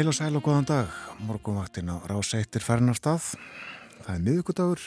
[0.00, 0.92] Heil og sæl og góðan dag,
[1.28, 3.34] morgunvaktin á Ráseitir færnarstað.
[4.00, 4.84] Það er miðugudagur,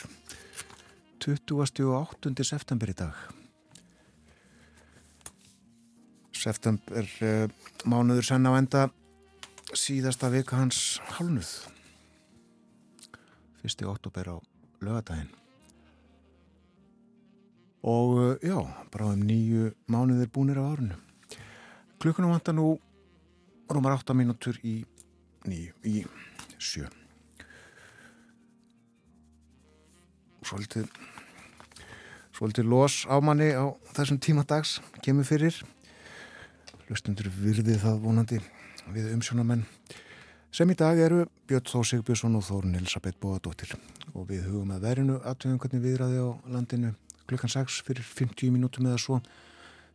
[1.22, 2.32] 28.
[2.42, 3.20] september í dag.
[6.34, 7.46] September eh,
[7.86, 8.88] mánuður senn á enda
[9.70, 11.52] síðasta vika hans hálnuð.
[13.62, 14.36] Fyrsti óttúber á
[14.82, 15.30] lögadaginn.
[17.86, 18.58] Og eh, já,
[18.90, 20.98] bara um nýju mánuðir búnir á árunu.
[22.02, 22.72] Klukkunum vantar nú
[23.70, 24.82] rúmar 8 mínútur í
[25.48, 26.04] nýju í
[26.58, 26.88] sjö.
[30.44, 30.88] Svolítið
[32.34, 35.56] svolítið los á manni á þessum tímadags kemur fyrir.
[36.88, 38.40] Hlustundur virði það vonandi
[38.92, 39.64] við umsjónamenn
[40.54, 43.72] sem í dag eru Björn Þó Sigbjörnsson og Þórun Elisabeth Bóadóttir
[44.12, 46.92] og við hugum að verinu aðtöðum hvernig viðraði á landinu
[47.30, 49.18] klukkan 6 fyrir 50 mínútum eða svo.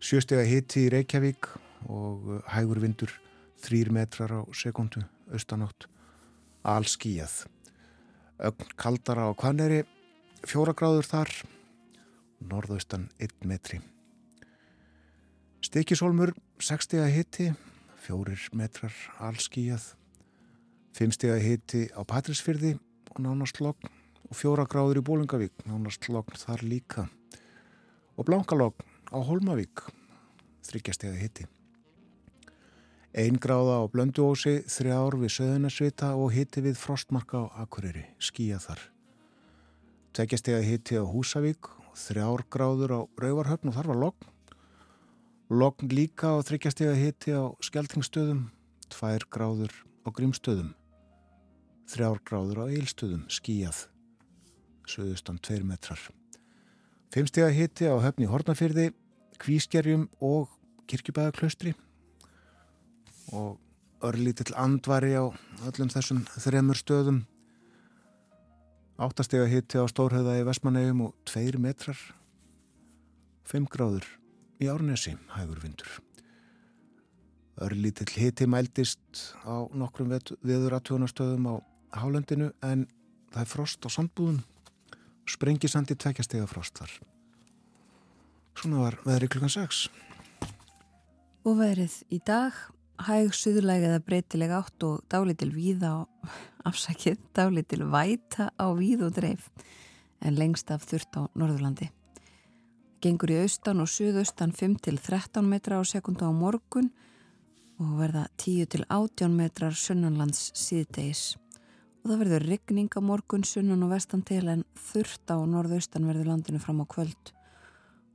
[0.02, 1.52] Sjöstega hitti í Reykjavík
[1.92, 3.14] og hægur vindur
[3.64, 5.88] þrýr metrar á sekundu austanátt.
[6.64, 7.46] Allskíjað
[8.40, 9.84] ögn kaldara á Kvaneri
[10.48, 11.32] fjóra gráður þar
[12.40, 13.82] norðaustan 1 metri.
[15.60, 16.32] Stikisólmur
[16.64, 17.48] 60 að hitti
[18.00, 19.92] fjórir metrar allskíjað
[20.96, 22.78] 5 steg að hitti á Patrísfyrði
[23.12, 23.92] og nánast logn
[24.30, 27.08] og fjóra gráður í Bólingavík nánast logn þar líka.
[28.16, 29.84] Og blankalogn á Holmavík
[30.68, 31.48] þryggjasteg að hitti
[33.10, 38.84] Einn gráða á Blönduósi, þrjár við Söðunarsvita og hitti við Frostmarka á Akureyri, skíja þar.
[40.14, 44.30] Tveggjastega hitti á Húsavík, þrjár gráður á Rauvarhöfn og þar var logn.
[45.50, 48.46] Logn líka á þryggjastega hitti á Skeltingstöðum,
[48.94, 49.74] tvær gráður
[50.06, 50.76] á Grímstöðum.
[51.90, 53.88] Þrjár gráður á Eilstöðum, skíjað,
[54.86, 55.98] söðustan tveir metrar.
[57.10, 58.92] Fimmstega hitti á höfni Hortnafyrði,
[59.42, 60.54] Kvískerjum og
[60.86, 61.74] Kirkjubæðaklaustri
[63.36, 63.58] og
[64.06, 65.28] örlítill andvari á
[65.68, 67.24] öllum þessum þremur stöðum.
[69.00, 72.00] Áttastega hitti á Stórhauða í Vestmannegjum og tveir metrar.
[73.48, 74.06] Fimm gráður
[74.60, 75.90] í Árnesi hægur vindur.
[77.60, 81.56] Örlítill hitti mældist á nokkrum viður aðtjónastöðum á
[82.00, 82.88] Hálendinu en
[83.34, 84.44] það er frost á sandbúðun
[85.30, 86.92] sprengisandi tvekjastega frost þar.
[88.58, 89.88] Svona var veðri klukkan 6
[91.48, 92.56] og veðrið í dag
[93.08, 96.00] hæg suðulega eða breytilega átt og dálitil víða á
[96.70, 99.50] afsakið, dálitil væta á víð og dreif
[100.20, 101.90] en lengst af þurft á Norðurlandi.
[103.00, 106.90] Gengur í austan og suðaustan 5-13 metra á sekundu á morgun
[107.80, 111.38] og verða 10-18 metrar sunnanlands síðdeis.
[112.04, 116.34] Og það verður regning á morgun, sunnan og vestan til en þurft á norðaustan verður
[116.34, 117.32] landinu fram á kvöld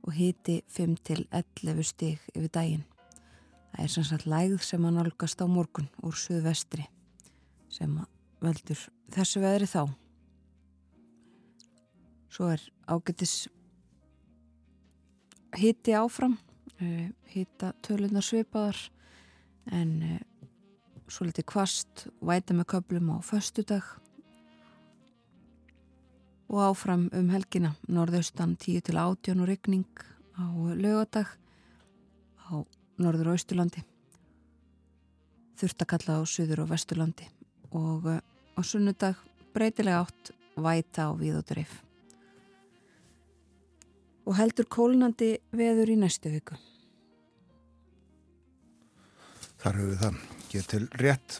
[0.05, 2.85] og hiti 5-11 stig yfir daginn.
[3.75, 6.85] Það er sem sagt lægð sem að nálgast á morgun úr suðvestri
[7.67, 7.91] sem
[8.39, 8.79] veldur
[9.11, 9.81] þessu veðri þá.
[12.31, 13.33] Svo er ágættis
[15.59, 16.37] hitti áfram,
[16.79, 18.79] uh, hitta tölunar svipaðar
[19.75, 20.23] en uh,
[21.11, 23.91] svo litið kvast væta með köplum á föstudag
[26.47, 30.07] og áfram um helgina norðaustan 10 til 18 og regning
[30.39, 30.47] á
[30.79, 31.35] lögadag
[32.47, 32.63] á
[33.01, 33.83] norður og austurlandi
[35.59, 37.27] þurftakalla á söður og vesturlandi
[37.75, 39.19] og eh, á sunnudag
[39.55, 41.81] breytilega átt væta á við og dreif
[44.25, 46.57] og heldur kólnandi veður í næstu viku.
[49.61, 50.19] Þar höfum við það.
[50.49, 51.37] Getur til rétt.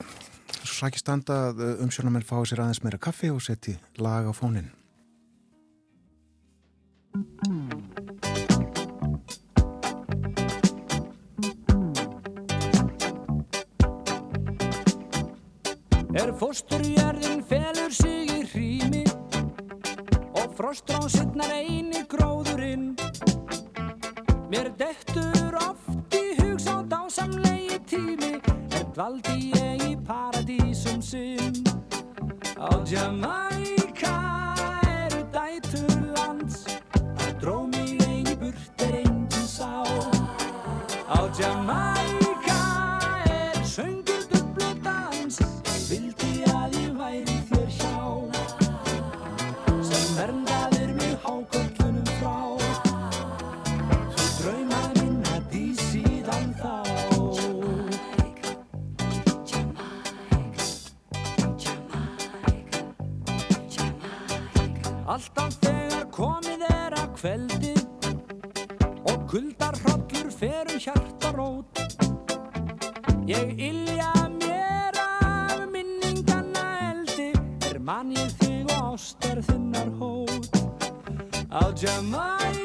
[0.66, 4.34] Svo sækir standa að eh, umsjónamenn fái sér aðeins meira kaffi og setji lag á
[4.38, 4.70] fónin
[16.16, 19.04] Er fósturjörðin felur sig í hrími
[20.36, 22.94] og frostrán sittnar eini gróðurinn.
[24.52, 27.56] Mér dettur oft í hugsa á dásamlega
[28.96, 31.58] dvaldi ég í paradísum sinn.
[32.56, 34.16] Á Jamaica
[34.88, 36.64] eru dætur lands
[37.20, 39.84] það dró mig einn í burt er enginn sá
[41.12, 41.95] á Jamaica
[67.26, 67.74] kveldi
[69.10, 71.80] og kuldar hrollur fer um hjartarót
[73.26, 77.32] Ég ilja mér af minninganna eldi
[77.72, 80.54] er mann ég þig og ástar þinnar hót.
[81.50, 82.65] Á Jamaica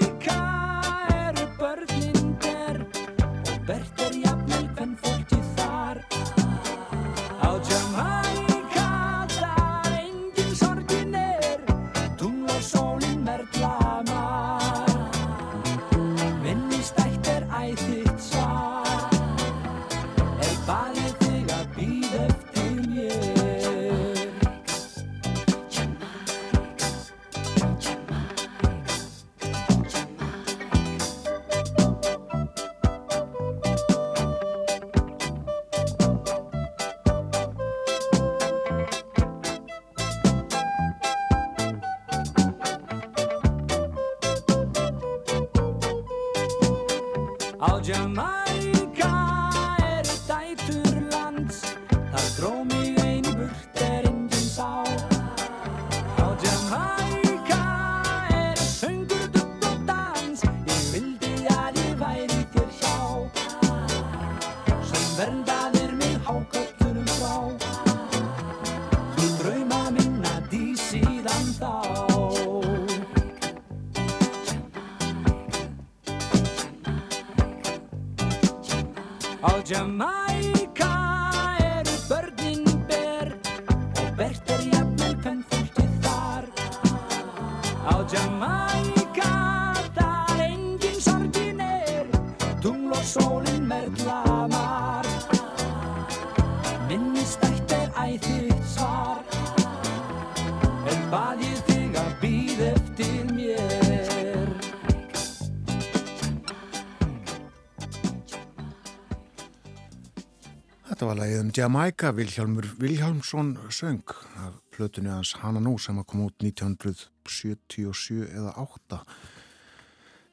[111.61, 114.05] Jamaica, Vilhjálmur Vilhjálmsson söng
[114.37, 119.01] af plötunni hans Hanna Nú sem að koma út 1977 eða 8.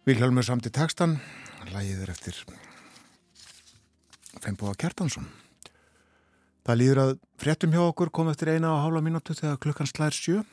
[0.07, 1.17] Vilhjálmur samt í textan,
[1.73, 2.39] lagið er eftir
[4.39, 5.27] Fembóa Kjartansson.
[6.63, 7.13] Það líður að
[7.43, 10.45] fréttum hjá okkur kom eftir eina og hálfa mínútu þegar klukkan slær sjö.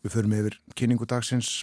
[0.00, 1.58] Við förum yfir kynningu dagsins,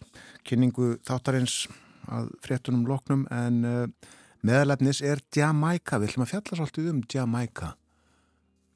[0.45, 1.63] kynningu þáttarins
[2.05, 3.87] að fréttunum loknum en uh,
[4.45, 5.99] meðalefnis er Jamaica.
[5.99, 7.73] Við ætlum að fjalla svolítið um Jamaica,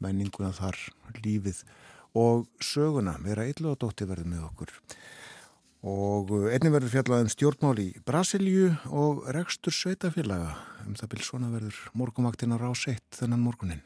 [0.04, 0.80] menninguna þar,
[1.24, 1.62] lífið
[2.18, 3.18] og söguna.
[3.26, 4.74] Vera illu og dótti verður með okkur.
[5.88, 10.56] Og uh, einnig verður fjallað um stjórnmál í Brasilju og rekstur sveitafélaga.
[10.88, 13.86] Um það byrj svona verður morgumvaktin á rás 1 þennan morgunin.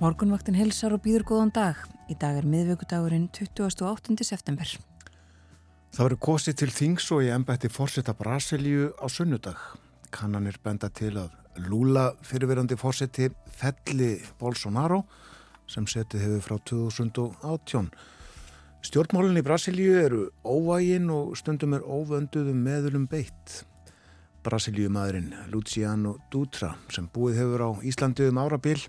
[0.00, 1.80] Morgunvaktin helsar og býður góðan dag.
[2.08, 4.14] Í dag er miðvöggudagurinn 28.
[4.24, 4.70] september.
[5.92, 9.60] Það verður kosið til þings og í embætti fórseta Brasilíu á sunnudag.
[10.08, 11.36] Kannanir benda til að
[11.68, 13.28] Lula fyrirverandi fórseti
[13.60, 15.02] felli Bolsonaro
[15.68, 17.92] sem setið hefur frá 2018.
[18.88, 23.66] Stjórnmálinn í Brasilíu eru óvægin og stundum er óvönduðum meðulum beitt.
[24.48, 28.80] Brasilíumadurinn Luciano Dutra sem búið hefur á Íslandi um árabil.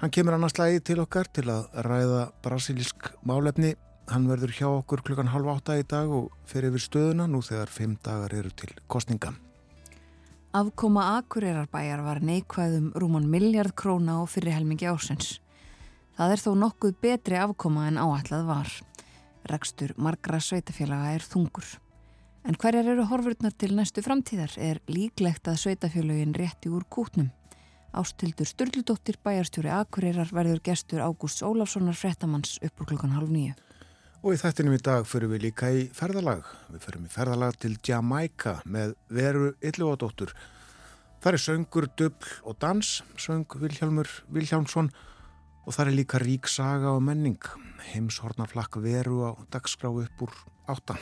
[0.00, 3.74] Hann kemur annars lagi til okkar til að ræða brasilísk málefni.
[4.08, 7.68] Hann verður hjá okkur klukkan halv átta í dag og fer yfir stöðuna nú þegar
[7.68, 9.34] fimm dagar eru til kostninga.
[10.56, 15.36] Afkoma Akureyrar var neikvæðum rúman miljard króna á fyrir helmingi ásins.
[16.16, 18.72] Það er þó nokkuð betri afkoma en áætlað var.
[19.52, 21.76] Rekstur margra sveitafélaga er þungur.
[22.48, 27.28] En hverjar eru horfurnar til næstu framtíðar er líklegt að sveitafélagin rétti úr kútnum.
[27.90, 33.56] Ástildur Sturldóttir bæjarstjóri Akureyrar verður gestur Ágúst Ólafssonar frettamanns upp úr klukkan halv nýju.
[34.22, 36.46] Og í þættinum í dag fyrir við líka í ferðalag.
[36.70, 40.34] Við fyrir í ferðalag til Jamaica með veru Ylluadóttur.
[41.20, 44.92] Það er söngur, dubl og dans, söng Vilhjálmur Vilhjálmsson
[45.66, 47.42] og það er líka rík saga og menning.
[47.90, 50.38] Heimshornaflakk veru á dagskrá upp úr
[50.70, 51.00] áttan.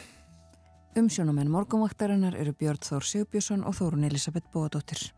[0.97, 5.11] Umsjónumenn morgumvaktarinnar eru Björn Þór Sigbjörnsson og Þórun Elisabeth Bóadóttir.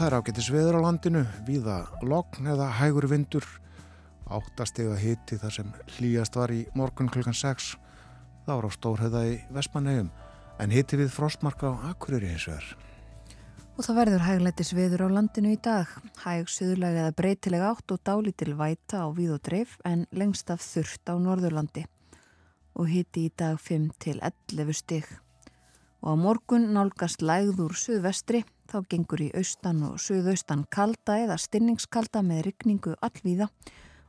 [0.00, 1.74] Það er ágættis veður á landinu, víða
[2.08, 3.44] logn eða hægur vindur,
[4.32, 7.66] áttastega hitti þar sem hlýjast var í morgun klukkan 6,
[8.46, 10.06] þá er á stórheða í Vestmannegjum
[10.64, 12.70] en hitti við frostmarka á Akureyri eins og er.
[13.76, 15.92] Og það verður hægleitis viður á landinu í dag.
[16.24, 20.64] Hæg suðurlega eða breytilega átt og dálítil væta á víð og dreif en lengst af
[20.64, 21.84] þurft á Norðurlandi.
[22.80, 25.12] Og hitti í dag 5 til 11 stygg.
[26.00, 32.22] Og á morgun nálgast lægður suðvestri, þá gengur í austan og suðaustan kalda eða stinningskalda
[32.26, 33.50] með rykningu allvíða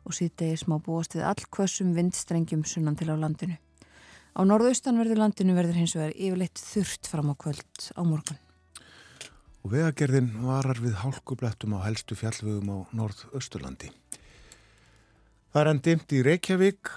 [0.05, 3.57] og sýtegi smá búast við allkvössum vindstrengjum sunnan til á landinu.
[4.31, 8.39] Á norðaustanverðu landinu verður hins vegar yfirleitt þurft fram á kvöld á morgun.
[9.61, 13.91] Og vegagerðin varar við hálkublettum á helstu fjallvögum á norðausturlandi.
[15.51, 16.93] Það er enn dimt í Reykjavík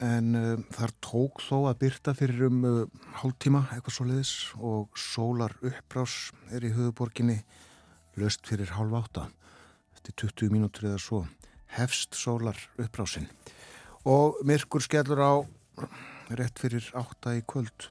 [0.00, 2.78] en uh, þar tók þó að byrta fyrir um uh,
[3.20, 7.40] hálftíma eitthvað svo leiðis og sólar uppbrás er í höfuborginni
[8.20, 9.26] löst fyrir hálf átta
[9.96, 11.24] eftir 20 mínútur eða svo
[11.76, 13.28] hefst sólar uppbrásinn
[14.08, 15.32] og myrkur skellur á
[16.38, 17.90] rétt fyrir átta í kvöld.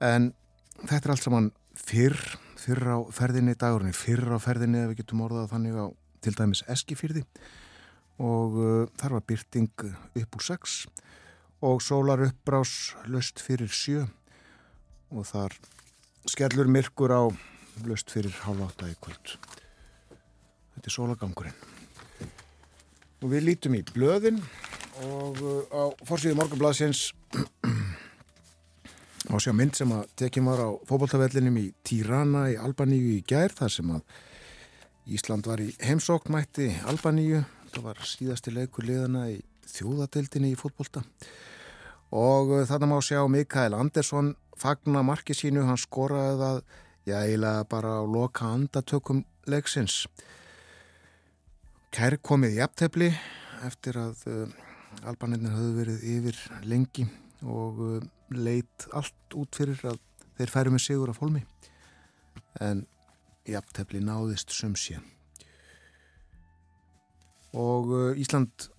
[0.00, 0.32] En
[0.80, 2.16] þetta er allt saman fyrr,
[2.58, 5.86] fyrr á ferðinni dagurinn, fyrr á ferðinni ef við getum orðað þannig á
[6.24, 7.24] til dæmis Eskifyrði
[8.20, 11.06] og uh, þar var byrting upp úr 6 og
[11.84, 14.06] sólar uppbrás löst fyrir 7
[15.10, 15.56] og þar
[16.30, 17.22] skellur myrkur á
[17.84, 19.36] löst fyrir hálf átta í kvöld.
[20.74, 21.58] Þetta er sólagangurinn
[23.20, 24.40] og við lítum í blöðin
[25.04, 27.10] og uh, á fórsíðu morgunbladsins
[29.32, 33.52] á sjá mynd sem að tekjum var á fókbóltafellinum í Tirana í Albaníu í gær
[33.56, 34.18] þar sem að
[35.10, 37.42] Ísland var í heimsóknmætti Albaníu,
[37.74, 39.40] það var síðasti leikur liðana í
[39.74, 41.04] þjóðadeildinni í fókbólta
[42.10, 46.58] og uh, þarna má sjá Mikael Andersson fagna marki sínu, hann skoraði það
[47.08, 50.04] já, eiginlega bara á loka andatökum leiksins.
[51.94, 53.08] Kær komið í aptefli
[53.66, 54.44] eftir að uh,
[55.06, 57.06] Albanirnir höfðu verið yfir lengi
[57.46, 60.00] og uh, leitt allt út fyrir að
[60.38, 61.42] þeir færu með sigur af holmi
[62.64, 62.84] en
[63.48, 65.00] jafntefni náðist sömsja
[67.56, 68.70] og uh, Ísland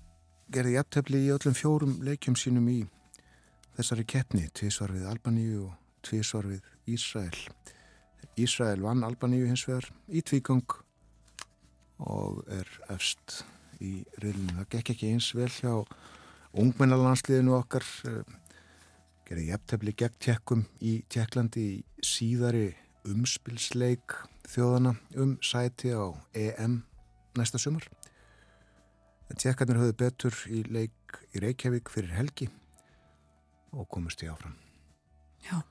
[0.52, 2.82] gerði jafntefni í öllum fjórum leikjum sínum í
[3.78, 7.38] þessari keppni tvísvar við Albaníu og tvísvar við Ísrael
[8.40, 10.78] Ísrael vann Albaníu hins vegar í tvígang
[12.02, 13.42] og er efst
[13.82, 14.56] í reilinu.
[14.62, 15.74] Það gekk ekki eins vel hjá
[16.62, 18.22] ungmennalandsliðinu okkar eh,
[19.28, 22.70] gerði jæftefli gegn tjekkum í Tjekklandi í síðari
[23.08, 24.16] umspilsleik
[24.52, 26.82] þjóðana um sæti á EM
[27.38, 27.86] næsta sumar.
[29.40, 32.48] Tjekkarnir höfðu betur í leik í Reykjavík fyrir helgi
[33.72, 34.56] og komist í áfram.
[35.46, 35.62] Já,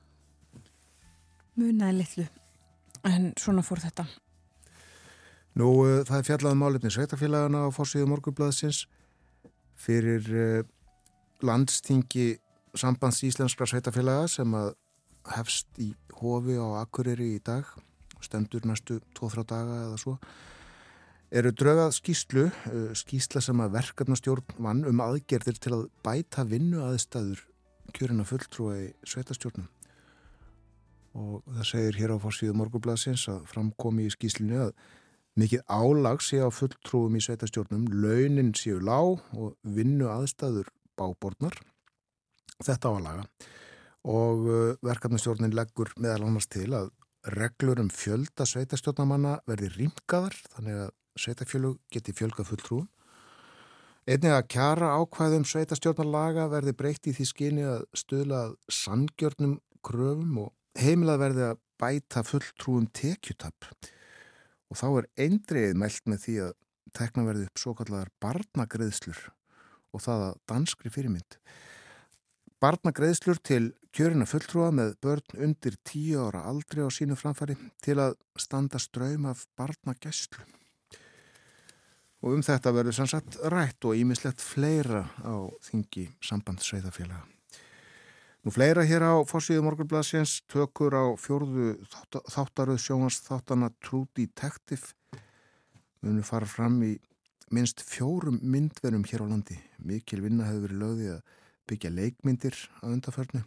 [1.59, 2.27] munaði litlu
[3.07, 4.05] en svona fór þetta.
[5.59, 8.85] Nú, uh, það er fjallaðum málefni sveitafélagana á fórsíðu morgublaðsins
[9.79, 10.61] fyrir uh,
[11.43, 12.37] landstingi
[12.77, 14.73] sambands íslenskra sveitafélaga sem að
[15.35, 15.91] hefst í
[16.21, 17.67] hofi á Akureyri í dag
[18.23, 20.15] stendur næstu 2-3 daga eða svo
[21.31, 26.83] eru draugað skýslu uh, skýsla sem að verkefnastjórn vann um aðgerðir til að bæta vinnu
[26.85, 27.45] aðstæður
[27.95, 29.69] kjörina fulltrúa í sveitastjórnum
[31.17, 34.75] og það segir hér á fórsíðu morgublaðsins að framkomi í skýslinu að
[35.39, 41.55] mikið álag sé á fulltrúum í sveitastjórnum, launin séu lág og vinnu aðstæður báborðnar.
[42.61, 43.27] Þetta á að laga
[44.01, 46.89] og uh, verkefnastjórnin leggur meðal annars til að
[47.35, 52.87] reglur um fjölda sveitastjórnamanna verði rýmkaðar þannig að sveitafjölug geti fjölga fulltrúum.
[54.09, 60.79] Einnig að kjara ákvæðum sveitastjórnarlaga verði breytt í því skyni að stöðlað sangjörnum kröfum og
[60.79, 63.67] heimilað verði að bæta fulltrúum tekjutapp.
[64.71, 66.55] Og þá er eindriðið mælt með því að
[66.97, 69.19] tekna verði upp svo kallar barnagreðslur
[69.91, 71.37] og það að danskri fyrirmynd.
[72.61, 78.17] Barnagreðslur til kjörina fulltrúa með börn undir tíu ára aldri á sínu framfæri til að
[78.39, 80.60] standa ströym af barnagæslu.
[82.21, 87.25] Og um þetta verður sannsagt rætt og ímislegt fleira á þingi sambandsveiðafélaga.
[88.41, 91.75] Nú fleira hér á fórsíðu morgunbladsins tökur á fjórðu
[92.29, 94.95] þáttaröð sjónast þáttana True Detective
[96.01, 96.95] munum fara fram í
[97.53, 99.59] minnst fjórum myndverum hér á landi.
[99.77, 101.37] Mikil vinna hefur verið lögðið að
[101.69, 103.43] byggja leikmyndir að undarförnu.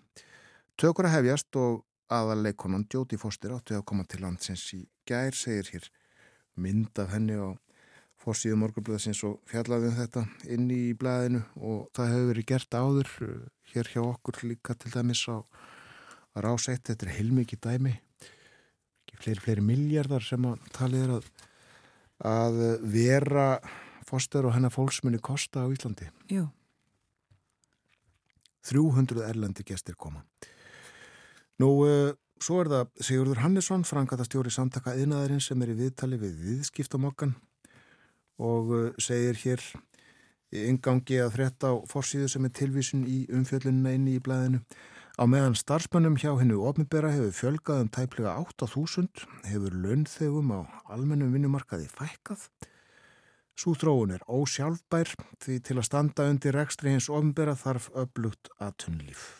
[0.78, 1.82] Tökur að hefjast og
[2.14, 5.90] aðaleikonan Jóti Fóstir átti að koma til landsins í gær, segir hér
[6.54, 7.50] mynd af henni á
[8.24, 13.12] fórsíðu morgunblöðsins og fjallaði um þetta inn í blæðinu og það hefur verið gert áður
[13.26, 13.36] uh,
[13.74, 15.36] hér hjá okkur líka til dæmis á
[16.34, 17.94] ráseitt, þetta er heilmikið dæmi
[19.04, 21.30] ekki fleiri, fleiri miljardar sem að talið er að,
[22.32, 22.60] að
[22.94, 23.46] vera
[24.08, 26.10] fórstur og hennar fólksmunni kosta á Íslandi.
[26.32, 26.48] Jú.
[28.64, 30.24] 300 erlendi gestir koma.
[31.60, 32.12] Nú, uh,
[32.42, 37.36] svo er það Sigurður Hannesson, frangatastjóri samtaka yðnaðarinn sem er í viðtali við viðskiptamokkan
[38.38, 39.64] og uh, segir hér
[40.54, 44.62] yngangi að frétta á forsýðu sem er tilvísun í umfjöllunina inni í blæðinu.
[45.14, 50.60] Á meðan starfsmönnum hjá hennu ofnbera hefur fjölgað um tæplega 8.000, hefur launþegum á
[50.90, 52.48] almennum vinnumarkaði fækkað
[53.54, 59.38] Svo þróun er ósjálfbær því til að standa undir rekstri hins ofnbera þarf öflugt aðtunlíf.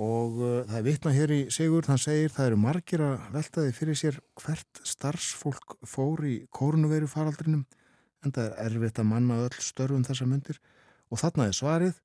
[0.00, 3.74] Og uh, það er vitna hér í Sigur, þann segir það eru margir að veltaði
[3.76, 7.66] fyrir sér hvert starfsfólk fór í kórnuveru faraldrinum
[8.24, 10.60] en það er erfitt að manna öll störfum þessa myndir
[11.10, 11.98] og þarna er svarið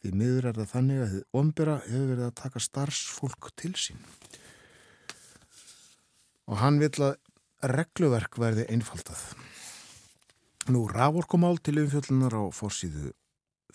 [0.00, 4.04] því miður er það þannig að þið ofnbera hefur verið að taka starfsfólk til sín.
[6.50, 9.20] Og hann vil að regluverk verði einfaldað.
[10.72, 13.12] Nú, raforkumál til umfjöllunar á fórsíðu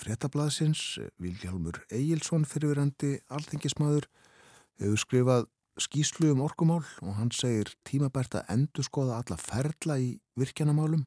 [0.01, 4.07] fréttablaðsins, Viljálmur Egilson fyrirverandi alþengismadur,
[4.81, 5.49] hefur skrifað
[5.81, 11.03] skýslu um orkumál og hann segir tímabært að endur skoða alla ferla í virkjanamálum,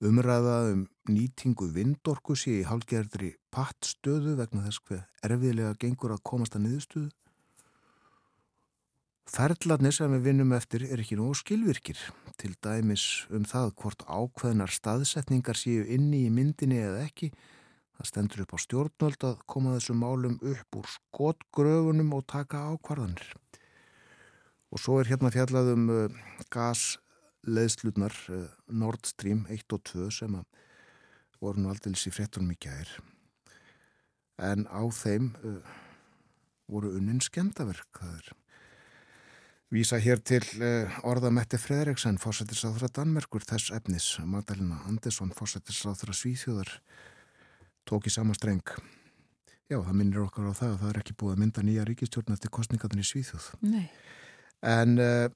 [0.00, 6.56] umræða um nýtingu vindorku sé í hálgerðri pattstöðu vegna þess hver erfiðlega gengur að komast
[6.56, 7.10] að niðurstöðu
[9.30, 11.98] Ferðlarnir sem við vinnum eftir er ekki nógu skilvirkir,
[12.40, 17.28] til dæmis um það hvort ákveðnar staðsetningar séu inni í myndinni eða ekki.
[18.00, 23.26] Það stendur upp á stjórnvöld að koma þessum málum upp úr skotgröfunum og taka ákvarðanir.
[24.72, 30.38] Og svo er hérna fjallað um uh, gasleðslutnar uh, Nord Stream 1 og 2 sem
[31.44, 32.94] voru nú aldils í frettunum í gæðir.
[34.48, 35.60] En á þeim uh,
[36.72, 38.36] voru unnin skemdaverk, það er
[39.70, 40.42] Vísa hér til
[41.06, 44.08] orðametti Fredriksson, fósættisáþra Danmerkur, þess efnis.
[44.26, 46.72] Magdalena Andersson, fósættisáþra Svíþjóðar,
[47.90, 48.62] tók í sama streng.
[49.70, 52.34] Já, það minnir okkar á það að það er ekki búið að mynda nýja ríkistjórn
[52.34, 53.50] eftir kostningatunni í Svíþjóð.
[53.70, 53.84] Nei.
[54.66, 55.26] En uh,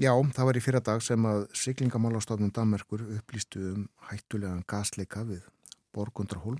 [0.00, 5.46] já, það var í fyrra dag sem að Siglingamálastofnum Danmerkur upplýstu um hættulegan gasleika við
[5.94, 6.58] Borgundrahólm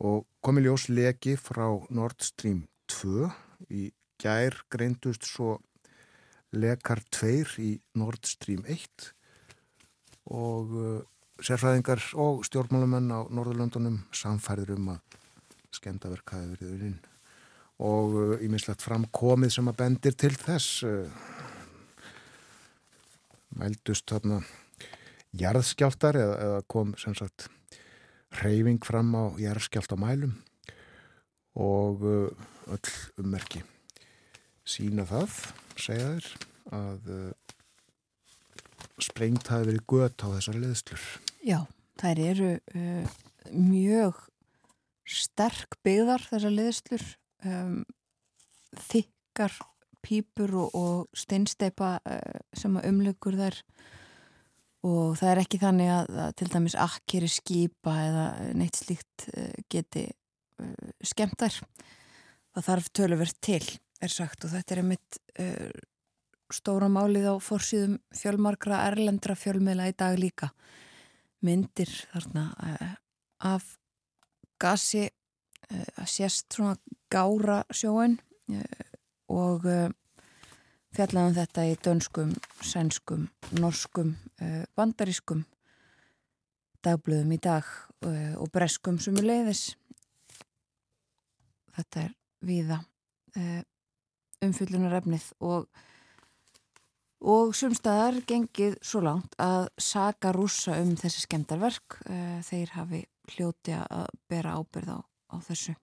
[0.00, 3.28] og komi ljós leki frá Nord Stream 2
[3.68, 3.90] í
[4.22, 5.58] gær greindust svo
[6.56, 9.12] lekar 2 í Nord Stream 1
[10.32, 11.00] og uh,
[11.42, 15.16] sérfræðingar og stjórnmálumenn á Norðurlöndunum samfærður um að
[15.74, 16.98] skemdaverk hafi verið uninn
[17.82, 21.08] og ímislegt uh, framkomið sem að bendir til þess uh,
[23.58, 24.42] mældust þarna
[25.40, 27.48] jarðskjáltar eða, eða kom sem sagt
[28.42, 30.36] reyfing fram á jarðskjáltamælum
[31.58, 33.64] og uh, öll ummerki
[34.62, 35.40] sína það
[35.74, 36.30] segja þér
[36.78, 37.10] að
[39.00, 41.06] sprengt hafi verið gött á þessar leðslur.
[41.46, 41.58] Já,
[42.00, 43.18] þær eru uh,
[43.52, 44.20] mjög
[45.08, 47.04] sterk byggðar þessar leðslur,
[47.48, 47.82] um,
[48.88, 49.56] þykkar
[50.02, 53.60] pípur og, og steinsteipa uh, sem umlugur þær
[54.82, 58.26] og það er ekki þannig að, að til dæmis akkeri skipa eða
[58.58, 61.60] neitt slíkt uh, geti uh, skemmt þær.
[62.52, 63.62] Það þarf töluvert til
[64.02, 65.70] er sagt og þetta er einmitt uh,
[66.54, 70.50] stóra málið á fórsýðum fjölmarkra erlendra fjölmiðla í dag líka
[71.42, 72.92] myndir þarna uh,
[73.52, 73.66] af
[74.62, 76.76] gasi uh, að sést svona
[77.12, 78.18] gára sjóin
[79.32, 79.64] og
[80.92, 83.22] fjallaðum þetta í dönskum, sænskum,
[83.56, 84.10] norskum,
[84.76, 85.44] bandarískum
[86.84, 87.68] dagblöðum í dag
[88.36, 89.62] og breskum sem er leiðis.
[91.76, 92.80] Þetta er viða
[94.42, 95.68] umfyllunarefnið og,
[97.22, 102.00] og sumstaðar gengið svo langt að saga rúsa um þessi skemdarverk.
[102.08, 105.76] Uh, þeir hafi hljóti að bera ábyrð á, á þessu.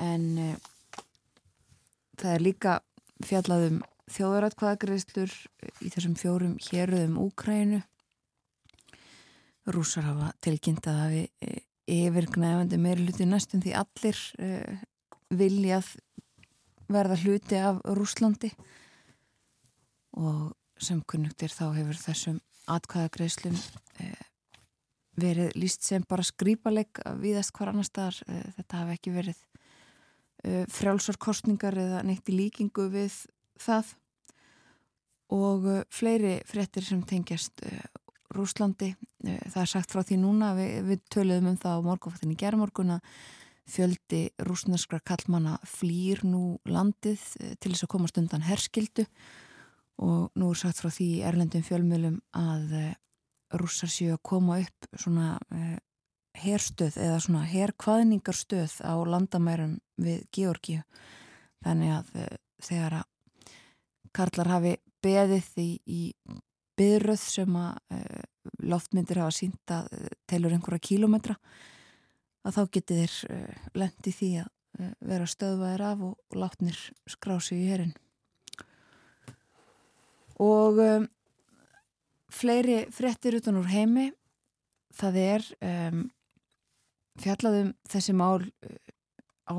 [0.00, 0.54] En
[2.16, 2.76] það er líka
[3.26, 3.80] fjallaðum
[4.14, 5.34] þjóðaratkvæðagreðslur
[5.84, 7.82] í þessum fjórum héruðum Úkrænu
[9.70, 11.58] rúsar hafa tilkynnt að hafi e,
[11.90, 14.22] yfirgnæfandi meiri hluti næstum því allir
[15.30, 15.92] viljað
[16.90, 18.50] verða hluti af Rúslandi
[20.18, 24.26] og sem kunnugtir þá hefur þessum atkvæðagreislum uh,
[25.20, 28.20] verið líst sem bara skrýpaleg viðast hvar annar staðar.
[28.26, 29.46] Uh, þetta hafi ekki verið
[30.72, 33.12] frjálsarkostningar eða neitt í líkingu við
[33.60, 33.90] það.
[35.36, 37.60] Og fleiri frettir sem tengjast
[38.34, 38.94] Rúslandi.
[39.26, 42.96] Eh, það er sagt frá því núna, við, við töluðum um það á morgunfaktinni gerðmorgun
[42.96, 43.14] að
[43.70, 49.06] fjöldi rúsnarskra kallmanna flýr nú landið eh, til þess að komast undan herskildu
[50.00, 52.98] og nú er sagt frá því erlendum fjölmjölum að eh,
[53.60, 55.40] rússar séu að koma upp svona
[56.38, 60.84] herstöð eða svona herkvaðningarstöð á landamærum við Georgíu.
[61.66, 62.12] Þannig að
[62.62, 63.08] þegar að
[64.14, 66.02] Karlar hafi beðið í, í
[66.78, 67.98] byrröð sem að
[68.62, 69.90] loftmyndir hafa sínt að
[70.30, 71.36] telur einhverja kílometra
[72.46, 74.48] að þá uh, eh, lendi því að
[75.04, 76.78] vera stöðvæðir af og látnir
[77.10, 77.92] skrási í herin
[80.40, 81.04] og um,
[82.32, 84.08] fleiri frettir utan úr heimi.
[84.96, 86.06] Það er um,
[87.20, 88.48] fjallaðum þessi mál
[89.46, 89.54] á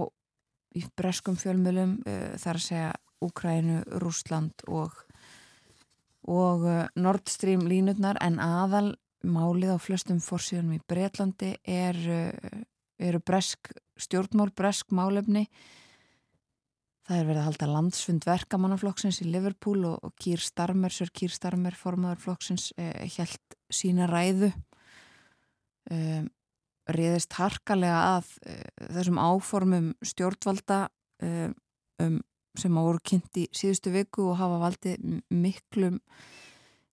[0.75, 1.97] í breskum fjölmjölum
[2.39, 2.91] þar að segja
[3.21, 4.95] Úkrænu, Rúsland og
[6.29, 8.93] og uh, Nord Stream línutnar en aðal
[9.25, 12.61] málið á flestum fórsíðunum í Breitlandi er, uh,
[13.01, 15.47] eru bresk, stjórnmál bresk málefni
[17.11, 21.33] það er verið að halda landsfund verkamannaflokksins í Liverpool og, og Kýr Starmer, Sör Kýr
[21.33, 24.51] Starmer formadur flokksins eh, held sína ræðu.
[25.91, 26.29] Um,
[26.91, 30.85] riðist harkalega að eh, þessum áformum stjórnvalda
[31.25, 31.55] um,
[32.03, 32.19] um
[32.59, 35.99] sem á voru kynnt í síðustu viku og hafa valdið miklum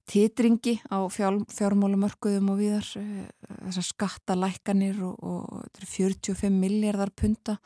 [0.09, 3.31] titringi á fjár, fjármálumörkuðum og viðar eh,
[3.68, 7.59] þessar skattalækkanir og, og 45 miljardar punta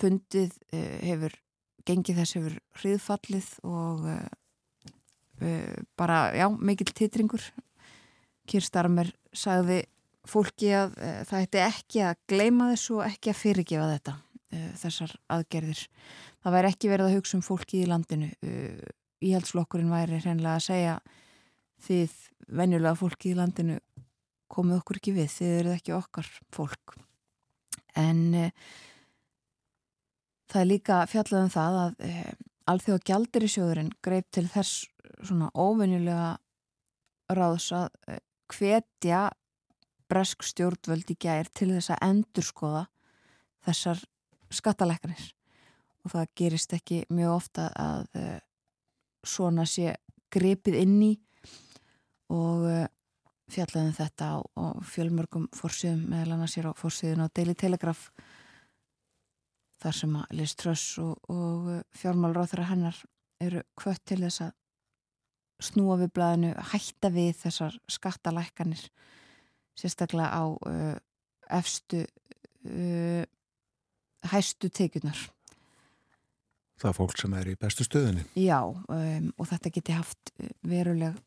[0.00, 1.34] pundið eh, hefur
[1.88, 7.42] gengið þess hefur hriðfallið og uh, bara, já, mikil titringur.
[8.50, 9.84] Kirstarmer sagði
[10.28, 14.14] fólki að það ætti ekki að gleima þessu og ekki að fyrirgefa þetta
[14.82, 15.80] þessar aðgerðir.
[16.42, 18.28] Það væri ekki verið að hugsa um fólki í landinu
[19.24, 20.96] íhaldsflokkurinn væri hreinlega að segja
[21.86, 22.16] þið
[22.60, 23.78] venjulega fólki í landinu
[24.50, 26.96] komið okkur ekki við, þið eruð ekki okkar fólk.
[27.98, 28.50] En uh,
[30.50, 32.30] það er líka fjallað um það að uh,
[32.72, 34.84] alþjóða gjaldir í sjóðurinn greip til þess
[35.26, 36.30] svona óvenjulega
[37.38, 39.24] ráðs að uh, hvetja
[40.10, 42.86] bresk stjórnvöld í gær til þess að endurskoða
[43.66, 44.00] þessar
[44.50, 45.28] skattalækkanir.
[46.02, 48.38] Og það gerist ekki mjög ofta að uh,
[49.22, 49.94] svona sé
[50.32, 51.12] grepið inn í
[52.30, 52.64] og
[53.50, 58.10] fjallaðum þetta á, á fjölmörgum fórsíðum meðal annars hér á fórsíðun á Daily Telegraph
[59.80, 63.02] þar sem að Liz Truss og, og uh, fjármálráþara hennar
[63.40, 64.56] eru kvött til þess að
[65.60, 68.86] snúa við blæðinu, hætta við þessar skattalækkanir
[69.76, 70.44] sérstaklega á
[71.52, 72.00] efstu
[74.32, 75.20] hæstu tekjunar
[76.80, 78.22] Það er fólk sem er í bestu stöðunni.
[78.40, 81.18] Já, um, og þetta geti haft uh, veruleg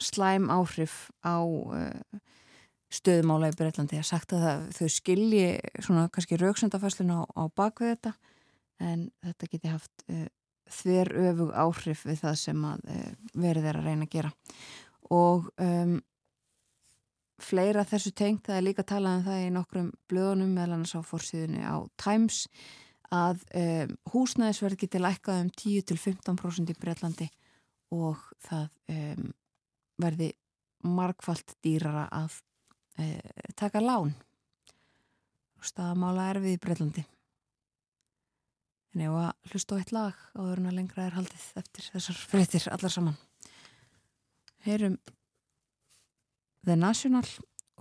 [0.00, 2.22] slæm áhrif á uh,
[2.94, 3.98] stöðumála í Breitlandi.
[3.98, 5.44] Er sagt að það, þau skilji
[5.82, 8.14] svona kannski rauksendafæslun á, á bakvið þetta
[8.84, 10.26] en þetta geti haft uh,
[10.78, 13.12] þver öfug áhrif við það sem að uh,
[13.46, 14.32] verið er að reyna að gera.
[15.14, 15.98] Og um,
[17.42, 21.00] fleira þessu tengt, það er líka talað um það í nokkrum blöðunum meðal annars á
[21.04, 22.44] fórsíðunni á Times
[23.14, 27.28] að um, húsnæðisverð geti lækkað um 10-15% í Breitlandi
[27.94, 29.30] og það um,
[30.02, 30.32] verði
[30.84, 32.40] markvallt dýrara að
[32.98, 34.14] uh, taka lán.
[35.64, 37.04] Staðamála erfið í Breitlandi
[38.94, 42.20] en ég var að hlusta á eitt lag á þöruna lengra er haldið eftir þessar
[42.30, 43.18] fréttir allar saman.
[44.64, 44.98] Heyrum
[46.64, 47.26] The National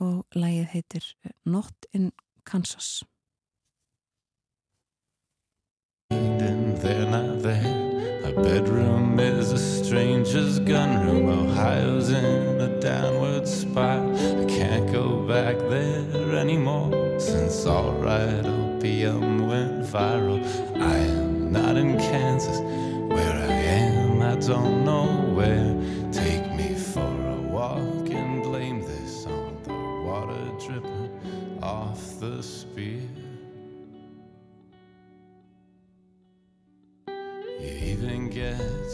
[0.02, 1.12] og lagið heitir
[1.46, 2.12] Not in
[2.44, 3.04] Kansas.
[6.10, 7.80] Then there.
[7.80, 7.83] A
[8.44, 11.30] bedroom is a stranger's gunroom.
[11.30, 14.14] Ohio's in a downward spiral.
[14.42, 20.44] I can't go back there anymore since alright opium went viral.
[20.76, 22.60] I am not in Kansas,
[23.14, 26.03] where I am, I don't know where.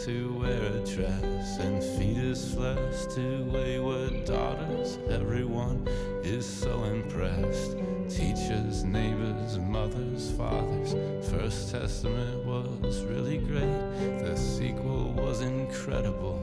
[0.04, 4.98] To wear a dress and feed his flesh to wayward daughters.
[5.08, 5.86] Everyone
[6.22, 7.76] is so impressed.
[8.08, 10.94] Teachers, neighbors, mothers, fathers.
[11.30, 14.20] First Testament was really great.
[14.20, 16.40] The sequel was incredible.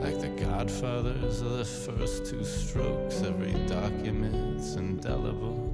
[0.00, 5.72] Like the Godfathers of the first two strokes, every document's indelible.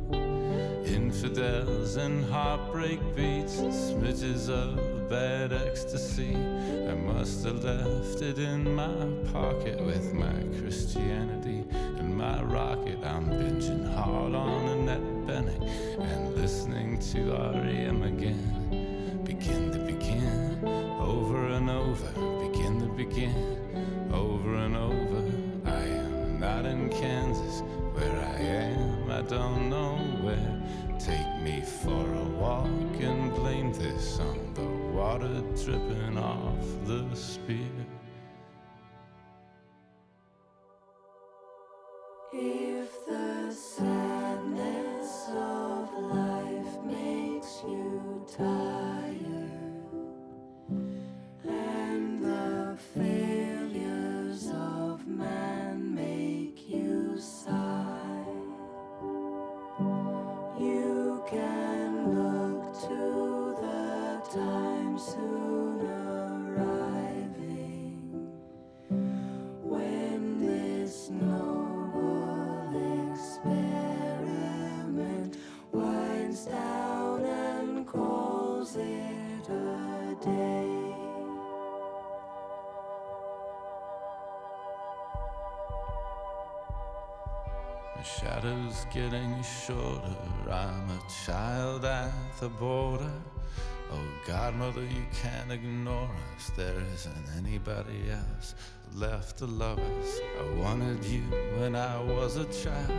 [0.87, 6.35] Infidels and heartbreak beats, smidges of bad ecstasy.
[6.35, 8.95] I must have left it in my
[9.31, 11.67] pocket with my Christianity
[11.99, 12.99] and my rocket.
[13.05, 15.63] I'm binging hard on Annette Bennett
[16.01, 19.21] and listening to REM again.
[19.23, 20.65] Begin to begin,
[20.99, 22.11] over and over.
[22.49, 25.23] Begin to begin, over and over.
[25.67, 27.61] I am not in Kansas,
[27.93, 30.63] where I am, I don't know where.
[30.99, 34.72] Take me for a walk and blame this on the
[35.03, 37.82] water dripping off the spear.
[92.43, 93.13] The border.
[93.93, 96.51] Oh, Godmother, you can't ignore us.
[96.57, 98.57] There isn't anybody else
[98.97, 100.21] left to love us.
[100.41, 101.23] I wanted you
[101.59, 102.91] when I was a child.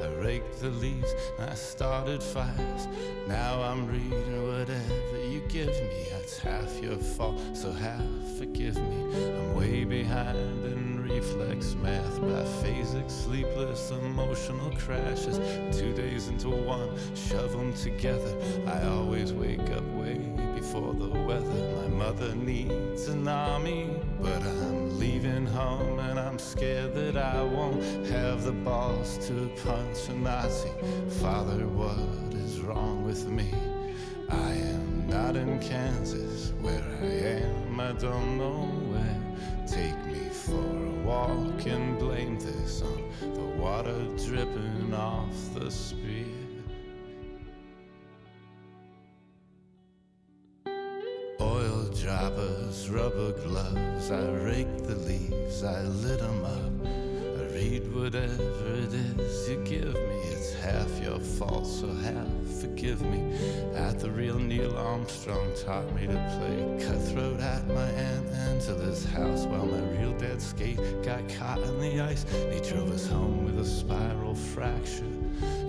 [0.00, 2.86] I raked the leaves and I started fires.
[3.26, 6.06] Now I'm reading whatever you give me.
[6.12, 9.00] That's half your fault, so half forgive me.
[9.16, 10.81] I'm way behind in
[11.14, 15.38] reflex math, biphasic, sleepless, emotional crashes.
[15.78, 18.34] Two days into one, shove them together.
[18.66, 20.18] I always wake up way
[20.54, 21.62] before the weather.
[21.82, 27.82] My mother needs an army, but I'm leaving home and I'm scared that I won't
[28.06, 30.70] have the balls to punch a Nazi.
[31.20, 33.52] Father, what is wrong with me?
[34.30, 38.71] I am not in Kansas, where I am, I don't know
[41.12, 46.24] walk and blame this on the water dripping off the spear.
[51.38, 54.10] Oil droppers, rubber gloves.
[54.10, 57.01] I rake the leaves, I lit 'em up.
[57.62, 60.16] Whatever it is you give me.
[60.32, 62.26] It's half your fault, so half
[62.60, 63.38] forgive me.
[63.76, 69.44] At the real Neil Armstrong taught me to play cutthroat at my Aunt Angela's house
[69.46, 72.26] while my real dad skate got caught in the ice.
[72.50, 75.04] He drove us home with a spiral fracture.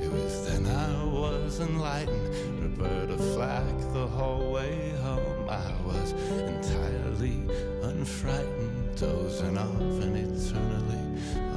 [0.01, 2.33] It was then I was enlightened.
[2.59, 5.47] Roberta Flack the whole way home.
[5.47, 7.45] I was entirely
[7.83, 8.72] unfrightened,
[9.03, 11.03] dozing off and eternally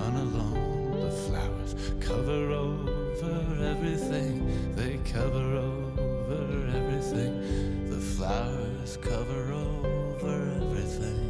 [0.07, 1.01] unalone.
[1.05, 4.35] The flowers cover over everything.
[4.75, 7.35] They cover over everything.
[7.89, 11.23] The flowers cover over everything.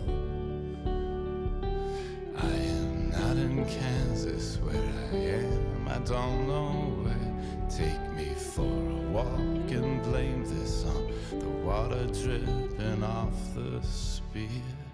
[2.38, 5.88] I am not in Kansas where I am.
[5.88, 6.70] I don't know
[7.04, 7.32] where.
[7.68, 14.85] Take me for a walk and blame this on the water dripping off the spear.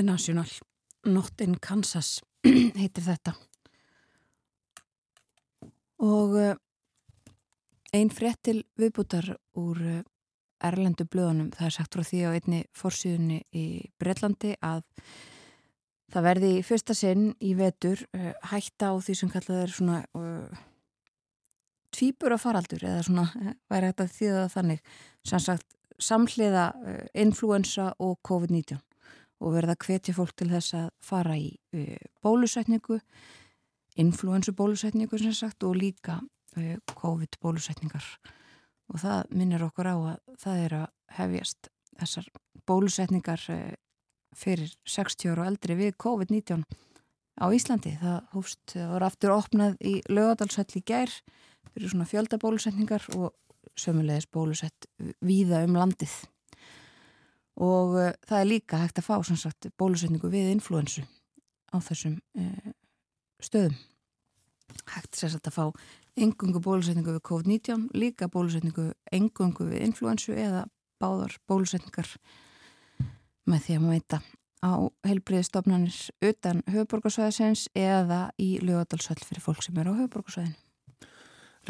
[0.00, 0.46] The National,
[1.04, 2.22] Not in Kansas
[2.80, 3.34] heitir þetta.
[6.00, 6.54] Og uh,
[7.92, 9.28] ein frétt til viðbútar
[9.60, 9.98] úr uh,
[10.64, 13.66] Erlendu blöðunum, það er sagt frá því á einni forsýðunni í
[14.00, 14.80] Breitlandi að
[16.16, 20.02] það verði í fyrsta sinn í vetur uh, hætta á því sem kallað er svona
[20.16, 20.66] uh,
[21.92, 24.86] tvíbura faraldur eða svona væri hægt að þýða þannig.
[25.28, 26.70] Sem sagt samhliða
[27.12, 28.80] influensa og COVID-19
[29.40, 31.48] og verða hvetja fólk til þess að fara í
[32.24, 33.00] bólusetningu,
[34.00, 38.04] influensu bólusetningu sem sagt og líka uh, COVID bólusetningar
[38.90, 42.30] og það minnir okkur á að það er að hefjast þessar
[42.66, 43.44] bólusetningar
[44.36, 46.64] fyrir 60 ára og eldri við COVID-19
[47.40, 47.94] á Íslandi.
[48.00, 51.12] Það hófst, voru aftur opnað í lögadalsöll í gær
[51.70, 53.34] fyrir svona fjöldabólusetningar og
[53.78, 54.88] sömulegis bólusett
[55.24, 56.12] víða um landið
[57.60, 61.04] og uh, það er líka hægt að fá sagt, bólusetningu við influensu
[61.70, 62.72] á þessum uh,
[63.42, 63.76] stöðum.
[64.90, 65.64] Hægt sérsagt að fá
[66.20, 70.66] engungu bólusetningu við COVID-19 líka bólusetningu engungu við influensu eða
[71.00, 72.08] báðar bólusetningar
[73.48, 74.20] með því að mæta
[74.60, 74.72] á
[75.08, 75.96] heilbriðistofnanir
[76.28, 80.69] utan höfuborgarsvæðisins eða í lögadalsvall fyrir fólk sem er á höfuborgarsvæðinu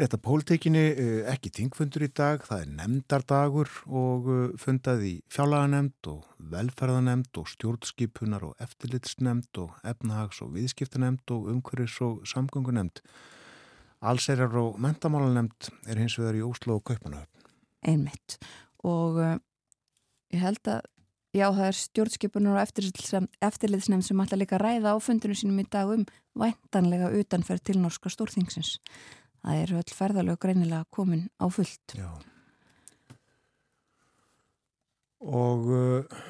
[0.01, 0.81] Rétt að pólitíkinni
[1.29, 6.23] ekki tingfundur í dag, það er nefndardagur og fundað í fjárlaganemnd og
[6.55, 13.03] velferðanemnd og stjórnskipunar og eftirlitsnemnd og efnahags- og viðskiptanemnd og umhverfis- og samgöngunemnd.
[14.01, 17.45] Allserjar og mentamálanemnd er hins vegar í Óslo og Kaupanöfn.
[17.85, 18.39] Einmitt
[18.81, 19.37] og uh,
[20.33, 20.81] ég held að
[21.37, 22.65] já það er stjórnskipunar og
[23.45, 28.09] eftirlitsnemnd sem ætla líka ræða á fundinu sínum í dag um væntanlega utanferð til norska
[28.09, 28.79] stórþingsins
[29.41, 31.95] það eru öll ferðalög greinilega komin á fullt.
[31.97, 32.09] Já.
[35.21, 36.21] Og uh,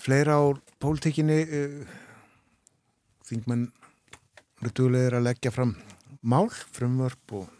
[0.00, 0.44] fleira á
[0.82, 1.98] pólitíkinni uh,
[3.28, 3.68] þingmenn
[4.64, 5.76] rutulegir að leggja fram
[6.24, 7.50] mál, frumvörp og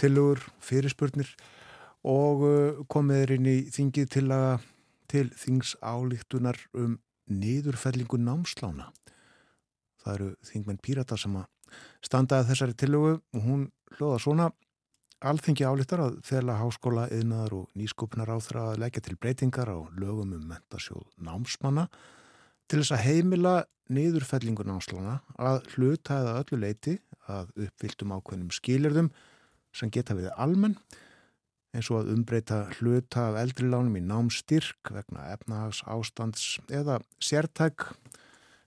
[0.00, 1.30] tilugur, fyrirspurnir
[2.06, 4.72] og uh, komið inn í þingið til að
[5.06, 6.96] til þings álíktunar um
[7.30, 8.90] niðurfellingu námslána.
[10.02, 11.46] Það eru þingmenn pírata sem að
[12.04, 14.50] standaði þessari tilugu og hún hljóða svona.
[15.26, 19.78] Alþingi álíktar að þela háskóla, yðnaðar og nýskupunar á þeirra að leggja til breytingar á
[19.96, 21.86] lögum um mentasjóð námsmanna
[22.68, 23.54] til þess að heimila
[23.92, 26.96] niðurfellingu námslana að hluta eða öllu leiti
[27.30, 29.10] að uppfylltum ákveðnum skilirðum
[29.76, 30.76] sem geta við almenn
[31.76, 37.90] eins og að umbreyta hluta af eldri lánum í námstyrk vegna efnahags ástands eða sértæk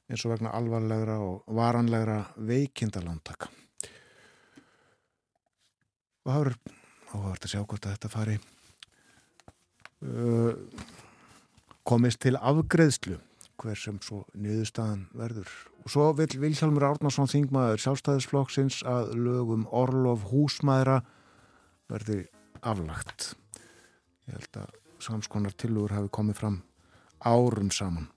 [0.10, 2.20] eins og vegna alvarlegra og varanlegra
[2.50, 3.50] veikindalóntaka.
[6.26, 6.58] Og það verður
[7.10, 8.38] áhugavert að sjá hvort að þetta fari
[10.06, 10.54] uh,
[11.88, 13.18] komist til afgreðslu
[13.60, 15.50] hver sem svo niðurstaðan verður.
[15.84, 21.02] Og svo vil Vilhelmur Árnarsson þingmaður sjálfstæðisflokksins að lögum Orlof húsmaðra
[21.90, 22.22] verði
[22.62, 23.34] aflagt.
[24.30, 26.60] Ég held að samskonar tilugur hafi komið fram
[27.26, 28.10] árum saman.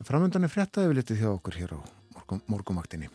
[0.00, 1.80] Framöndan er fréttaði við litið hjá okkur hér á
[2.16, 3.10] morgum, morgumaktinni.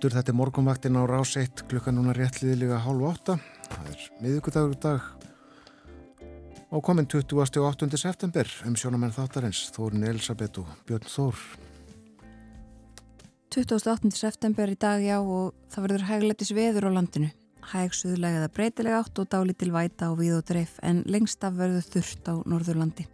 [0.00, 3.34] Aftur, þetta er morgunvaktin á rás 1 klukkan núna réttliðilega hálf 8.
[3.68, 5.02] Það er miðugudagur dag
[6.72, 7.98] og komin 28.
[8.00, 11.36] september um sjónamenn þáttarins Þórin Elisabeth og Björn Þór.
[13.52, 14.14] 28.
[14.16, 17.28] september í dag já og það verður hægletis veður á landinu.
[17.60, 21.60] Hæg suðlega eða breytilega átt og dálítil væta á við og dreif en lengst af
[21.60, 23.04] verður þurft á Norðurlandi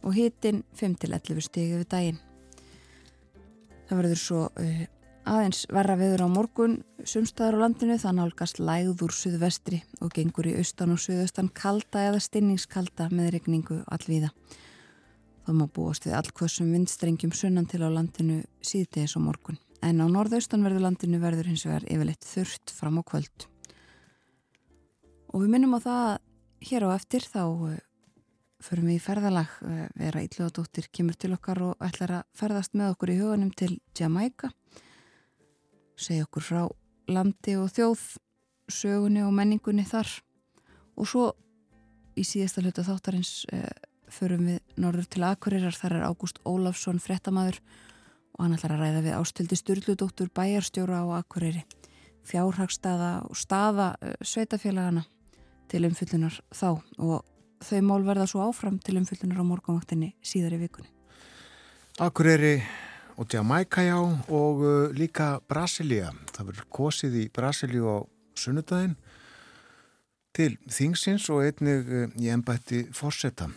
[0.00, 2.20] og hitin 5-11 stigi við daginn.
[3.86, 4.86] Það verður svo uh,
[5.26, 10.46] aðeins verra veður á morgun sumstaðar á landinu það nálgast lægð úr suðvestri og gengur
[10.46, 14.30] í austan og suðaustan kalda eða stinningskalda með regningu allvíða.
[15.46, 20.06] Það má búast við allkvössum vindstrengjum sunnan til á landinu síðdegis á morgun en á
[20.10, 23.46] norðaustanverðu landinu verður hins vegar yfirleitt þurft fram á kvöld.
[25.34, 26.16] Og við minnum á það að
[26.70, 27.76] hér á eftir þá uh,
[28.62, 32.94] förum við í ferðalag uh, vera Ílljóðadóttir kemur til okkar og ætlar að ferðast með
[32.94, 34.54] okkur í huganum til Jamaica
[35.96, 36.62] segja okkur frá
[37.10, 38.04] landi og þjóð
[38.72, 40.08] sögunni og menningunni þar.
[40.96, 41.26] Og svo
[42.16, 43.68] í síðasta hluta þáttarins uh,
[44.12, 45.76] förum við norður til Akureyrar.
[45.76, 47.60] Þar er Ágúst Ólafsson frettamæður
[48.36, 51.64] og hann ætlar að ræða við ástildi Sturludóttur bæjarstjóra á Akureyri.
[52.26, 55.06] Fjárhagstaða og staða uh, sveitafélagana
[55.70, 56.82] til umfyllunar þá.
[56.98, 57.22] Og
[57.64, 60.90] þau mál verða svo áfram til umfyllunar á morgunvaktinni síðar í vikunni.
[62.02, 62.58] Akureyri
[63.16, 63.96] og Jamaica já
[64.28, 66.12] og uh, líka Brasilia.
[66.32, 67.98] Það verður kosið í Brasilíu á
[68.36, 68.96] sunnudaginn
[70.36, 73.48] til þingsins og einnig uh, í ennbætti fórsetta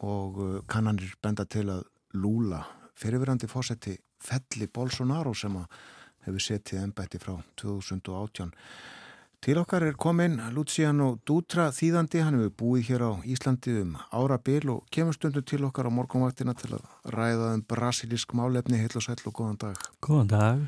[0.00, 1.84] og uh, kannanir benda til að
[2.16, 2.62] Lula,
[2.96, 5.58] fyrirverandi fórseti Felli Bolsonaro sem
[6.24, 8.54] hefur setið ennbætti frá 2018
[9.44, 14.72] Til okkar er komin Luciano Dutra þýðandi, hann hefur búið hér á Íslandi um árabil
[14.72, 19.04] og kemur stundu til okkar á morgunvaktina til að ræða um brasilísk málefni, heil og
[19.04, 19.86] sæl og góðan dag.
[20.02, 20.66] Góðan dag.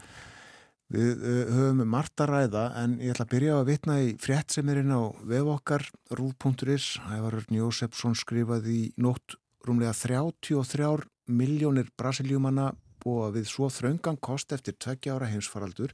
[0.95, 4.55] Við uh, höfum margt að ræða en ég ætla að byrja að vitna í frétt
[4.55, 5.85] sem er inn á vef okkar,
[6.17, 9.37] rúð.is, Ævarurn Jósefsson skrifaði í nótt
[9.69, 12.71] rúmlega 33 miljónir brasiljúmanna
[13.03, 15.93] búa við svo þraungan kost eftir tveggja ára heimsfaraldur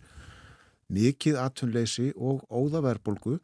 [0.93, 3.39] mikið atvinnleysi og óðaverbolgu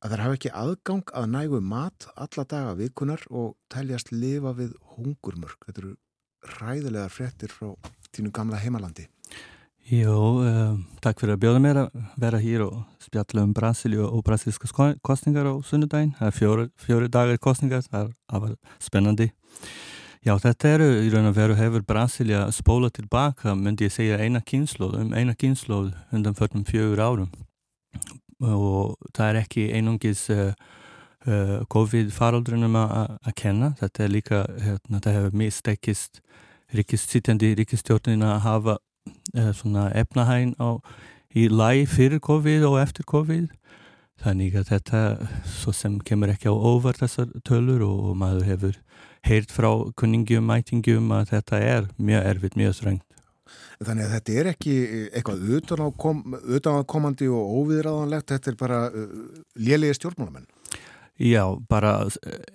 [0.00, 4.72] að þær hafa ekki aðgang að nægu mat alla daga vikunar og tæljast lifa við
[4.94, 5.66] hungurmörk.
[5.66, 5.96] Þetta eru
[6.60, 7.74] ræðilegar frettir frá
[8.14, 9.06] tínu gamla heimalandi.
[9.90, 14.22] Jó, um, takk fyrir að bjóða mér að vera hér og spjalla um Brasilíu og
[14.22, 14.68] brasilíska
[15.02, 16.12] kostningar á sunnudaginn.
[16.18, 19.30] Það er fjóri, fjóri dagar kostningar, það var spennandi.
[20.20, 24.42] Já, þetta eru í raun og veru hefur Brasilia spóla tilbaka, myndi ég segja eina
[24.44, 27.30] kynnslóð, um eina kynnslóð undan förnum fjögur árum.
[28.44, 30.52] Og það er ekki einungis uh,
[31.24, 36.20] uh, COVID-faraldrunum að kenna, þetta er líka, hérna, það hefur mistekist
[36.76, 40.84] ríkistýtjandi ríkistjórnin að hafa uh, svona efnahægn á
[41.32, 43.48] í læg fyrir COVID og eftir COVID.
[44.20, 45.02] Þannig að þetta
[45.48, 48.82] svo sem kemur ekki á óvar þessar tölur og maður hefur
[49.26, 53.06] heyrt frá kunningjum, mætingum að þetta er mjög erfitt, mjög strengt.
[53.80, 54.72] Þannig að þetta er ekki
[55.16, 59.14] eitthvað utanakomandi kom, og óviðræðanlegt, þetta er bara uh,
[59.56, 60.48] lélega stjórnmálamenn?
[61.20, 61.94] Já, bara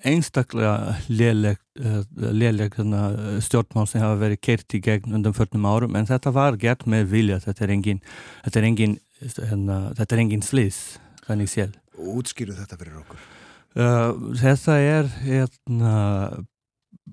[0.06, 2.00] einstaklega léleg, uh,
[2.34, 6.58] léleg uh, stjórnmál sem hafa verið kert í gegn undan 14 árum, en þetta var
[6.62, 8.02] gert með vilja, þetta er engin,
[8.46, 8.98] þetta er engin,
[9.36, 10.82] hérna, þetta er engin slís,
[11.26, 11.78] þannig séð.
[11.96, 13.30] Útskýru þetta fyrir okkur?
[13.76, 15.96] Uh, þetta er hérna,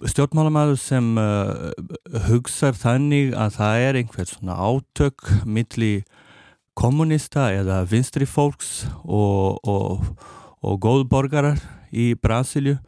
[0.08, 1.70] stjórnmálamæður sem uh,
[2.28, 5.92] hugsaður þannig að það er einhver svona átök milli
[6.78, 10.06] kommunista eða vinstri fólks og, og,
[10.64, 11.60] og góðborgarar
[11.92, 12.78] í Brasilju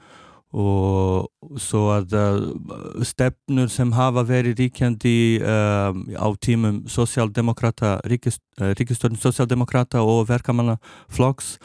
[0.55, 8.71] og svo að uh, stefnur sem hafa verið ríkjandi um, á tímum sosialdemokrata, ríkist, uh,
[8.79, 11.57] ríkistörnum sosialdemokrata og verkamannaflokks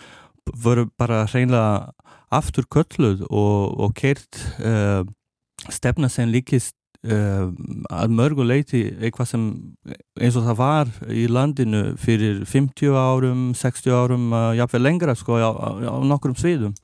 [0.57, 1.93] voru bara hreinlega
[2.33, 5.05] aftur kölluð og, og kert uh,
[5.75, 6.75] stefna sem líkist
[7.07, 7.49] uh,
[7.93, 9.45] að mörgu leiti eitthvað sem
[10.19, 15.39] eins og það var í landinu fyrir 50 árum, 60 árum uh, jáfnveg lengra sko
[15.39, 16.75] á, á, á nokkrum sviðum.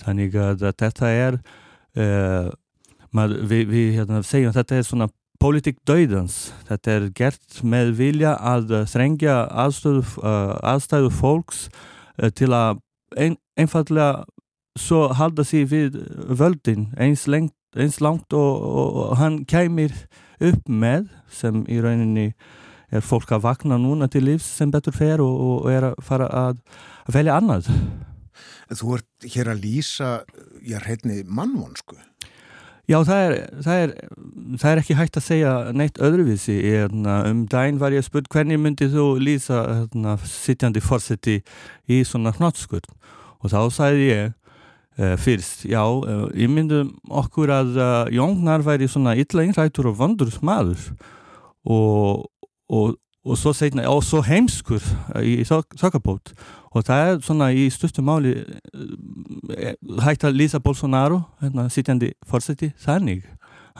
[0.00, 2.50] Þannig að þetta er uh,
[3.14, 7.94] maður, við, við hérna, segjum að þetta er svona politík döidans þetta er gert með
[7.96, 11.62] vilja að þrengja aðstæðu fólks
[12.36, 12.82] til að
[13.16, 14.26] ein, einfallega
[14.78, 15.96] svo halda sér við
[16.28, 19.94] völdin eins lengt eins langt og, og, og hann kæmir
[20.40, 22.30] upp með sem í rauninni
[22.90, 26.26] er fólk að vakna núna til lífs sem betur fer og, og er að fara
[26.26, 26.62] að,
[27.06, 27.70] að velja annað.
[28.70, 30.10] Þú ert hér að lýsa,
[30.62, 31.98] ég er hérna mannvonsku.
[32.90, 33.92] Já, það er, það er
[34.58, 38.58] það er ekki hægt að segja neitt öðruvísi hérna, um daginn var ég spurt hvernig
[38.58, 41.36] myndið þú lýsa hérna, sittjandi fórseti
[41.90, 42.90] í svona hnottskurð
[43.40, 44.32] og þá sagði ég
[44.98, 50.32] fyrst, já, uh, ég myndi okkur að uh, Jóngnar væri svona illa einrættur og vondur
[50.34, 50.90] smaður
[51.64, 52.26] og,
[52.68, 54.82] og, og svo, seinna, og svo heimskur
[55.22, 56.34] í þokkabót
[56.70, 59.74] og það er svona í stuttum máli uh,
[60.04, 63.24] hægt að lýsa Bolsonaro, hérna, sittjandi fórseti, þannig.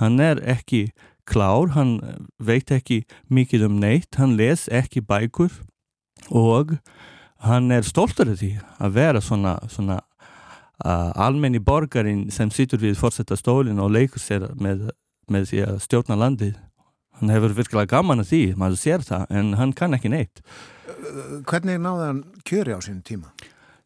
[0.01, 0.89] Hann er ekki
[1.29, 1.99] klár, hann
[2.39, 5.53] veit ekki mikið um neitt, hann les ekki bækur
[6.31, 6.79] og
[7.45, 10.01] hann er stoltur af því að vera svona, svona
[10.81, 14.91] almenni borgarinn sem situr við fórsetta stólinn og leikur sér með,
[15.31, 16.59] með því að stjórna landið
[17.21, 20.45] hann hefur virkilega gaman af því, maður sér það en hann kann ekki neitt
[21.49, 23.31] Hvernig náði hann kjöri á sínum tíma?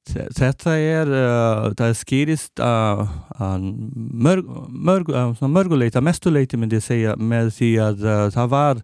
[0.04, 3.06] Þetta er, uh, það skýrist að
[3.40, 8.82] mörg, mörg, mörguleita, mestuleiti myndi ég segja með því að uh, það var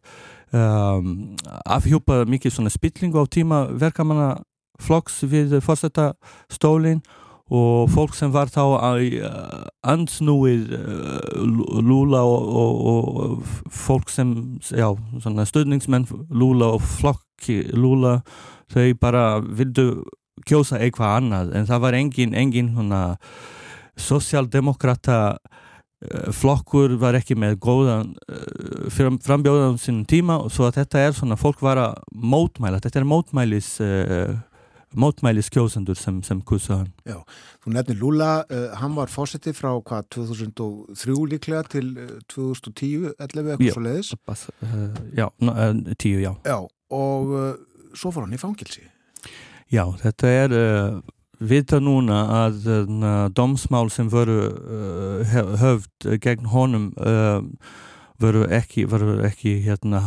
[0.57, 1.11] um,
[1.77, 4.31] afhjúpað mikið svona spillingu á tíma verkamanna
[4.81, 6.15] flokks við fórsetta
[6.49, 7.03] stólinn
[7.51, 14.31] og fólk sem var þá að uh, ansnúið uh, Lula og, og, og fólk sem,
[14.71, 14.87] já,
[15.19, 18.21] svona stöðningsmenn Lula og flokki Lula,
[18.71, 20.05] þau bara vildu
[20.47, 21.51] kjósa eitthvað annað.
[21.59, 23.01] En það var engin, engin svona
[23.99, 28.15] sosialdemokrata uh, flokkur var ekki með góðan
[28.95, 30.39] frambjóðan sínum tíma.
[30.55, 34.39] Svo að þetta er svona, fólk var að mótmæla, þetta er mótmælis uh,
[34.97, 36.91] mótmæliskjósendur sem, sem kussa hann.
[37.07, 37.21] Já,
[37.63, 43.53] þú nefnir Lula, uh, hann var fósetti frá hvað, 2003 líklega til uh, 2010, 11
[43.55, 44.13] eitthvað svo leiðis?
[44.65, 45.57] Uh, já, no,
[45.95, 46.33] 10, já.
[46.47, 46.59] Já,
[46.91, 47.35] og
[47.95, 48.85] svo fór hann í fangilsi.
[49.71, 50.55] Já, þetta er
[51.41, 52.67] vita núna að
[53.33, 54.43] domsmál sem voru
[55.31, 56.91] höfð gegn honum
[58.21, 60.01] voru ekki, voru ekki hérna,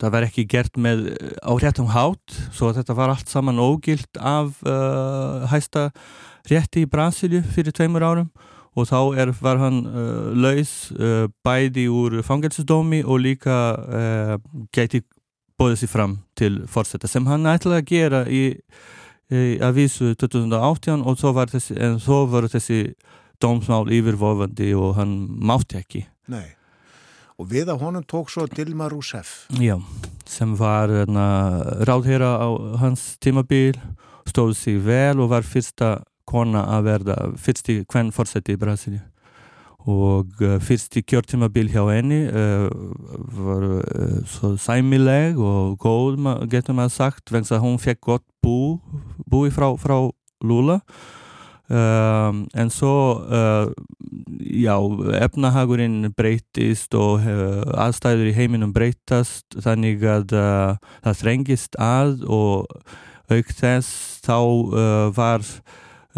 [0.00, 1.06] það var ekki gert með
[1.40, 5.88] á réttum hátt svo þetta var allt saman ógilt af uh, hæsta
[6.48, 8.30] rétti í Brasilju fyrir tveimur árum.
[8.78, 13.56] Og þá er, var hann uh, laus uh, bæði úr fangelsisdómi og líka
[14.76, 15.02] geti
[15.58, 18.44] bóðið sér fram til fórsetta sem hann ætlaði að gera í,
[19.34, 22.92] í avísu 2018 og svo var þessi, svo voru þessi
[23.42, 26.04] dómsmál yfirvofandi og hann mátti ekki.
[26.30, 26.57] Nei
[27.38, 29.46] og við að honum tók svo Dilma Rousseff.
[29.54, 29.76] Já,
[30.26, 31.26] sem var hérna,
[31.86, 32.48] ráðherra á
[32.82, 33.78] hans tímabil
[34.28, 39.04] stóð sig vel og var fyrsta kona að verða fyrsti hvern fórseti í Brasilíu.
[39.88, 42.66] Og uh, fyrsti kjörtímabil hjá henni uh,
[43.38, 46.18] var uh, svo sæmileg og góð
[46.50, 48.76] getur maður sagt vegna að hún fekk gott bú
[49.30, 50.10] búi frá, frá
[50.44, 50.82] Lula.
[51.68, 52.92] Um, en svo
[53.28, 53.70] uh,
[54.40, 54.76] já,
[55.20, 62.66] efnahagurinn breytist og uh, aðstæður í heiminum breytast þannig að uh, það þrengist að og
[63.28, 64.38] auk þess þá
[65.12, 65.44] var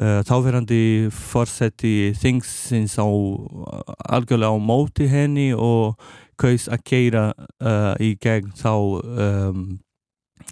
[0.01, 3.05] þáverandi fórseti þingsins á
[4.15, 5.99] algjörlega á móti henni og
[6.41, 7.25] kaus að keira
[8.01, 9.65] í gegn þá um,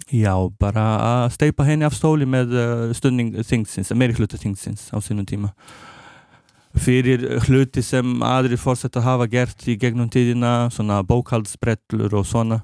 [0.09, 4.97] Já, bara að steipa henni af stóli með uh, stundning þingsins, meiri hluti þingsins á
[5.05, 5.51] sínum tíma.
[6.77, 12.59] Fyrir hluti sem aðri fórsett að hafa gert í gegnum tíðina, svona bókaldsbrellur og svona,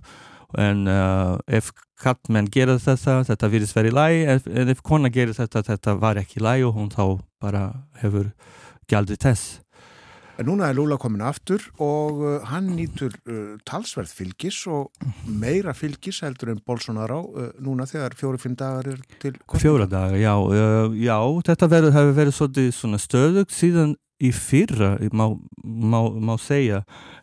[0.62, 5.64] en uh, ef kattmenn gera þetta, þetta virðist verið læg, en ef kona gerir þetta,
[5.72, 7.04] þetta var ekki læg og hún þá
[7.42, 7.66] bara
[8.04, 8.30] hefur
[8.92, 9.65] gjaldið þess.
[10.36, 14.90] En núna er Lula komin aftur og uh, hann nýtur uh, talsverð fylgis og
[15.32, 19.62] meira fylgis heldur en Bolsonaro uh, núna þegar fjóri-fimm dagar er til kostninga.
[19.64, 21.16] Fjóra dagar, já, uh, já,
[21.48, 25.30] þetta hefur verið svolítið stöðugt síðan í fyrra, má,
[25.64, 26.82] má, má segja,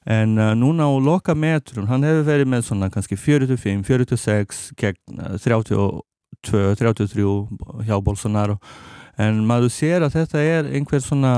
[0.09, 5.21] en uh, núna á loka metrum, hann hefur verið með svona kannski 45, 46 gegn
[5.45, 5.85] 32,
[6.81, 7.29] 33
[7.89, 8.57] hjá Bolsonaro,
[9.21, 11.35] en maður sér að þetta er einhver svona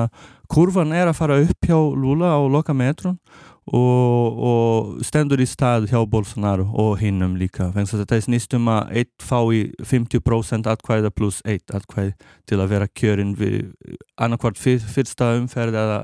[0.51, 3.19] kurvan er að fara upp hjá Lula á loka metrun
[3.65, 7.71] og, og stendur í stað hjá Bolsonaro og hinnum líka.
[7.73, 12.13] Þetta er snýstum að eitt fá í 50% atkvæða pluss eitt atkvæð
[12.49, 13.73] til að vera kjörinn við
[14.21, 16.01] annarkvart fyr, fyrsta umferð eða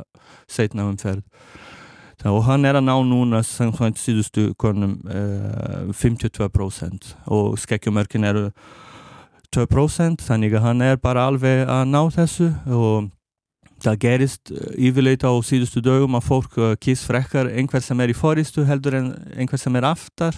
[0.48, 1.24] setna umferð.
[2.28, 8.50] Og hann er að ná núna samkvæmt síðustu konum uh, 52% og skekkjumörkin eru
[9.56, 13.08] 2% þannig að hann er bara alveg að ná þessu og
[13.84, 18.12] það gerist eh, yfirleita á síðustu dögum að fólk eh, kýrs frekkar einhver sem er
[18.12, 20.36] í fóristu heldur en einhver sem er aftar.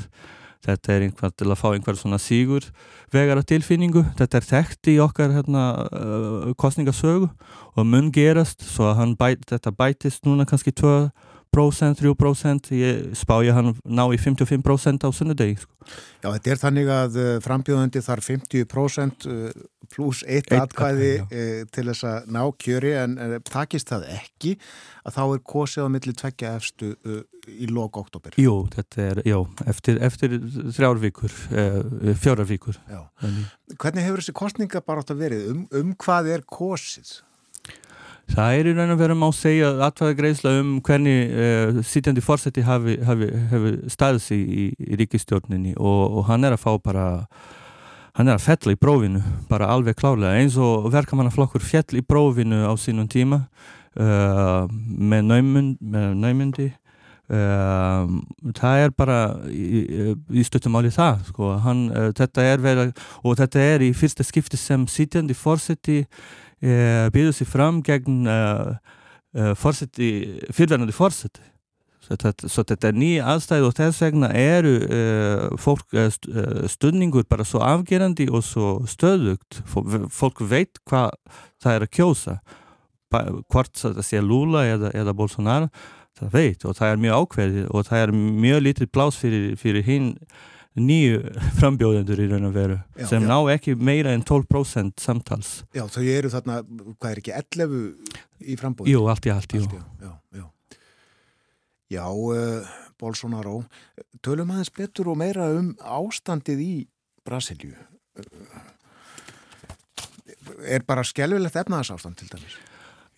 [0.62, 2.68] Þetta er einhver til að fá einhver svona sígur
[3.11, 4.05] vegar af tilfinningu.
[4.18, 9.72] Þetta er þekkt í okkar hérna, uh, kostningasögu og mun gerast svo að bæt, þetta
[9.74, 10.93] bætist núna kannski 2
[11.53, 15.70] 3% ég spá ég hann ná í 55% á sunnudegi sko.
[16.22, 19.48] Já, þetta er þannig að uh, frambjóðandi þar 50% uh,
[19.92, 24.55] pluss eitt atkvæði uh, til þess að ná kjöri en takist það ekki
[25.03, 26.92] að þá er kosið á milli tveggja efstu
[27.50, 28.38] í lok oktober.
[28.38, 30.38] Jú, þetta er, já, eftir, eftir
[30.76, 31.34] þrjár vikur,
[32.22, 33.03] fjórar vikur Já.
[33.18, 33.50] Þannig.
[33.82, 35.44] Hvernig hefur þessi kostninga bara átt að verið?
[35.50, 37.16] Um, um hvað er kosið?
[38.30, 42.62] Það er í raun og veru má segja aðvæða greiðsla um hvernig uh, sitjandi fórseti
[42.64, 47.08] hafi, hafi, hafi staðið sig í, í ríkistjórninni og, og hann er að fá bara
[48.16, 52.62] hann er að fella í prófinu, bara alveg klárlega eins og verkamannaflokkur fjell í prófinu
[52.68, 53.46] á sínum tíma
[53.96, 56.68] uh, með, naumund, með naumundi
[57.32, 58.04] uh,
[58.58, 59.18] það er bara
[59.48, 61.54] í, í stuttumáli það sko.
[61.64, 66.02] hann, uh, þetta er verið og þetta er í fyrsta skipti sem sitjandi fórseti
[66.62, 68.76] býður sér fram gegn uh,
[69.58, 70.10] fórseti,
[70.54, 71.48] fyrverðandi fórseti
[72.02, 74.72] Svo þetta, er ný aðstæð og þess vegna eru
[75.62, 76.26] fólk, st
[76.72, 79.60] stunningur bara svo afgerandi og svo stöðugt.
[79.70, 81.12] Fó- Fólk veit hvað
[81.62, 82.34] það er að kjósa.
[83.12, 85.70] Hvort það sé Lula eða, eða Bolsonaro,
[86.18, 89.86] það veit og það er mjög ákveðið og það er mjög lítið plás fyrir, fyrir
[89.86, 90.10] hinn
[90.78, 91.18] nýju
[91.58, 93.28] frambjóðendur í raun og veru Já, sem já.
[93.28, 95.50] ná ekki meira en 12% samtals.
[95.76, 96.60] Já, þau eru þarna,
[96.96, 97.76] hvað er ekki, 11
[98.52, 98.92] í frambúið?
[98.94, 99.66] Jú, allt í allt, jú.
[99.68, 100.46] já, já,
[101.98, 102.06] já.
[102.08, 103.58] Uh, Bolsonaro,
[104.24, 106.74] tölum aðeins betur og meira um ástandið í
[107.26, 107.74] Brasilju.
[110.68, 112.54] Er bara skelvilegt efnaðasástand til dæmis?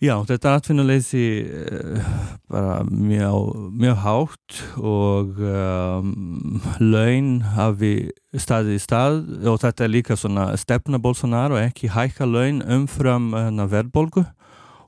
[0.05, 2.07] Já, þetta atvinnuleysi uh,
[2.51, 7.93] bara mjög, mjög hátt og um, laun hafi
[8.35, 13.65] staðið í stað og þetta er líka svona stefna Bolsonaro ekki hækka laun umfram hana,
[13.71, 14.25] verðbólgu.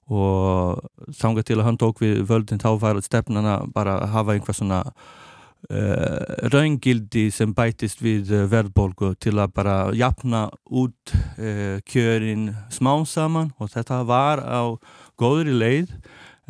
[0.07, 0.83] Og
[1.17, 4.83] þangað til að hann tók við völdin þá var stefnana bara að hafa einhvað svona
[4.85, 6.21] uh,
[6.53, 13.51] raungildi sem bætist við verðbólgu til að bara jafna út uh, kjörin smá saman.
[13.57, 14.77] Og þetta var á
[15.19, 15.91] góðri leið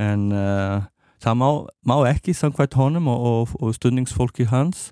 [0.02, 0.86] en uh,
[1.24, 1.48] það má,
[1.88, 4.92] má ekki samkvæmt honum og, og, og stundingsfólki hans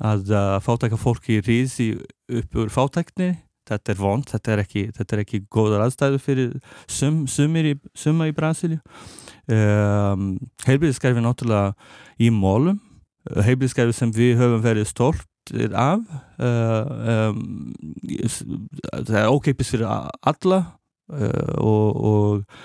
[0.00, 1.92] að uh, fátæka fólki rísi
[2.28, 3.34] upp úr fátækni.
[3.70, 6.54] Þetta er vond, þetta er ekki, þetta er ekki góðar aðstæðu fyrir
[6.90, 8.80] sum, sumir í, suma í Brasilíu.
[9.50, 10.32] Um,
[10.66, 11.74] heilbíðiskerfi náttúrulega
[12.22, 12.78] í mólum
[13.28, 15.26] heilbíðiskerfi sem við höfum verið stolt
[15.74, 16.02] af
[16.38, 17.72] uh, um,
[18.92, 20.60] það er ókeipis fyrir alla
[21.10, 22.60] uh, og, og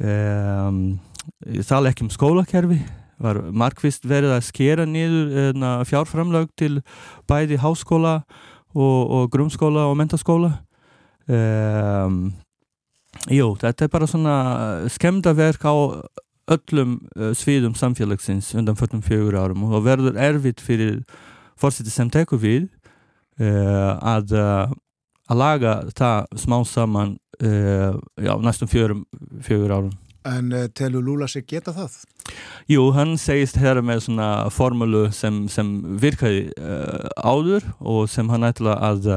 [0.00, 2.80] ég tala ekki um skólakerfi.
[3.22, 6.80] Var markvist verið að skera niður uh, fjárframlög til
[7.30, 8.22] bæði háskóla
[8.74, 10.56] og, og grunnskóla og mentaskóla
[11.28, 12.32] um,
[13.30, 14.34] Jú, þetta er bara svona
[14.90, 15.74] skemdaverk á
[16.52, 16.94] öllum
[17.38, 21.02] sviðum samfélagsins undan 44 árum og verður erfitt fyrir
[21.60, 22.64] fórseti sem tekur við
[23.38, 24.32] uh, að,
[25.28, 29.04] að laga það smá saman uh, já, næstum fjögur,
[29.40, 29.92] fjögur árum.
[30.26, 31.96] En uh, telur Lula sig geta það?
[32.70, 38.46] Jú, hann segist hér með svona formúlu sem, sem virkaði uh, áður og sem hann
[38.46, 39.10] ætla að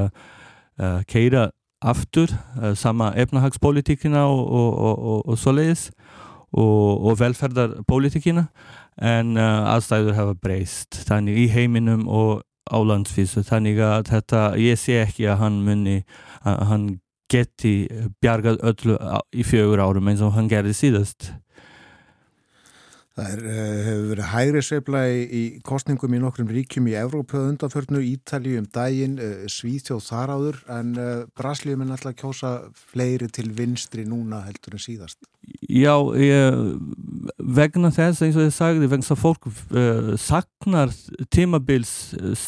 [1.08, 2.34] keira aftur
[2.76, 5.86] sama efnahagspolítikina og, og, og, og, og svoleiðis
[6.52, 8.44] og, velferðarpolítikina
[9.00, 13.44] en aðstæður hafa breyst þannig í heiminum og á landsvísu.
[13.46, 15.98] Þannig að þetta, ég sé ekki að hann munni
[16.44, 16.88] að hann
[17.32, 17.88] geti
[18.22, 19.00] bjargað öllu
[19.34, 21.32] í fjögur árum eins og hann gerði síðast
[23.16, 27.38] Það er, uh, hefur verið hægri sveifla í, í kostningum í nokkrum ríkjum í Evrópu
[27.40, 30.90] að undanförnu, Ítalíu um daginn, uh, Svíþjóð þar áður, en
[31.40, 32.52] Braslíum er náttúrulega kjósa
[32.92, 35.22] fleiri til vinstri núna heldur en síðast.
[35.64, 36.60] Já, ég,
[37.40, 40.92] vegna þess eins og ég sagði, vegna þess að fólk uh, saknar
[41.32, 41.94] tímabils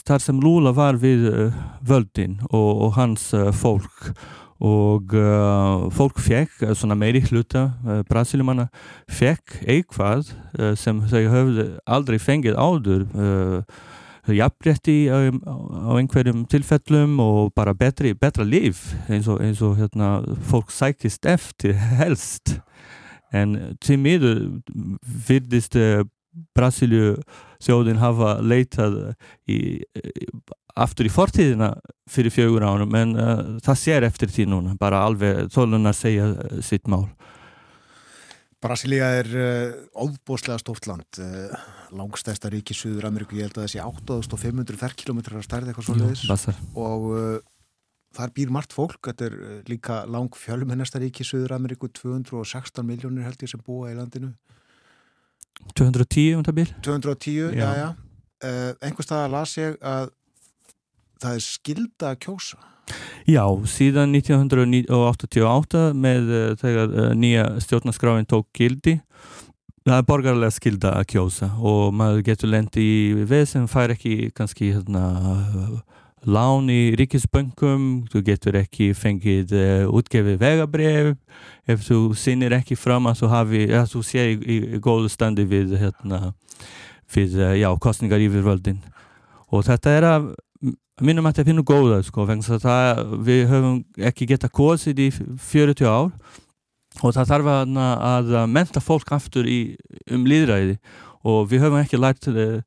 [0.03, 4.11] þar sem Lula var við uh, völdin og, og hans uh, fólk
[4.57, 8.67] og uh, fólk fekk uh, svona meiri hluta uh, brasilumanna
[9.09, 13.05] fekk eitthvað uh, sem þau höfðu aldrei fengið áður
[14.27, 20.17] jafnrétti á, á einhverjum tilfellum og bara betri, betra líf eins og, eins og hérna,
[20.49, 22.57] fólk sækist eftir helst.
[23.31, 24.41] En til miður
[25.29, 25.77] virðist
[26.57, 27.15] Brasilíu
[27.63, 28.97] þjóðin hafa leitað
[29.49, 30.27] í, í,
[30.77, 31.73] aftur í fortíðina
[32.09, 36.59] fyrir fjögur ánum en uh, það sér eftir því núna bara alveg þólunar segja uh,
[36.65, 37.07] sitt mál.
[38.57, 39.27] Brasilia er
[39.93, 41.19] óbúslega stórt land,
[41.93, 45.85] langstæsta ríki í Suður Ameríku, ég held að það sé 8500 ferkilometrar að stærði eitthvað
[45.85, 46.57] svo leiðis Bassar.
[46.73, 47.05] og
[48.17, 49.37] þar býr margt fólk, þetta er
[49.69, 54.33] líka lang fjölmennasta ríki í Suður Ameríku, 216 miljónir held ég sem búa í landinu
[55.77, 57.71] 210 um það byrj 210, já, Já.
[57.81, 57.87] já.
[58.37, 60.11] Uh, einhvers staðar las ég að
[61.17, 62.59] það er skilda að kjósa.
[63.27, 68.99] Já, síðan 1988 með uh, þegar uh, nýja stjórnarskráin tók gildi
[69.87, 74.29] það er borgarlega skilda að kjósa og maður getur lendi í veð sem fær ekki
[74.35, 75.03] kannski hérna,
[76.25, 81.13] lán í ríkisbönkum þú getur ekki fengið uh, útgefið vegabref
[81.69, 85.11] ef þú sinir ekki fram að þú hafi að þú sé í, í, í góðu
[85.13, 86.33] standi við hérna,
[87.13, 88.81] við, uh, já, kostningar yfir völdin
[89.53, 90.29] og þetta er að
[91.03, 92.25] minnum að þetta finnur góða sko,
[92.63, 93.77] það, við höfum
[94.09, 96.11] ekki geta kosið í 40 ár.
[97.05, 97.75] Og það þarf að,
[98.09, 99.77] að menta fólk aftur í,
[100.09, 100.79] um líðræði
[101.27, 102.63] og við höfum ekki lært uh,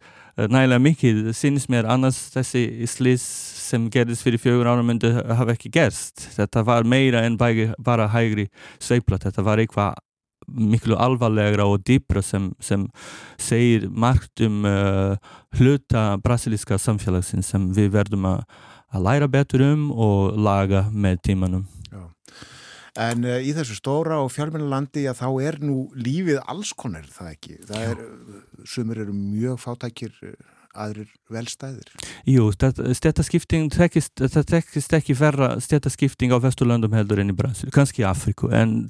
[0.49, 3.25] nægilega mikið, sínist mér annars þessi slís
[3.61, 8.09] sem gerðist fyrir fjögur ára myndi hafa ekki gerst þetta var meira en bægi, bara
[8.11, 8.49] hægri
[8.83, 9.99] sveifla, þetta var eitthvað
[10.51, 12.87] miklu alvarlegra og dýpra sem, sem
[13.39, 15.17] segir margt um uh,
[15.59, 21.69] hluta brasilíska samfélagsins sem við verðum að læra betur um og laga með tímanum.
[22.99, 27.35] En uh, í þessu stóra og fjármennalandi að þá er nú lífið alls konar það
[27.35, 27.59] ekki.
[27.69, 31.89] Það er, uh, sumir eru mjög fátækir, uh, aðrir velstæðir.
[32.29, 38.09] Jú, stjættaskipting þetta tekist ekki verra stjættaskipting á vesturlöndum heldur enn í Brasil, kannski í
[38.09, 38.85] Afriku en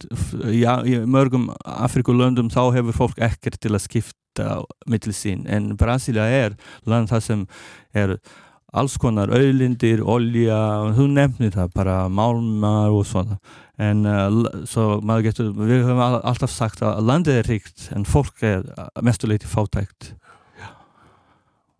[0.53, 6.29] já, í mörgum Afrikulöndum þá hefur fólk ekkert til að skipta mittil sín en Brasilia
[6.29, 7.49] er land það sem
[7.97, 8.17] er
[8.77, 10.61] alls konar auðlindir, olja
[10.95, 13.41] þú nefnir það, bara málmar og svona
[13.81, 18.43] en uh, svo maður getur, við höfum alltaf sagt að landið er ríkt en fólk
[18.45, 18.67] er
[19.05, 20.15] mestuleiti fátækt.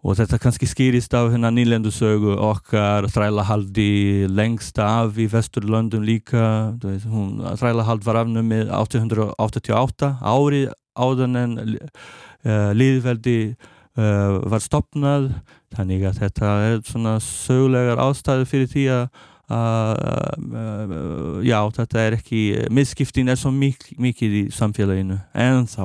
[0.01, 6.73] Og þetta kannski skýrist af hérna nýlendu sögu okkar þrælahaldi lengst af í vesturlöndum líka.
[6.81, 10.63] Veist, hún, þrælahald var afnumið 1888 ári
[10.97, 15.35] áðan en uh, líðveldi uh, var stopnað
[15.77, 19.05] þannig að þetta er svona sögulegar ástæðu fyrir því að
[19.51, 22.43] uh, já, þetta er ekki
[22.73, 25.19] misskiptin er svo mik mikið í samfélaginu.
[25.35, 25.85] En þá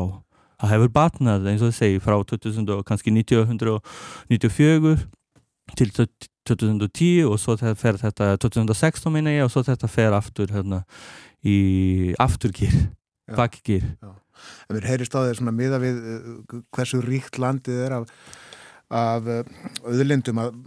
[0.55, 4.95] það hefur batnað eins og það segi frá 2000 og kannski 1994
[5.75, 5.89] til
[6.45, 10.83] 2010 og svo þetta fer þetta 2016 minna ég og svo þetta fer aftur hérna
[11.45, 12.75] í afturgýr
[13.35, 13.83] bakkgýr
[14.69, 18.09] En við heyrist á þeir svona miða við uh, hversu ríkt landið er af,
[18.91, 19.29] af
[19.87, 20.57] auðlindum að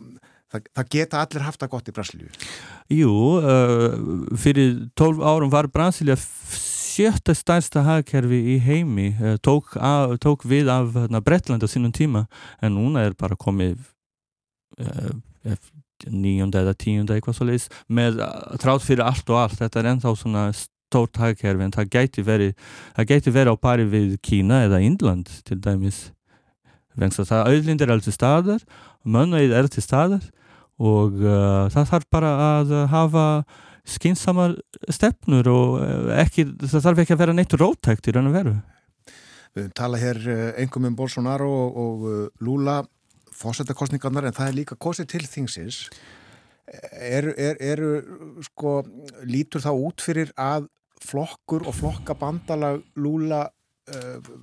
[0.53, 2.30] það, það geta allir haft það gott í Brasilíu.
[2.92, 10.16] Jú, uh, fyrir 12 árum var Brasilia sjötta stærsta hagkerfi í heimi uh, tók, að,
[10.24, 12.26] tók við af hérna, Bretland á sínum tíma
[12.62, 13.78] en núna er bara komið
[14.82, 15.12] uh,
[16.07, 18.20] nýjunda eða tíunda eitthvað svo leiðis með
[18.62, 22.53] trátt fyrir allt og allt þetta er ennþá svona stórt hagkerfi en það gæti verið
[22.96, 26.07] það gæti verið á pari við Kína eða Indland til dæmis
[26.99, 28.66] vegna það auðlind er til staðar
[29.05, 30.26] mönnauð er til staðar
[30.78, 33.24] og uh, það þarf bara að hafa
[33.88, 34.59] skinsamar
[34.92, 35.78] stefnur og
[36.18, 38.53] ekki, það þarf ekki að vera neitt rótækt í raun og veru.
[39.57, 40.18] Við tala hér
[40.61, 42.82] engum um Bolsonaro og, og Lula
[43.38, 45.80] fósettakostningarnar en það er líka kostið til þingsins
[46.68, 47.92] eru, er, eru
[48.46, 48.80] sko
[49.28, 50.68] lítur það út fyrir að
[51.05, 53.55] flokkur og flokkabandalag Lula uh,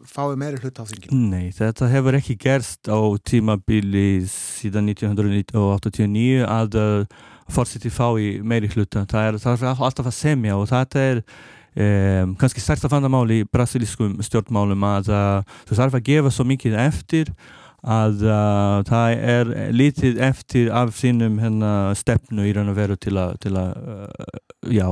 [0.10, 1.20] fái meiri hlut á þinginu?
[1.32, 8.72] Nei, þetta hefur ekki gerst á tímabili síðan 1989 að uh, fórseti fá í meiri
[8.74, 9.06] hluta.
[9.10, 13.44] Það er, það er alltaf að semja og þetta er um, kannski stærsta vandamál í
[13.52, 17.32] brasilískum stjórnmálum að uh, þú þarf að gefa svo mikið eftir
[17.86, 23.14] að uh, það er lítið eftir af sínum hérna, stefnu í raun og veru til
[23.22, 24.40] að, til að uh,
[24.74, 24.88] já,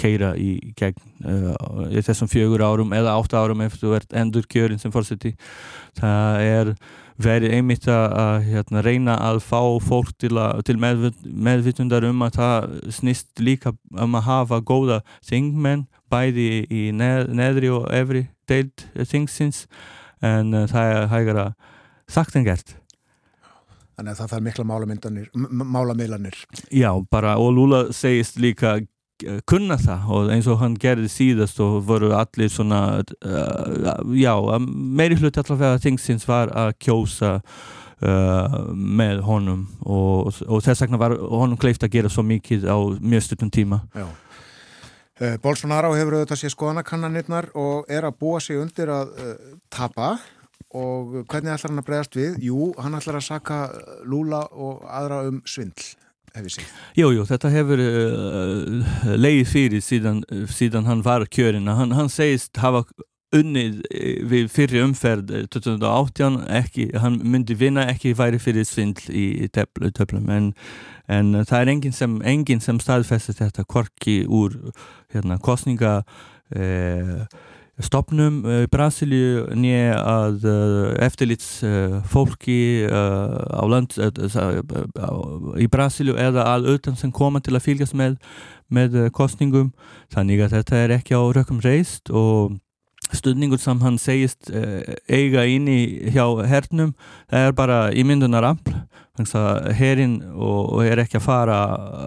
[0.00, 0.96] keira í gegn
[1.28, 5.34] uh, í þessum fjögur árum eða átt árum eftir þú ert endur kjörin sem fórseti
[5.98, 6.72] það er
[7.20, 12.38] verið einmitt að hérna, reyna að fá fólk til, að, til meðvit, meðvitundar um að
[12.38, 18.86] það snýst líka um að hafa góða þingmenn bæði í neð, neðri og efri deild
[18.96, 19.66] þingsins
[20.24, 21.50] en uh, það er hægara
[22.10, 22.78] sagt en gert.
[24.00, 24.64] Þannig að það þarf mikla
[25.76, 26.40] málameilanir
[26.72, 28.78] Já, bara og Lula segist líka
[29.48, 30.06] kunna það.
[30.14, 35.80] Og eins og hann gerði síðast og voru allir svona uh, já, meiri hlut allavega
[35.82, 39.66] þingsins var að kjósa uh, með honum.
[39.84, 43.82] Og, og þess vegna var honum kleift að gera svo mikið á mjög stundum tíma.
[43.94, 44.08] Já.
[45.20, 49.16] Uh, Bolsonaro hefur auðvitað sér skoðanakannanirnar og er að búa sig undir að
[49.72, 50.14] tapa.
[50.70, 52.36] Og hvernig ætlar hann að bregðast við?
[52.46, 53.56] Jú, hann ætlar að saka
[54.06, 55.96] Lula og aðra um svindl
[56.98, 61.76] Jú, jú, þetta hefur uh, leið fyrir síðan, síðan hann var kjörina.
[61.78, 62.84] Hann, hann segist hafa
[63.36, 69.06] unnið eh, við fyrir umferð eh, 2018 ekki, hann myndi vinna ekki væri fyrir svindl
[69.14, 70.50] í, töflum, en,
[71.10, 74.58] en það er enginn sem, engin sem staðfestir þetta korki úr
[75.14, 76.00] hérna, kostninga
[76.56, 77.22] eh,
[77.84, 80.54] stopnum í uh, Brasilíu nýja að uh,
[81.04, 83.96] eftirlits uh, fólki á land
[85.60, 88.18] í Brasilíu eða að utan sem koma til að fylgjast með,
[88.68, 89.72] með kostningum
[90.12, 92.58] þannig að þetta er ekki á rökkum reist og
[93.10, 94.52] stundningur sem hann segist
[95.10, 95.80] eiga inn í
[96.14, 96.92] hjá hernum
[97.34, 98.76] er bara ímyndunar ampl
[99.76, 101.58] herinn og, og er ekki að fara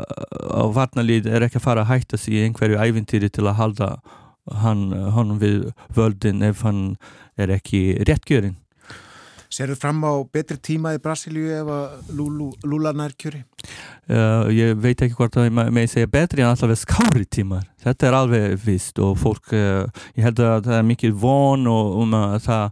[0.07, 3.89] á varnalíð er ekki að fara að hætta sig í einhverju ævintýri til að halda
[4.51, 6.83] hann, hann við völdin ef hann
[7.39, 8.57] er ekki réttgjörinn.
[9.53, 12.15] Serðu fram á betri tíma í Brasilíu ef að
[12.65, 13.43] Lula nær kjöri?
[14.09, 17.67] Uh, ég veit ekki hvort að ég með segja betri en alltaf skári tímar.
[17.83, 19.85] Þetta er alveg vist og fólk, uh,
[20.17, 22.65] ég held að það er mikið von og um að það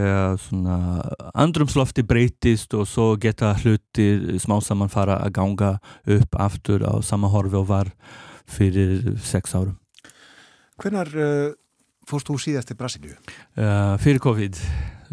[0.00, 0.78] uh, svona
[1.44, 5.72] andrumslofti breytist og svo geta hluti smá saman fara að ganga
[6.16, 7.92] upp aftur á sama horfi og var
[8.48, 9.76] fyrir sex árum.
[10.82, 11.54] Hvernar uh,
[12.08, 13.18] fórst þú síðast til Brasilíu?
[13.54, 14.58] Uh, fyrir COVID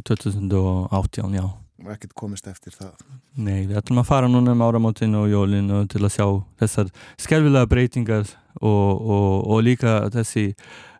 [0.08, 1.46] 2018, já.
[1.82, 2.94] Og ekkert komist eftir það?
[3.42, 6.26] Nei, við ætlum að fara núna um áramótinu og jólinu til að sjá
[6.62, 8.28] þessar skerfilega breytingar
[8.62, 10.52] og, og, og líka þessi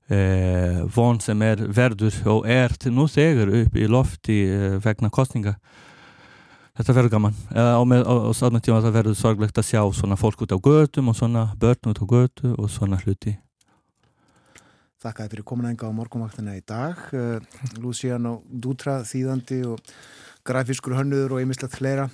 [0.10, 5.12] eh, von sem er verður og er til nú þegar upp í lofti eh, vegna
[5.14, 5.54] kostninga.
[6.80, 10.56] Þetta verður gaman og á saman tíma það verður sorglegt að sjá svona fólk út
[10.56, 13.36] á götum og svona börn út á götu og svona hluti.
[15.02, 17.00] Þakkaði fyrir komin enga á morgumvaktina í dag.
[17.10, 17.42] Uh,
[17.82, 19.82] Luciano Dutra, þýðandi og
[20.46, 22.06] grafískur hönnuður og einmislegt fleira.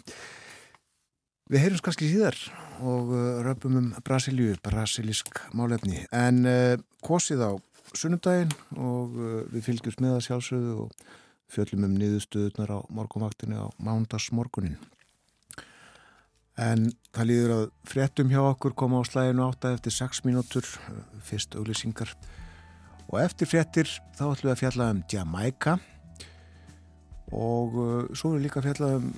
[1.51, 2.39] Við heyrjum kannski síðar
[2.79, 6.05] og uh, röpum um Brasilíu, brasilísk málefni.
[6.15, 7.51] En uh, kosið á
[7.91, 9.13] sunnumdægin og
[9.51, 11.05] við fylgjumst með það sjálfsögðu og
[11.51, 14.75] fjöllum um niðurstöðunar á morgumvaktinu á mándagsmorgunin.
[16.59, 20.67] En það líður að fréttum hjá okkur koma á slæginu átta eftir 6 mínútur,
[21.23, 22.11] fyrst auglýsingar
[23.07, 25.77] og eftir fréttir þá ætlum við að fjalla um Jamaica.
[27.35, 29.09] Og uh, svo er líka að fjalla um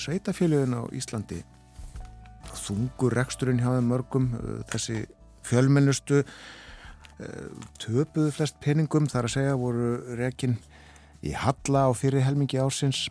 [0.00, 1.42] sveitafélögin á Íslandi.
[2.64, 5.04] Þungur reksturinn þeim mörgum uh, þessi
[5.44, 10.58] fjölmennustu uh, töpuðu flest peningum þar að segja voru rekin
[11.24, 13.06] í Halla á fyrir helmingi ársins.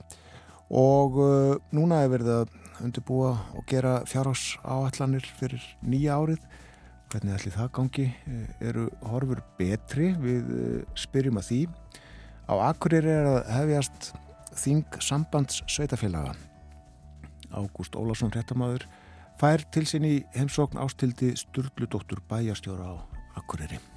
[0.69, 6.41] Og uh, núna er verið að undirbúa og gera fjárhás áallanir fyrir nýja árið
[7.14, 8.03] Hvernig ætli það gangi?
[8.26, 10.07] Eh, eru horfur betri?
[10.18, 11.59] Við eh, spyrjum að því.
[12.49, 14.09] Á Akureyri er að hefjast
[14.53, 16.34] Þing sambands sveitafélaga.
[17.53, 18.86] Ágúst Ólásson réttamaður
[19.41, 22.95] fær til sinni heimsókn ástildi Sturldudóttur bæjastjóra á
[23.38, 23.92] Akureyri.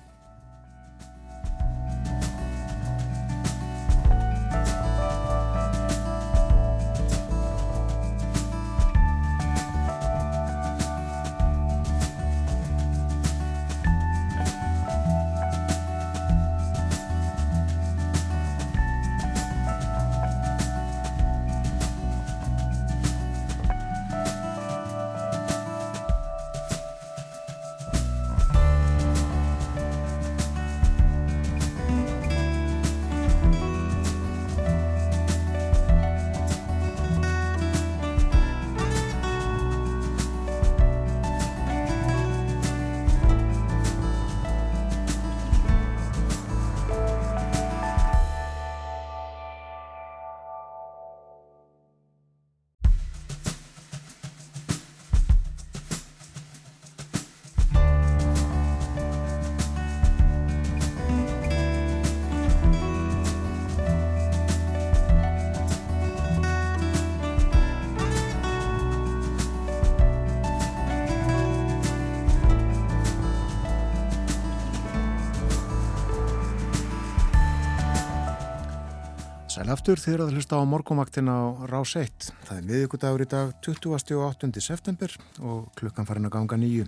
[79.67, 82.29] Sæl aftur þegar það hlusta á morgumvaktin á Rás 1.
[82.47, 84.61] Það er miðugudagur í dag 28.
[84.63, 86.85] september og klukkan farin að ganga nýju.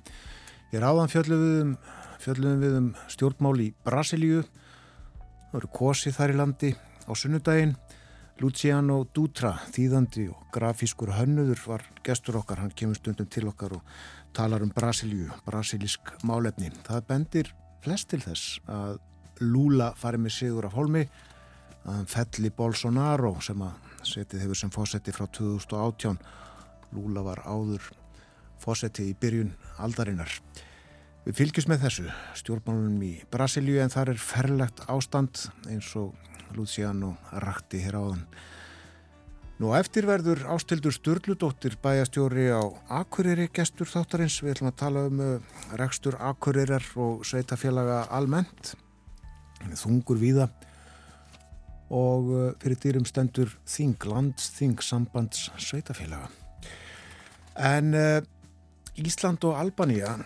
[0.71, 1.73] Ég er áðan fjöldluðum
[2.23, 4.45] fjöldluðum við um stjórnmál í Brasilíu.
[5.49, 7.73] Það eru kosi þar í landi á sunnudaginn.
[8.39, 12.63] Luciano Dutra, þýðandi og grafískur hönnuður var gestur okkar.
[12.63, 13.97] Hann kemur stundum til okkar og
[14.39, 16.71] talar um Brasilíu, brasilísk málefni.
[16.87, 17.51] Það bendir
[17.83, 19.01] flest til þess að
[19.43, 21.09] Lula fari með sigur af holmi
[21.89, 26.21] að hann felli Bolsonaro sem að setið hefur sem fósetti frá 2018
[26.97, 27.91] Lula var áður
[28.63, 30.33] fósetti í byrjun aldarinnar
[31.29, 32.05] Við fylgjum með þessu
[32.41, 36.15] stjórnmálunum í Brasilíu en þar er ferlegt ástand eins og
[36.57, 37.11] Luciano
[37.45, 38.23] rakti hér áðan.
[39.61, 42.65] Nú eftir verður ástildur Sturludóttir bæjastjóri á
[43.01, 44.39] Akureyri gestur þáttarins.
[44.41, 48.73] Við ætlum að tala um uh, rekstur Akureyrar og sveitafélaga almennt.
[49.77, 50.49] Þungur víða
[51.91, 56.29] og uh, fyrir dýrum stendur Þing lands, Þing sambands sveitafélaga.
[57.59, 58.21] En uh,
[58.99, 60.17] Ísland og Albanía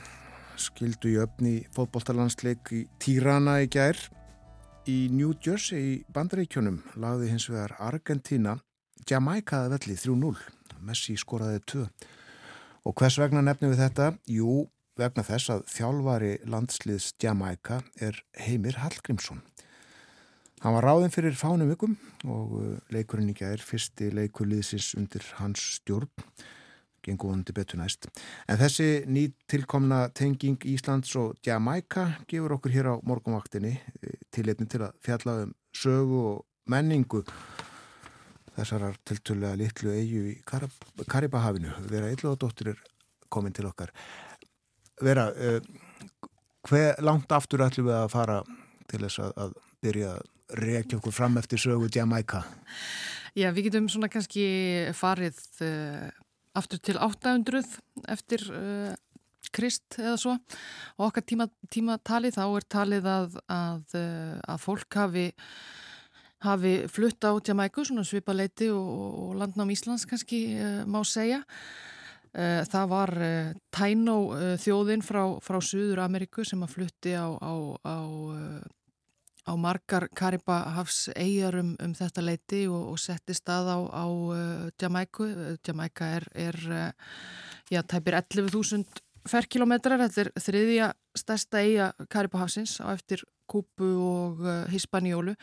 [0.61, 3.99] skildu í öfni fótbolltalandsleik í Tirana í gær.
[4.89, 8.57] Í New Jersey í bandaríkjónum lagði hins vegar Argentina
[9.09, 10.35] Jamaica velli 3-0.
[10.83, 11.87] Messi skoraði 2.
[12.89, 14.09] Og hvers vegna nefnum við þetta?
[14.27, 14.65] Jú,
[14.99, 19.45] vegna þess að þjálfari landsliðs Jamaica er Heimir Hallgrímsson.
[20.63, 21.97] Hann var ráðinn fyrir fánum ykkum
[22.31, 26.07] og uh, leikurinn í gær fyrsti leikurliðsins undir hans stjórn
[27.03, 28.07] gengur vonandi betur næst.
[28.47, 34.47] En þessi nýtt tilkomna tenging Íslands og Jamaica gefur okkur hér á morgumvaktinni eh, til
[34.47, 37.25] einnig til að fjalla um sögu og menningu
[38.55, 40.77] þessarar tiltölulega litlu eigu í Karab
[41.11, 41.73] Karibahafinu.
[41.91, 42.85] Vera Eilóðadóttir er
[43.33, 43.91] komin til okkar.
[45.03, 45.59] Vera, uh,
[46.69, 48.39] hver langt aftur ætlum við að fara
[48.87, 52.43] til þess að byrja að rekja okkur fram eftir sögu Jamaica?
[53.33, 54.45] Já, við getum svona kannski
[54.97, 56.11] farið uh,
[56.59, 57.63] aftur til 800
[58.13, 58.93] eftir uh,
[59.53, 60.33] Krist eða svo
[60.97, 63.97] og okkar tíma, tíma þá er talið að, að,
[64.49, 65.25] að fólk hafi
[66.43, 68.87] hafi flutt á Jamaica, svona svipaleiti og,
[69.27, 71.43] og landnám Íslands kannski uh, má segja.
[72.33, 73.11] Það var
[73.69, 74.15] Taino
[74.57, 77.53] þjóðin frá, frá Suður Ameriku sem að flutti á, á,
[77.85, 77.97] á,
[79.43, 84.07] á margar Karibahafs eigjar um, þetta leiti og, og setti stað á
[84.81, 85.29] Jamaica.
[85.67, 86.61] Jamaica er, er
[87.71, 90.89] já, tæpir 11.000 ferkilometrar, þetta er þriðja
[91.19, 93.23] stærsta eiga Karibahafsins á eftir
[93.53, 95.35] Kúpu og uh, Hispaníólu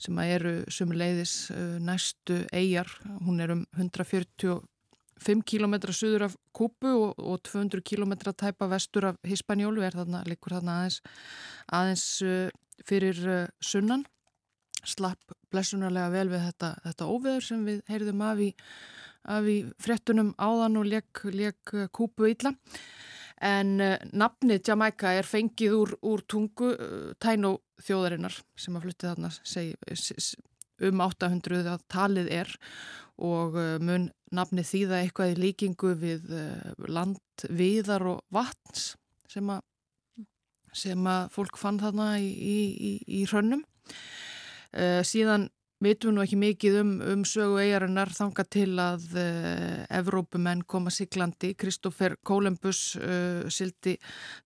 [0.00, 2.88] sem eru sumuleiðis uh, næstu eigjar.
[3.22, 3.64] Hún er um
[5.22, 10.24] 145 km suður af Kúpu og, og 200 km tæpa vestur af Hispaníólu er þarna,
[10.26, 10.98] líkur þarna aðeins,
[11.72, 12.48] aðeins uh,
[12.86, 13.22] fyrir
[13.62, 14.04] sunnan.
[14.82, 18.50] Slapp blessunarlega vel við þetta, þetta óveður sem við heyrðum af í,
[19.30, 21.22] af í frettunum áðan og leik
[21.94, 22.54] Kúpu illa.
[23.42, 23.74] En
[24.14, 29.74] nafnið Jamaica er fengið úr, úr tungu uh, Taino þjóðarinnar sem að flutti þarna seg,
[30.88, 32.52] um 800 að talið er
[33.22, 36.30] og uh, mun nafnið þýða eitthvað í líkingu við
[36.88, 38.94] land viðar og vatns
[39.28, 39.60] sem að,
[40.72, 43.60] sem að fólk fann þarna í, í, í hrönnum.
[45.04, 45.50] Síðan
[45.82, 51.52] vitum nú ekki mikið um, um sögu eigarinnar þanga til að uh, Evrópumenn koma siglandi.
[51.58, 53.96] Kristófer Kólembus uh, sildi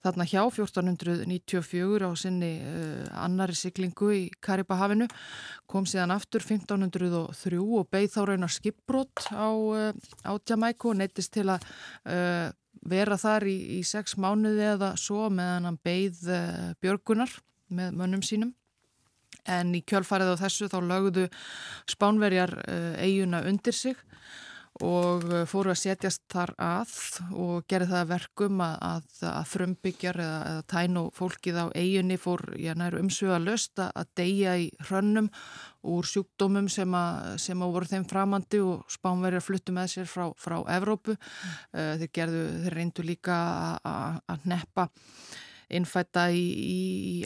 [0.04, 5.08] þarna hjá 1494 á sinni uh, annari siglingu í Karibahafinu,
[5.68, 9.48] kom síðan aftur 1503 og beigð þá raunar skipbrott á,
[10.24, 11.64] á Jamaica og neittist til að
[12.86, 16.28] vera þar í, í sex mánuði eða svo meðan hann beigð
[16.80, 17.32] björgunar
[17.72, 18.54] með mönnum sínum
[19.52, 21.28] en í kjölfarið á þessu þá lögðu
[21.90, 22.56] spánverjar
[23.02, 23.96] eiguna undir sig
[24.84, 26.90] og fóru að setjast þar að
[27.32, 32.42] og gerði það verkum að, að, að frumbyggjar eða, eða tænu fólkið á eiginni fór
[33.00, 35.30] umsöga löst að deyja í hrönnum
[35.86, 40.28] úr sjúkdómum sem að, sem að voru þeim framandi og spánverjar fluttu með sér frá,
[40.36, 41.14] frá Evrópu.
[41.16, 41.98] Mm.
[42.02, 43.36] Þeir, gerðu, þeir reyndu líka
[43.86, 44.90] að neppa
[45.74, 46.76] innfætta í, í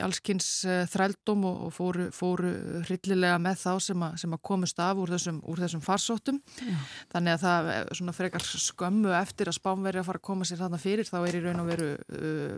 [0.00, 2.52] allskynns eh, þrældum og, og fóru, fóru
[2.86, 6.40] hryllilega með þá sem að, sem að komast af úr þessum, úr þessum farsóttum.
[6.64, 6.78] Já.
[7.12, 10.62] Þannig að það er svona frekar skömmu eftir að spánveri að fara að koma sér
[10.62, 12.54] þarna fyrir þá er í raun og veru uh,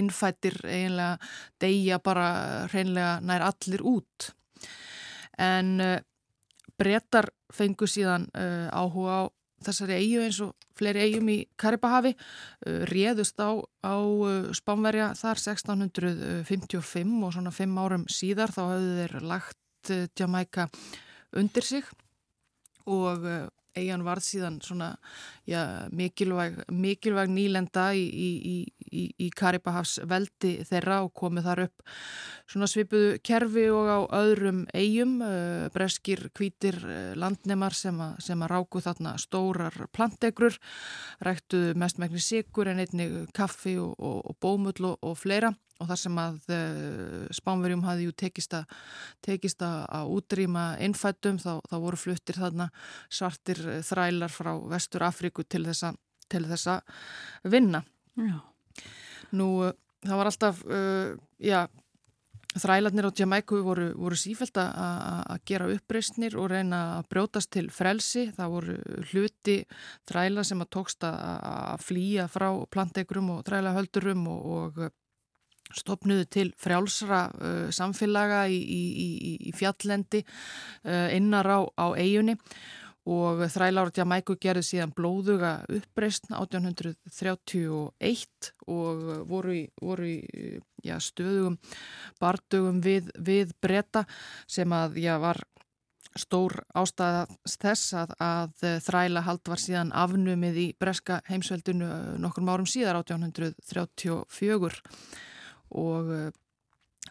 [0.00, 1.30] innfættir eiginlega
[1.62, 2.26] deyja bara
[2.72, 4.32] hreinlega nær allir út.
[5.38, 5.98] En uh,
[6.82, 9.22] brettar fengu síðan uh, áhuga á
[9.66, 15.42] þessari eigu eins og fleiri eigum í Karibahavi uh, réðust á, á uh, Spánverja þar
[15.42, 20.68] 1655 og svona fimm árum síðar þá hafðu þeir lagt uh, Jamaica
[21.38, 21.90] undir sig
[22.82, 23.26] og
[23.78, 24.90] eigin varð síðan svona
[25.48, 31.84] já, mikilvæg, mikilvæg nýlenda í, í, í, í Karibahafs veldi þeirra og komið þar upp
[32.50, 38.40] svona svipuðu kerfi og á öðrum eigum, uh, breskir kvítir uh, landnemar sem, a, sem
[38.44, 40.58] að ráku þarna stórar plantegrur,
[41.24, 46.20] ræktuðu mestmækni sigur en einnig kaffi og, og, og bómull og, fleira og þar sem
[46.22, 48.76] að uh, Spánverjum hafði ju tekist að,
[49.24, 52.70] tekist að útrýma innfættum þá, þá voru fluttir þarna
[53.10, 55.94] svartir þrælar frá Vestur Afríku til þessa,
[56.30, 56.80] til þessa
[57.48, 57.82] vinna.
[58.20, 58.51] Já.
[59.38, 59.72] Nú, uh,
[60.04, 61.64] það var alltaf, uh, já,
[62.52, 68.26] þrælarnir á Jamaiku voru, voru sífælt að gera uppreysnir og reyna að brjótast til frelsi.
[68.36, 68.74] Það voru
[69.12, 69.56] hluti
[70.10, 74.82] þræla sem að tókst að flýja frá plantegrum og þrælahöldurum og, og
[75.72, 82.36] stopnuðu til frjálsra uh, samfélaga í, í, í, í fjallendi uh, innar á, á eigunni
[83.08, 88.96] og þrælára Jamaiku gerði síðan blóðuga uppreysn 1831 og
[89.30, 90.18] voru í, voru í
[90.84, 91.58] já, stöðugum
[92.22, 94.04] bardugum við, við breyta
[94.46, 95.38] sem að já, var
[96.18, 98.50] stór ástæða þess að, að
[98.84, 101.88] þræla hald var síðan afnumið í breska heimsveldinu
[102.20, 104.72] nokkur árum síðar 1834
[105.72, 106.32] og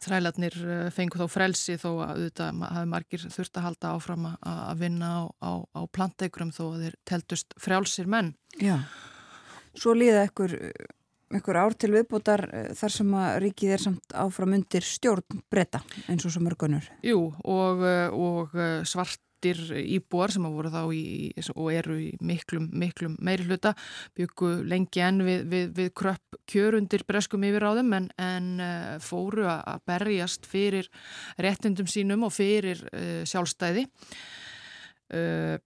[0.02, 4.82] þrælarnir uh, fengu þá frelsi þó að auðvitað hafi margir þurft að halda áfram að
[4.82, 8.34] vinna á, á, á planteigrum þó að þeir teltust frjálsir menn.
[8.62, 8.78] Já,
[9.78, 10.58] svo líða ykkur,
[11.39, 15.84] ykkur ár til viðbútar uh, þar sem að ríkið er samt áfram undir stjórn breyta
[16.08, 16.88] eins og svo mörgunur.
[17.06, 17.86] Jú, og,
[18.18, 18.58] og
[18.89, 23.74] svart flestir íbúar sem að voru þá í, og eru í miklum, miklum meiri hluta
[24.16, 29.00] byggu lengi enn við, við, við kröpp kjörundir breskum yfir á þeim en, en uh,
[29.02, 30.89] fóru að berjast fyrir
[31.39, 33.88] réttundum sínum og fyrir uh, sjálfstæði.
[35.12, 35.58] Uh,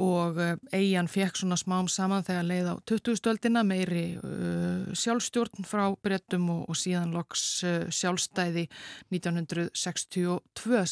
[0.00, 0.38] og
[0.72, 6.62] eigin fekk svona smám saman þegar leið á 20-stöldina meiri uh, sjálfstjórn frá brettum og,
[6.70, 8.66] og síðan loks uh, sjálfstæði
[9.12, 10.38] 1962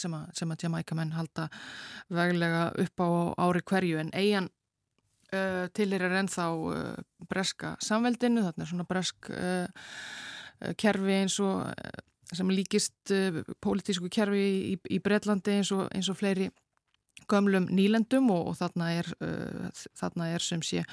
[0.02, 1.48] sem að, sem að Jamaica-menn halda
[2.12, 3.09] veglega upp á
[3.48, 4.02] ári hverju.
[4.02, 4.50] En eigin
[5.32, 6.50] uh, til er ennþá
[7.28, 9.32] breska samveldinu, þarna er svona bresk
[10.78, 11.68] kerfi eins og
[12.34, 13.12] sem líkist
[13.62, 16.48] pólitísku kerfi í, í Breitlandi eins og, eins og fleiri
[17.31, 20.85] gömlum nýlendum og, og þarna, er, uh, þarna er sem sé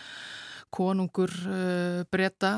[0.76, 2.52] konungur uh, breyta,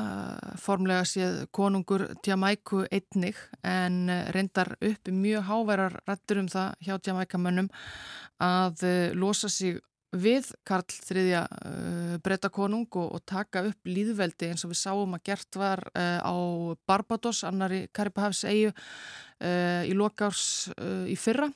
[0.58, 6.96] formlega séð konungur Jamaiku einnig en uh, reyndar upp mjög háverar rættur um það hjá
[7.10, 7.70] Jamaikamönnum
[8.42, 9.78] að uh, losa sig
[10.16, 15.16] við Karl III uh, breyta konung og, og taka upp líðveldi eins og við sáum
[15.18, 16.34] að gert var uh, á
[16.88, 21.50] Barbados, annari Karibahafs eigu uh, í lokárs uh, í fyrra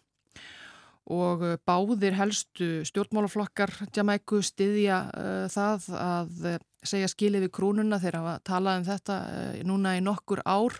[1.13, 8.01] og uh, báðir helstu stjórnmálaflokkar Jamaiku styðja uh, það að uh, segja skilið við krúnuna
[8.03, 10.79] þegar hafa talað um þetta uh, núna í nokkur ár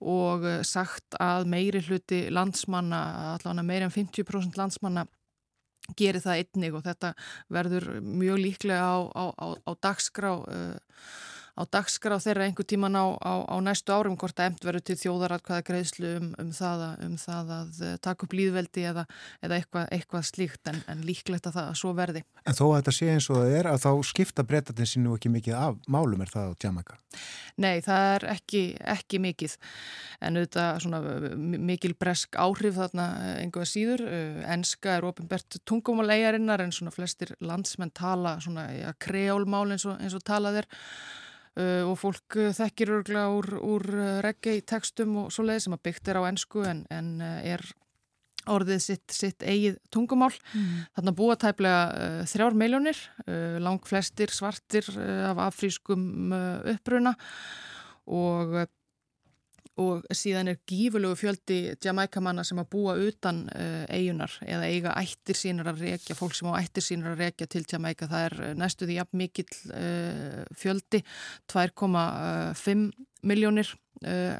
[0.00, 3.02] og uh, sagt að meiri hluti landsmanna,
[3.36, 5.06] allavega meiri en 50% landsmanna
[5.96, 7.12] gerir það einnig og þetta
[7.52, 10.32] verður mjög líklega á, á, á, á dagskrá
[11.56, 14.96] á dagskrá þeirra einhver tíman á, á, á næstu árum hvort að emt verður til
[15.00, 19.06] þjóðaratkvæða greiðslu um, um, það að, um það að eh, taka upp líðveldi eða,
[19.40, 22.24] eða eitthvað, eitthvað slíkt en, en líklegt að það að svo verði.
[22.44, 25.16] En þó að þetta sé eins og það er að þá skipta breytatin sín nú
[25.16, 27.00] ekki mikið af málum er það á Jamaica?
[27.56, 28.62] Nei, það er ekki,
[28.92, 29.56] ekki mikið
[30.26, 31.00] en auðvitað svona
[31.70, 33.06] mikil bresk áhrif þarna
[33.40, 34.02] einhverja síður.
[34.52, 40.16] Enska er ofinbert tungumáleigarinnar en svona flestir landsmenn tala svona ja, kreólmál eins og, eins
[40.16, 40.68] og talað er
[41.56, 45.76] Uh, og fólk uh, þekkir örgla úr, úr uh, reggae tekstum og svo leið sem
[45.76, 47.64] að byggt er á ennsku en, en er
[48.52, 50.34] orðið sitt, sitt eigið tungumál.
[50.52, 50.82] Mm.
[50.98, 53.00] Þannig að búa tæplega þrjár miljónir,
[53.64, 54.86] lang flestir svartir
[55.26, 56.30] af afrískum
[56.76, 57.16] uppruna
[58.06, 58.54] og
[59.80, 65.36] og síðan er gífurlegu fjöldi Jamaica-manna sem að búa utan uh, eigunar eða eiga ættir
[65.36, 68.96] sínur að rekja, fólk sem á ættir sínur að rekja til Jamaica, það er næstuði
[68.96, 71.02] jafn mikill uh, fjöldi
[71.52, 72.86] 2,5
[73.28, 73.72] miljónir
[74.06, 74.38] uh,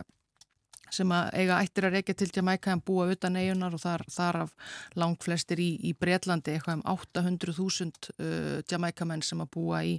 [0.97, 4.39] sem að eiga ættir að rekja til Jamaica en búa utan eigunar og þar, þar
[4.47, 4.55] af
[4.97, 9.99] langt flestir í, í Breitlandi eitthvað um 800.000 Jamaica-menn sem að búa í,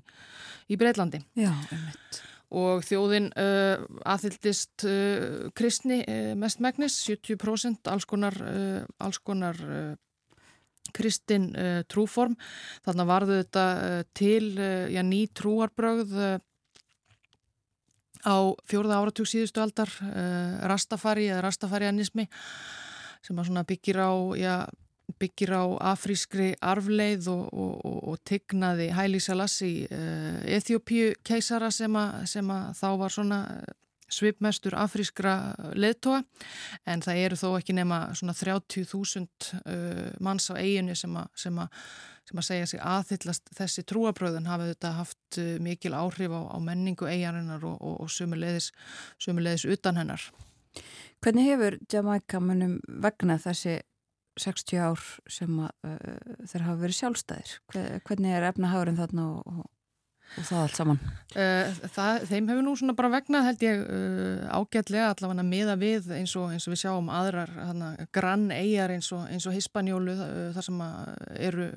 [0.72, 2.24] í Breitlandi Já, einmitt
[2.56, 8.38] og þjóðin uh, aðhyldist uh, kristni uh, mest megnis, 70% alls konar,
[9.04, 9.60] alls konar
[10.96, 11.50] kristin
[11.92, 12.38] trúform.
[12.86, 13.64] Þannig varðu þetta
[14.16, 16.14] til já, ný trúarbröð
[18.24, 18.38] á
[18.72, 19.92] fjórða áratug síðustu aldar,
[20.72, 22.30] rastafari eða rastafarianismi
[23.28, 24.54] sem byggir á já,
[25.16, 25.64] byggir á
[25.94, 32.48] afrískri arfleið og, og, og, og tignaði Haile Selassie uh, Eþjópíu keisara sem, a, sem
[32.52, 33.42] að þá var svona
[34.08, 35.34] svipmestur afrískra
[35.76, 36.22] leðtoga
[36.88, 41.60] en það eru þó ekki nema svona 30.000 uh, manns á eiginu sem að, sem
[41.64, 41.82] að,
[42.28, 47.08] sem að segja sig aðhyllast þessi trúabröðun hafið þetta haft mikil áhrif á, á menningu
[47.08, 48.74] eigarinnar og sumulegðis,
[49.24, 50.24] sumulegðis utan hennar.
[51.24, 53.80] Hvernig hefur Jamaica munum vegna þessi
[54.44, 57.58] 60 ár sem að, uh, þeir hafa verið sjálfstæðir
[58.08, 59.74] hvernig er efnahagurinn þarna og, og
[60.36, 60.98] og það allt saman?
[61.32, 66.10] Uh, það, þeim hefur nú svona bara vegnað held ég uh, ágætlega allavega miða við
[66.18, 69.24] eins og, eins og við sjáum aðrar hana, grann eigjar eins og,
[69.56, 70.18] Hispanjólu
[70.56, 70.84] þar sem
[71.48, 71.70] eru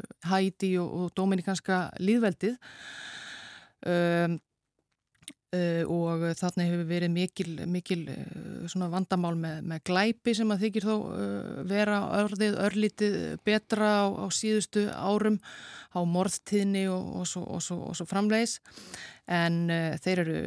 [0.82, 2.58] og, og Dominikanska líðveldið
[3.86, 4.38] um,
[5.50, 8.04] og þarna hefur verið mikil, mikil
[8.92, 10.94] vandamál með, með glæpi sem að þykir þó
[11.66, 15.40] vera örðið, örlítið betra á, á síðustu árum
[15.90, 18.60] á morðtíðni og, og, svo, og, svo, og svo framleis
[19.30, 20.38] en uh, þeir eru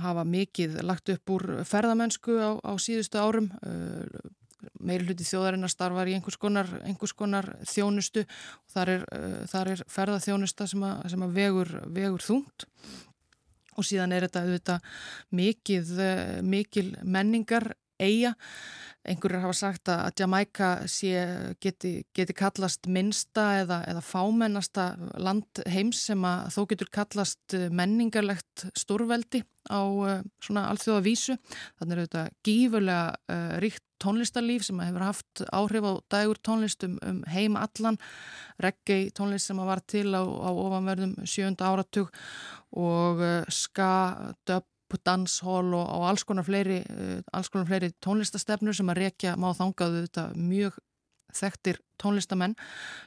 [0.00, 3.50] hafa mikið lagt upp úr ferðamennsku á, á síðustu árum.
[3.60, 4.06] Uh,
[4.80, 9.84] meiri hluti þjóðarinnar starfar í einhvers konar, einhvers konar þjónustu og þar er, uh, er
[9.88, 12.66] ferðaþjónusta sem að, sem að vegur, vegur þungt
[13.80, 14.78] og síðan er þetta, þetta
[15.40, 15.96] mikið,
[16.46, 18.34] mikil menningar eiga
[19.08, 21.14] einhverjur hafa sagt að Jamaica sé,
[21.62, 24.86] geti, geti kallast minnsta eða, eða fámennasta
[25.20, 29.42] land heims sem að þó getur kallast menningarlegt stórveldi
[29.72, 31.38] á uh, svona alþjóða vísu.
[31.80, 37.22] Þannig er þetta gífurlega uh, ríkt tónlistarlíf sem hefur haft áhrif á dagur tónlistum um
[37.30, 37.98] heim allan,
[38.62, 42.12] reggae tónlist sem var til á, á ofanverðum sjönda áratug
[42.76, 43.90] og uh, ska,
[44.48, 44.66] dub
[45.06, 46.80] danshól og, og alls konar fleiri,
[47.52, 50.80] konar fleiri tónlistastefnur sem að rekja má þangaðu þetta mjög
[51.30, 52.56] þekktir tónlistamenn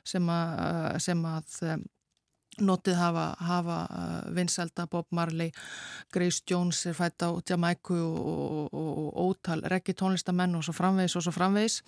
[0.07, 1.59] sem að, uh, sem að
[2.61, 5.51] notið hafa, hafa uh, vinselda Bob Marley,
[6.13, 11.17] Grace Jones er fætt á Jamaica og, og, og ótal reggi tónlistamenn og svo framvegs
[11.17, 11.81] og svo framvegs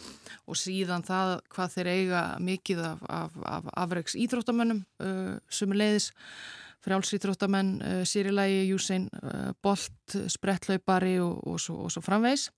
[0.47, 6.11] og síðan það hvað þeir eiga mikið af, af, af afreiks íþróttamönnum uh, sumulegðis
[6.85, 12.51] frjálsýtróttamenn, uh, eh, Sýrilægi, Júsein, uh, Bolt, Sprettlaupari og, og, svo, svo framvegs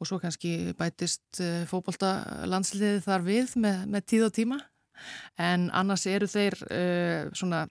[0.00, 2.10] og svo kannski bætist eh, fókbólta
[2.50, 4.58] landsliði þar við með, með tíð og tíma
[5.40, 6.58] en annars eru þeir
[7.34, 7.64] svona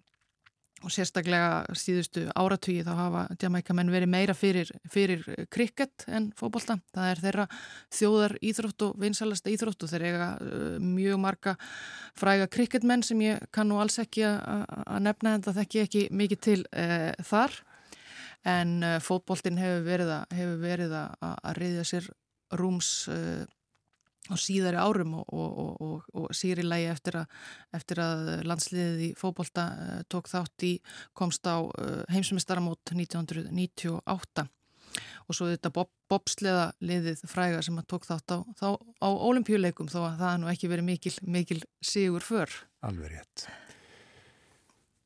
[0.84, 5.24] og sérstaklega síðustu áratvíi þá hafa Jamaica-menn verið meira fyrir, fyrir
[5.54, 6.78] krikett en fókbólta.
[6.96, 7.46] Það er þeirra
[7.98, 11.56] þjóðar íþrótt og vinsalasta íþrótt og þeir eiga uh, mjög marga
[12.20, 16.60] fræga krikettmenn sem ég kannu alls ekki að nefna en það þekki ekki mikið til
[16.68, 17.60] uh, þar
[18.54, 22.12] en uh, fókbóltin hefur verið að, hefur verið að, að reyðja sér
[22.60, 22.96] rúms
[24.32, 27.20] á síðari árum og, og, og, og síri lægi eftir,
[27.76, 30.74] eftir að landsliðið í fókbólta uh, tók þátt í
[31.18, 34.48] komst á uh, heimsumistaramót 1998
[35.28, 39.90] og svo þetta bob, bobsleða liðið fræga sem að tók þátt á, á, á olimpíuleikum
[39.92, 42.52] þó að það er nú ekki verið mikil, mikil sigur för.
[42.86, 43.48] Alveg rétt.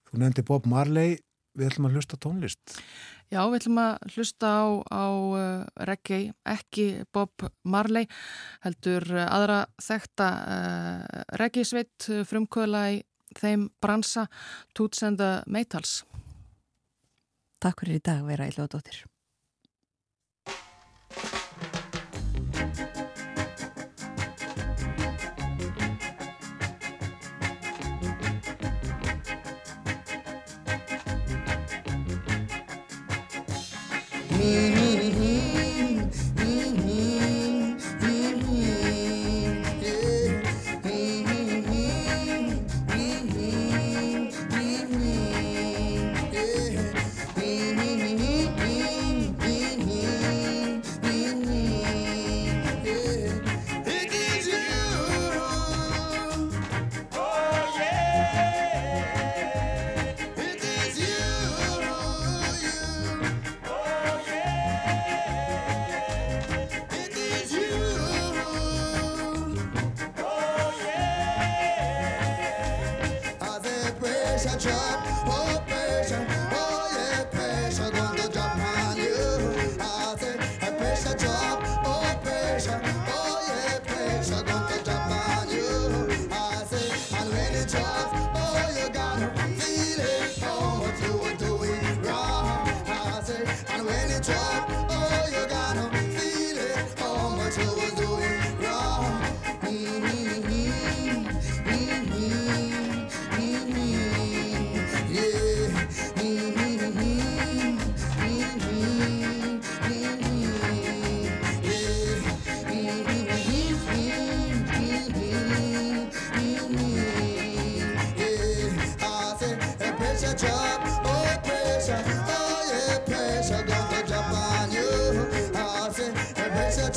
[0.08, 1.18] Þú nefndi Bob Marley,
[1.58, 2.78] við ætlum að hlusta tónlist.
[3.28, 8.08] Já, við ætlum að hlusta á, á uh, reggae, ekki Bob Marley,
[8.64, 11.02] heldur uh, aðra þekta uh,
[11.42, 13.02] reggae sveit uh, frumkvöla í
[13.36, 14.30] þeim bransa
[14.72, 16.00] Toots and the Maytals.
[17.60, 18.78] Takk fyrir í dag, vera Íljóða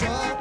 [0.03, 0.40] water.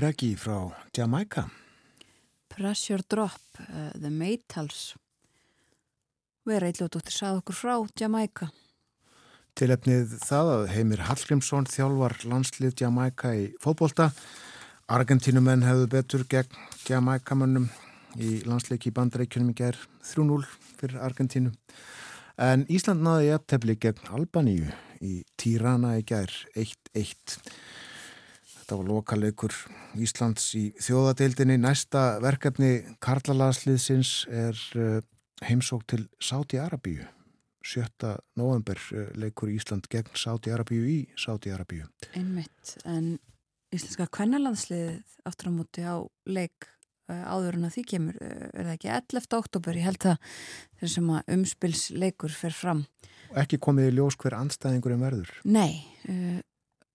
[0.00, 0.56] Reggi frá
[0.96, 1.44] Jamaica.
[2.48, 4.94] Pressure Drop, uh, The Maytals.
[6.48, 8.48] Vera Eiljóðdóttir sagði okkur frá Jamaica.
[9.60, 14.08] Tilefnið það að Heimir Hallgrímsson þjálfar landslið Jamaica í fótbolta.
[14.88, 16.56] Argentínumenn hefðu betur gegn
[16.88, 17.68] Jamaica-mönnum
[18.16, 20.48] í landsleiki í bandarækjunum í gerð 3-0
[20.80, 21.52] fyrir Argentínu.
[22.40, 24.72] En Ísland náði í aftefli gegn Albaníu
[25.04, 27.36] í Tirana í gerð 1-1.
[28.70, 29.54] Þetta var lokaleikur
[29.98, 31.56] Íslands í þjóðadeildinni.
[31.58, 32.68] Næsta verkefni
[33.02, 35.00] Karlalagsliðsins er uh,
[35.42, 37.02] heimsók til Sáti-Arabíu.
[37.66, 38.12] 7.
[38.38, 41.88] november uh, leikur Ísland gegn Sáti-Arabíu í Sáti-Arabíu.
[42.14, 43.16] Einmitt, en
[43.74, 45.98] íslenska kvennalandsliðið aftur á móti á
[46.30, 46.68] leik
[47.10, 49.26] uh, áður en að því kemur, er það ekki 11.
[49.40, 50.38] oktober, ég held það
[50.78, 52.86] þeir sem að umspilsleikur fer fram.
[53.34, 55.34] Ekki komið í ljós hver andstæðingurinn verður.
[55.58, 55.82] Nei,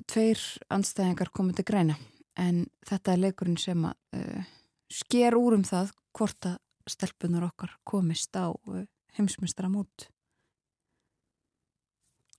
[0.09, 0.41] tveir
[0.73, 1.95] andstæðingar komið til græna,
[2.39, 4.49] en þetta er leikurinn sem að uh,
[4.91, 6.59] sker úr um það hvort að
[6.89, 8.84] stelpunar okkar komist á uh,
[9.17, 10.09] heimsmyndstara mót.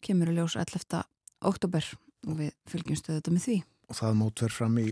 [0.04, 1.02] Kemur í ljós 11.
[1.48, 1.88] oktober
[2.26, 3.58] og við fylgjumstu þetta með því.
[3.86, 4.86] Og það mót verð fram í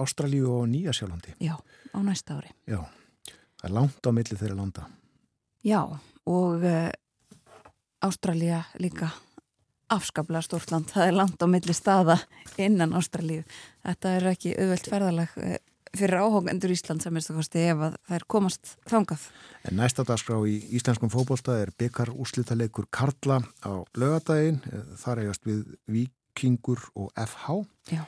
[0.00, 1.36] Ástralíu og Nýjasjálandi.
[1.42, 1.54] Já,
[1.94, 2.50] á næsta ári.
[2.66, 2.82] Já,
[3.60, 4.86] það er langt á milli þeirra landa.
[5.66, 5.80] Já,
[6.26, 6.90] og uh,
[8.00, 9.10] Ástralía líka
[9.90, 10.90] afskaplega stórt land.
[10.92, 12.20] Það er langt á milli staða
[12.60, 13.42] innan Ástralíu.
[13.86, 15.58] Þetta er ekki auðvelt ferðalag uh,
[15.96, 19.26] fyrir áhókendur Ísland sem er stakkosti ef að það er komast þangað.
[19.66, 24.60] En næsta dagskrá í íslenskum fókbólta er byggar úrslitaleikur Karla á lögadaginn.
[25.00, 27.58] Þar eigast við Vikingur og FH.
[27.90, 28.04] Já.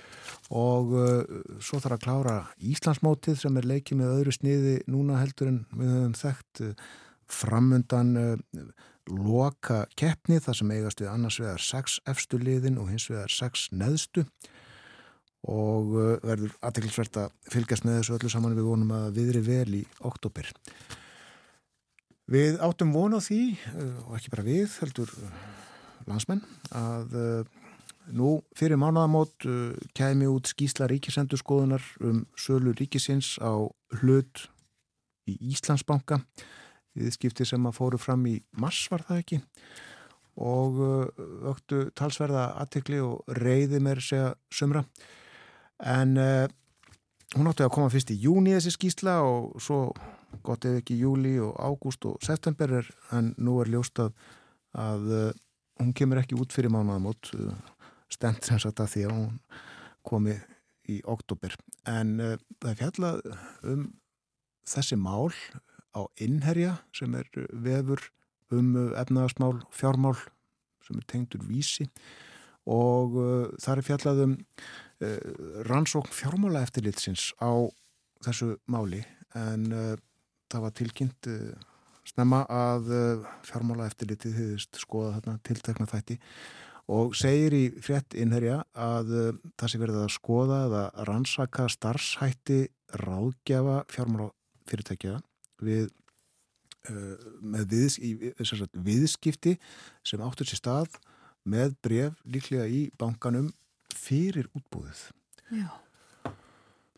[0.54, 5.50] Og uh, svo þarf að klára Íslandsmótið sem er leikið með öðru sniði núna heldur
[5.50, 6.88] en við höfum þekkt uh,
[7.32, 8.64] framundan uh,
[9.10, 13.68] loka keppni þar sem eigast við annars vegar sex efstu liðin og hins vegar sex
[13.74, 14.26] neðstu.
[15.42, 18.54] Og uh, verður aðteklisvert að fylgjast með þessu öllu saman.
[18.58, 20.52] Við vonum að viðri vel í oktober.
[22.30, 23.40] Við áttum von á því,
[23.74, 25.34] uh, og ekki bara við, heldur uh,
[26.06, 27.18] landsmenn, að
[28.10, 29.44] nú fyrir mánuðamót
[29.94, 33.62] kæmi út skísla ríkisendurskoðunar um sölu ríkisins á
[34.00, 34.42] hlut
[35.30, 36.18] í Íslandsbanka
[36.98, 39.40] viðskipti sem að fóru fram í mars var það ekki?
[40.42, 40.78] Og
[41.44, 44.84] vöktu talsverða aðtekli og reyði mér segja sumra.
[45.82, 46.46] En uh,
[47.36, 49.84] hún átti að koma fyrst í júni þessi skýsla og svo
[50.46, 54.14] gott eða ekki júli og ágúst og september er, en nú er ljóst að,
[54.76, 55.28] uh,
[55.80, 57.52] hún kemur ekki út fyrir mánuðamót uh,
[58.12, 59.28] stemt sem sagt að því að hún
[60.06, 60.36] komi
[60.92, 61.54] í oktober
[61.88, 63.20] en það er fjallað
[63.70, 63.84] um
[64.66, 65.30] þessi mál
[65.92, 68.00] á innherja sem er vefur
[68.52, 70.16] um efnaðasmál, fjármál
[70.86, 71.88] sem er tengdur vísi.
[72.68, 75.18] Og uh, það er fjallað um uh,
[75.68, 77.50] rannsókn fjármála eftirlitsins á
[78.22, 79.02] þessu máli.
[79.34, 79.94] En uh,
[80.52, 81.30] það var tilkynnt
[82.04, 82.90] snemma að
[83.46, 86.18] fjármála eftirlitið hefðist skoða þarna tiltekna þætti.
[86.92, 89.14] Og segir í frétt innherja að
[89.56, 92.58] það sé verið að skoða eða rannsaka starfshætti
[93.00, 94.28] ráðgjafa fjármála
[94.68, 95.22] fyrirtækja
[95.62, 95.90] við
[97.46, 99.52] með viðs, í, sagt, viðskipti
[100.02, 100.96] sem áttur sér stað
[101.46, 103.52] með bref líklega í bankanum
[103.94, 105.04] fyrir útbúðið
[105.54, 105.68] Já.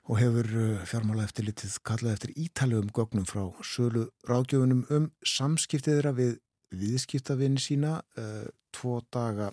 [0.08, 0.48] og hefur
[0.88, 6.34] fjármála eftir litið kallað eftir ítalegum gögnum frá sölu ráðgjöfunum um samskiptið þeirra við
[6.74, 9.52] viðskiptavinni sína uh, tvo daga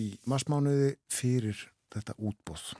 [0.00, 1.56] í marsmánuði fyrir
[1.94, 2.72] þetta útbúð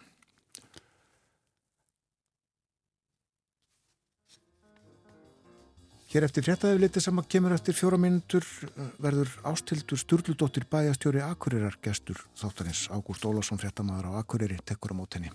[6.15, 8.45] Hér eftir fréttaðið sem að kemur eftir fjóra minútur
[9.03, 15.35] verður ástildur Sturldóttir bæjastjóri Akureyrar gestur þáttanins Ágúst Ólásson fréttamaður á Akureyri tekkur á mótenni.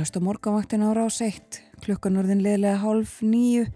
[0.00, 1.58] Að hlusta morgunvaktin ára á seitt.
[1.84, 3.66] Klukkan orðin liðlega hálf nýju.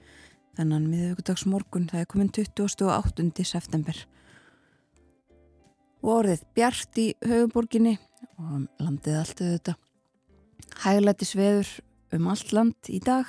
[0.56, 3.44] Þennan miðugudags morgun það er komin 28.
[3.44, 3.98] september.
[6.00, 7.98] Og orðið bjart í höfuborginni
[8.38, 9.82] og um landið allt auðvitað.
[10.84, 11.74] Hæglæti sveður
[12.16, 13.28] um allt land í dag.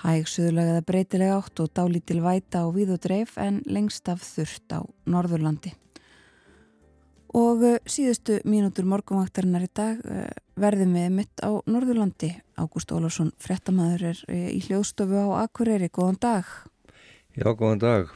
[0.00, 4.72] Hæg suðulegaða breytilega átt og dálítil væta á víð og dreif en lengst af þurft
[4.72, 5.74] á Norðurlandi.
[7.36, 12.30] Og uh, síðustu mínútur morgunvaktarinnar í dag uh, verðum við mitt á Norðurlandi.
[12.56, 15.90] Ágúst Ólafsson, frettamæður er uh, í hljóðstofu á Akureyri.
[15.92, 16.48] Góðan dag.
[17.36, 18.12] Já, góðan dag.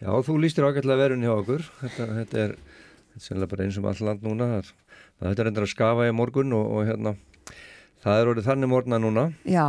[0.00, 1.66] Já, þú lístir ágætlega verun hjá okkur.
[1.82, 2.56] Þetta, þetta er,
[3.20, 4.48] sennilega bara eins og all land núna.
[5.20, 7.14] Þetta er endur að skafa í morgun og, og hérna,
[8.00, 9.28] það er orðið þannig morgna núna.
[9.44, 9.68] Já,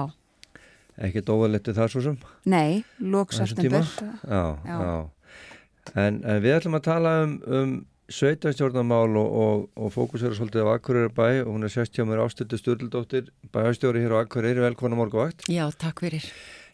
[1.01, 2.15] Ekkert óvallettu það svo sem.
[2.51, 3.79] nei, lók Á þessum tíma?
[3.87, 4.19] september.
[4.27, 4.77] Já, Já.
[4.83, 5.93] já.
[5.97, 7.71] En, en við ætlum að tala um, um
[8.11, 12.23] sveitastjórnarmál og, og, og fókusera svolítið á Akureyri bæ og hún er sérst hjá mér
[12.25, 15.45] ástötu Sturldóttir, bæjastjóri hér á Akureyri, velkona morguvakt.
[15.51, 16.25] Já, takk fyrir.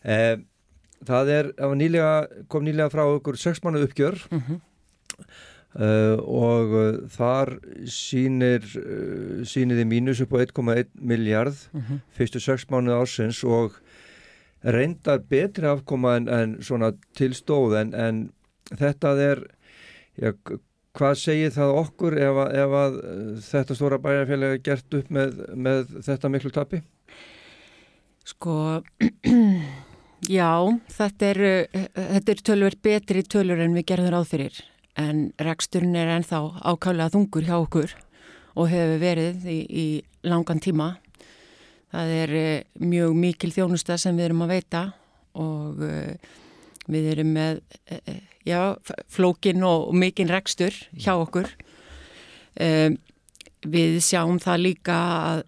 [0.04, 0.38] Eh,
[1.06, 2.14] það er, nýlega,
[2.50, 4.60] kom nýlega frá okkur sex mánu uppgjör Mm
[5.78, 7.52] uh, og uh, þar
[7.92, 12.00] sýnir, uh, sýnir þið mínus upp á 1,1 miljard Mhm.
[12.18, 13.78] fyrstu sex mánu ársins og
[14.64, 18.24] reyndar betri afkoma en, en svona tilstóð en, en
[18.74, 19.44] þetta er,
[20.18, 20.34] já,
[20.98, 25.12] hvað segir það okkur ef að, ef að uh, þetta stóra bæjarfélag er gert upp
[25.14, 26.82] með, með þetta miklu tapi?
[28.28, 28.56] Sko,
[30.40, 30.52] já,
[30.98, 31.88] þetta er, uh,
[32.18, 34.62] þetta er tölver betri tölur en við gerðum ráð fyrir.
[34.98, 37.94] En reksturinn er ennþá ákálega þungur hjá okkur
[38.58, 39.88] og hefur verið í, í
[40.26, 40.96] langan tíma.
[41.94, 44.88] Það er uh, mjög mikil þjónusta sem við erum að veita
[45.38, 45.78] og
[46.90, 47.60] við erum með
[48.48, 48.62] já,
[49.12, 51.52] flókin og, og mikinn rekstur hjá okkur.
[52.58, 52.98] Um,
[53.68, 55.44] við sjáum það líka að,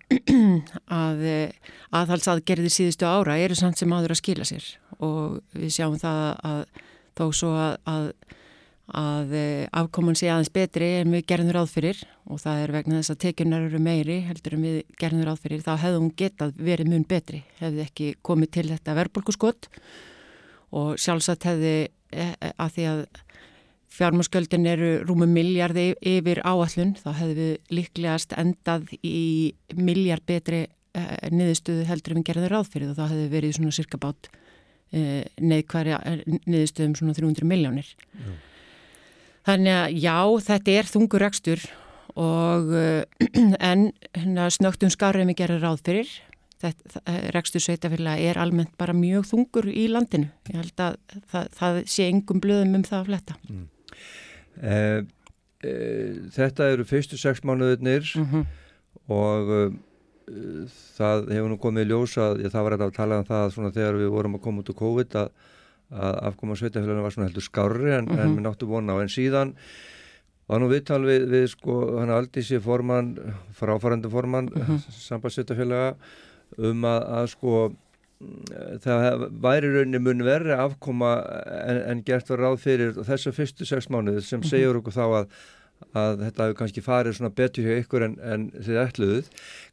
[1.04, 4.66] að eh, aðhalsaðgerðir síðustu ára eru samt sem áður að skila sér.
[5.00, 6.64] Og við sjáum það að
[7.20, 8.08] þó svo að, að,
[9.00, 13.00] að eh, afkoman sé aðeins betri en við gerðum ráð fyrir og það er vegna
[13.00, 16.62] þess að tekjunar eru meiri heldur en við gerðum ráð fyrir þá hefði hún getað
[16.70, 19.70] verið mun betri hefði ekki komið til þetta verðbólkuskott
[20.80, 21.74] og sjálfsagt hefði
[22.14, 23.02] að því að
[24.00, 31.16] fjármáskjöldin eru rúmu miljardi yfir áallun, þá hefðu við líklegast endað í miljard betri uh,
[31.34, 34.32] niðurstöðu heldur en við gerðum ráð fyrir og þá hefðu verið svona cirka bát
[34.90, 35.98] neðkværi
[36.50, 37.92] niðurstöðum svona 300 miljónir.
[39.46, 40.18] Þannig að já,
[40.48, 41.66] þetta er þungur rekstur
[42.20, 42.74] og
[43.70, 43.86] en
[44.18, 46.10] hérna, snögtum en við gerðum ráð fyrir.
[46.10, 46.29] Þetta,
[47.36, 50.28] rekstur sveitafélag er almennt bara mjög þungur í landinu.
[50.52, 50.98] Ég held að
[51.32, 53.38] það, það sé engum blöðum um það að fletta.
[54.62, 55.04] Eh,
[55.64, 58.46] eh, þetta eru fyrstu sex mánuðurnir Mm
[59.10, 59.70] og uh,
[60.98, 63.40] það hefur nú komið í ljós að ég, það var þetta að tala um það
[63.46, 65.30] að svona þegar við vorum að koma út úr COVID að,
[65.90, 68.36] að afkoma sveitafélaginu var svona heldur skárri en, en Mhm.
[68.38, 69.56] við náttu vona á en síðan
[70.50, 73.16] var nú viðtal við, við sko hann Aldísi formann,
[73.58, 74.78] fráfærandi formann mm Mhm.
[75.10, 75.96] sambandsveitafélaga
[76.60, 78.42] um að, að sko mm,
[78.84, 81.14] það væri rauninni mun verri afkoma
[81.68, 84.50] en, en gert var ráð fyrir þessu fyrstu sex mánuði sem Mhm.
[84.52, 85.40] segjur okkur þá að
[85.96, 89.28] að þetta hefur kannski farið svona betur hjá ykkur en, en þið ætluðuð.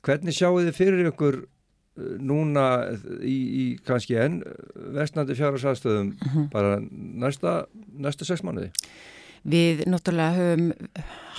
[0.07, 2.67] Hvernig sjáu þið fyrir ykkur uh, núna
[3.27, 4.37] í, í kannski enn
[4.95, 6.13] vestnandi fjárhásastöðum
[6.53, 7.57] bara næsta,
[7.99, 8.71] næsta sex mánuði?
[9.47, 10.71] Við náttúrulega höfum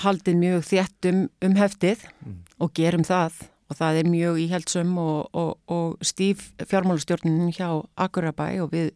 [0.03, 2.35] haldið mjög þétt um, um heftið Mm.
[2.59, 7.67] og gerum það og það er mjög íhaldsum og, og, og stíf fjármálastjórnin hjá
[7.99, 8.93] Akurabæ og við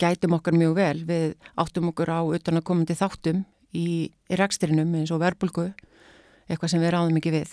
[0.00, 1.04] gætum okkar mjög vel.
[1.06, 3.44] Við áttum okkur á utan að komandi þáttum
[3.76, 5.68] í, í rekstrinum eins og verbulgu,
[6.50, 7.52] eitthvað sem við ráðum ekki við,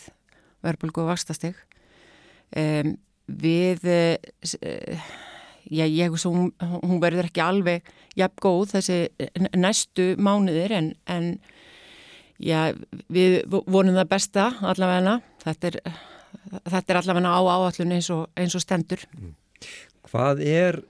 [0.66, 1.54] verbulgu og vakstastig.
[2.58, 2.96] Um,
[3.28, 5.06] við, uh,
[5.68, 9.00] já, ég hugsa hún, hún verður ekki alveg jafn góð þessi
[9.36, 11.34] n- næstu mánuðir en, en
[12.40, 12.72] já,
[13.12, 15.80] við vonum það besta allavega þetta er,
[16.68, 19.04] þetta er allavega á áallun eins eins og stendur.
[20.08, 20.82] Hvað er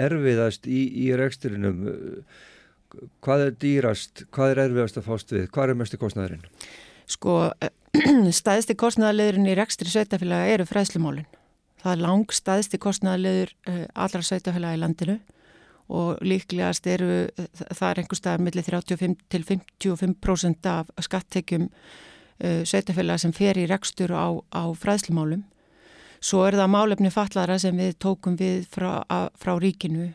[0.00, 1.82] erfiðast í, í reksturinnum?
[3.22, 4.24] Hvað er dýrast?
[4.34, 5.50] Hvað er erfiðast að fást við?
[5.54, 6.46] Hvað er mestu kostnæðurinn?
[7.10, 7.36] Sko,
[8.40, 11.28] staðisti kostnæðarleðurinn í rekstri sveitafélaga eru fræðslumálinn.
[11.80, 15.20] Það er lang staðisti kostnæðarleður uh, allra sveitafélaga í landinu
[15.90, 17.26] og líklegast eru,
[17.58, 21.66] það er einhver staðar millir 35 til 55% af skattekjum
[22.40, 25.44] uh, sveitafélaga sem fer í rekstur á, á fræðslumálum.
[26.20, 30.10] Svo er það málefni fallara sem við tókum við frá, að, frá ríkinu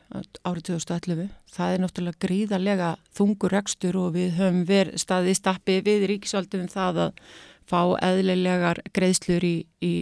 [0.46, 1.32] árið 2011.
[1.56, 7.02] Það er náttúrulega gríðarlega þungur rekstur og við höfum verið staðið stappi við ríkisvaldum það
[7.08, 7.24] að
[7.66, 9.94] fá eðlilegar greiðslur í, í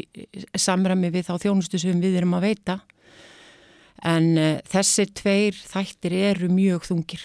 [0.60, 2.80] samræmi við þá þjónustu sem við erum að veita
[4.04, 7.24] en uh, þessir tveir þættir eru mjög þungir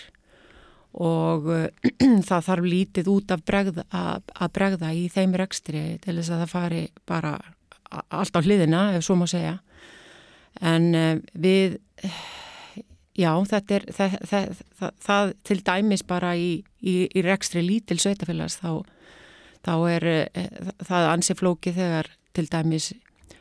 [0.96, 1.66] og uh,
[2.28, 6.44] það þarf lítið út af bregða, að, að bregða í þeim rekstri til þess að
[6.44, 7.36] það fari bara
[7.88, 9.58] allt á hliðina ef svo má segja.
[10.64, 11.78] En uh, við
[13.18, 16.50] já þetta er það, það, það, það til dæmis bara í,
[16.80, 18.84] í, í rekstri lítil sveitafélags þá,
[19.66, 20.08] þá er
[20.86, 22.92] það ansi flóki þegar til dæmis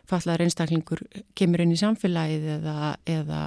[0.08, 1.04] fallaður einstaklingur
[1.38, 3.42] kemur inn í samfélagið eða, eða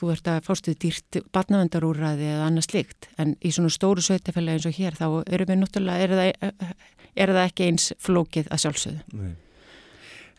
[0.00, 4.68] þú ert að fástuð dýrt barnavendarúræði eða annað slikt en í svona stóru sveitafélagi eins
[4.70, 6.76] og hér þá erum við náttúrulega, er það,
[7.16, 9.32] er það ekki eins flókið að sjálfsögðu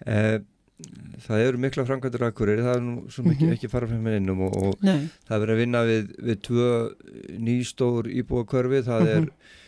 [0.05, 0.39] eh,
[1.21, 3.57] Það eru mikla framkvæmdur akkurir, það er nú svo mikið mm -hmm.
[3.57, 6.69] ekki fara frá með innum og, og það er verið að vinna við, við tvö
[7.37, 9.59] nýstór íbúa körfi, það er mm -hmm.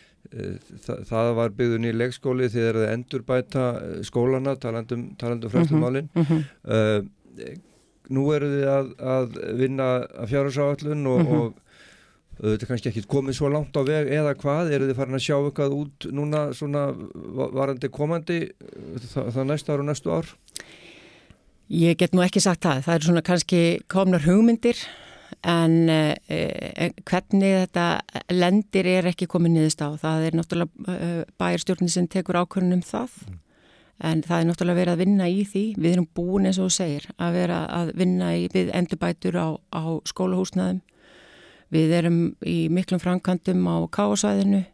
[0.84, 3.64] Þa, það var byggðun í leikskóli þegar það endur bæta
[4.02, 6.40] skólana talandum, talandum fræstumálin mm -hmm.
[6.64, 7.54] uh,
[8.12, 11.44] nú eru þið að, að vinna að fjárhásáallun og, mm -hmm.
[11.44, 11.60] og
[12.40, 15.26] þetta er kannski ekki komið svo langt á veg eða hvað, eru þið farin að
[15.26, 16.86] sjá eitthvað út núna svona
[17.54, 18.40] varandi komandi
[19.12, 20.26] það, það næsta ár og næstu ár?
[21.70, 24.76] Ég get nú ekki sagt það, það eru svona kannski komnar hugmyndir
[25.42, 27.86] en eh, hvernig þetta
[28.32, 29.88] lendir er ekki komið niðurst á.
[30.00, 33.40] Það er náttúrulega eh, bæjarstjórnir sem tekur ákvörnum um það mm.
[34.02, 35.64] En það er náttúrulega verið að vinna í því.
[35.78, 39.48] Við erum búin eins og þú segir að vera að vinna í, við endurbætur á,
[39.70, 40.80] á skólahúsnaðum.
[41.74, 44.64] Við erum í miklum framkantum á káasvæðinu.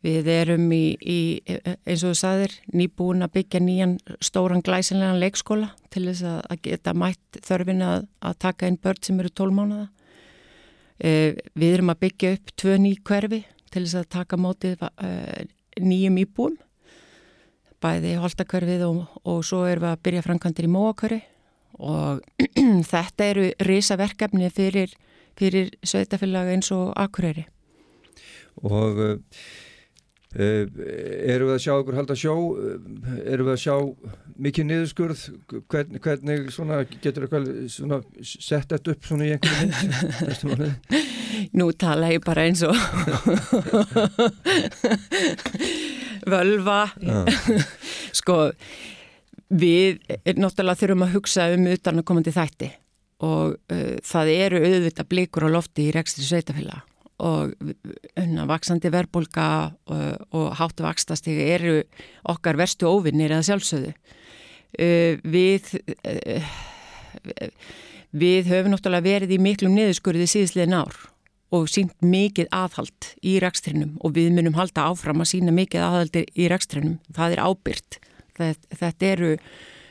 [0.00, 5.74] Við erum í, í eins og þú sagðir, nýbúin að byggja nýjan stóran glæsilegan leikskóla
[5.92, 9.90] til þess að, að geta mætt þörfin að, að taka inn börn sem eru tólmánaða.
[11.00, 13.42] Eh, við erum að byggja upp tvö ný hverfi
[13.72, 15.46] til þess að taka mótið eh,
[15.80, 16.56] nýjum íbúum,
[17.82, 21.20] bæði Holtakverfið og, og svo erum við að byrja framkantir í Móakverfi
[21.80, 22.20] og
[22.92, 24.92] þetta eru risaverkefni fyrir,
[25.38, 27.46] fyrir sveitafélag eins og Akureyri.
[28.66, 29.16] Og uh,
[30.36, 32.34] eru við að sjá okkur halda sjó,
[33.24, 33.76] eru við að sjá
[34.40, 35.24] mikið niðurskurð,
[35.72, 37.48] hvernig, hvernig svona, getur það
[38.20, 41.00] sett þetta upp svona í einhverju mynd?
[41.56, 42.76] Nú tala ég bara eins og
[46.30, 46.82] völva.
[48.16, 48.50] Sko
[49.50, 49.98] við
[50.38, 52.70] náttúrulega þurfum að hugsa um utan að koma til þætti
[53.26, 56.86] og uh, það eru auðvitað blikur á lofti í rekstri sveitafélag
[57.20, 57.52] og
[58.16, 59.48] unna, vaksandi verbulga
[59.92, 61.74] og, og háttu vakstastigi eru
[62.32, 63.92] okkar verstu óvinnir eða sjálfsögðu.
[64.80, 65.74] Uh, við
[66.06, 66.48] uh,
[68.10, 70.96] við höfum náttúrulega verið í miklum niðurskurði síðsliðin ár
[71.54, 76.24] og sínt mikið aðhald í rekstrinum og við munum halda áfram að sína mikið aðhaldi
[76.38, 76.98] í rekstrinum.
[77.16, 77.98] Það er ábyrt.
[78.40, 79.32] Þetta, eru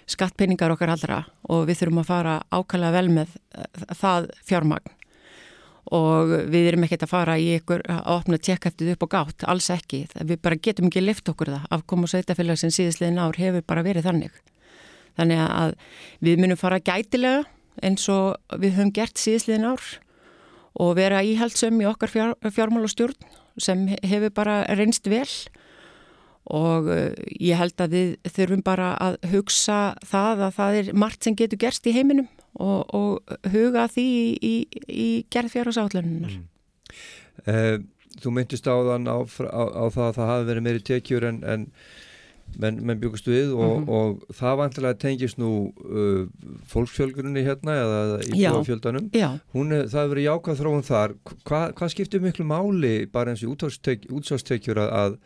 [0.10, 1.20] skattpenningar okkar allra
[1.52, 3.36] og við þurfum að fara ákvæmlega vel með
[4.00, 4.96] það fjármagn
[5.94, 9.70] og við erum ekkert að fara í ykkur að opna tjekkæftið upp og gátt, alls
[9.74, 10.04] ekki.
[10.14, 11.64] Við bara getum ekki lift okkur það.
[11.74, 14.36] Afkom og sveitafélag sem síðastliðin ár hefur bara verið þannig.
[15.18, 15.74] Þannig að
[16.26, 17.48] við munum fara gætilega
[17.82, 19.88] eins og við höfum gert síðastliðin ár
[20.78, 23.18] og vera íhaldsum í okkar fjár, fjármálastjórn
[23.60, 25.28] sem hefur bara reynst vel
[26.50, 31.26] og uh, ég held að við þurfum bara að hugsa það að það er margt
[31.26, 34.56] sem getur gerst í heiminum og, og huga því í, í,
[34.90, 36.34] í gerð fjárhásállunnar.
[36.40, 36.48] Mm.
[37.48, 37.76] Eh,
[38.20, 41.44] þú myndist á þann á, á, á það að það hafi verið meiri tekjur en,
[41.46, 41.68] en
[42.58, 43.90] menn, menn byggust við og, mm -hmm.
[43.90, 45.52] og það vantilega tengist nú
[45.86, 46.26] uh,
[46.72, 49.10] fólksfjölgunni hérna eða íbúafjöldanum
[49.88, 51.16] það hefur verið jákað þróun þar.
[51.44, 55.18] Hva, hvað skiptir miklu máli bara eins og útsáðstekjur að, að,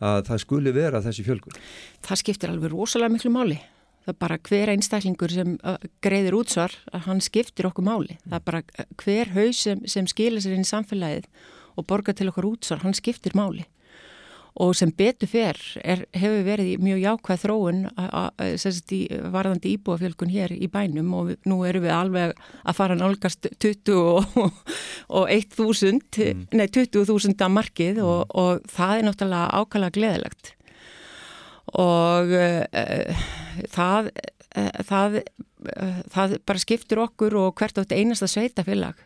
[0.00, 1.60] að það skuli vera þessi fjölgun?
[2.02, 3.58] Það skiptir alveg rosalega miklu máli.
[4.02, 8.18] Það er bara hver einstaklingur sem uh, greiðir útsvar að hann skiptir okkur máli.
[8.24, 11.28] Það er bara uh, hver haus sem, sem skilir sér inn í samfélagið
[11.76, 13.64] og borgar til okkur útsvar, hann skiptir máli
[14.60, 17.78] og sem betur fer er, hefur verið mjög jákvæð þróun
[19.32, 24.58] varðandi íbúafjölkun hér í bænum og nú erum við alveg að fara nálgast 20 og,
[25.08, 26.42] og 1.000 mm.
[26.52, 28.34] nei 20.000 að markið og, mm.
[28.42, 30.52] og það er náttúrulega ákvæmlega gleðilegt.
[31.80, 33.24] Og uh,
[33.72, 34.10] það,
[34.58, 35.20] uh, það,
[35.72, 39.00] uh, það bara skiptir okkur og hvert átt einasta sveitafélag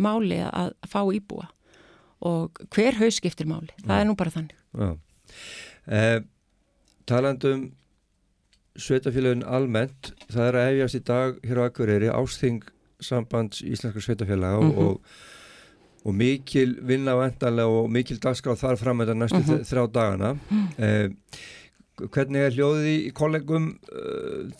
[0.00, 1.50] máli að fá íbúa.
[2.24, 6.20] Og hver haus skiptir máli, það er nú bara þannig eh,
[7.06, 7.70] Talandum
[8.76, 12.62] sveitafélagin almennt það er að hefjast í dag hér á Akureyri ásþing
[13.00, 14.78] sambands íslenskar sveitafélaga mm -hmm.
[14.78, 15.00] og,
[16.04, 19.68] og mikil vinna á endanlega og mikil dagskráð þar fram með þetta næstu mm -hmm.
[19.70, 20.38] þrjá dagana
[20.78, 21.08] eh,
[21.96, 24.50] hvernig er hljóðið í kollegum uh,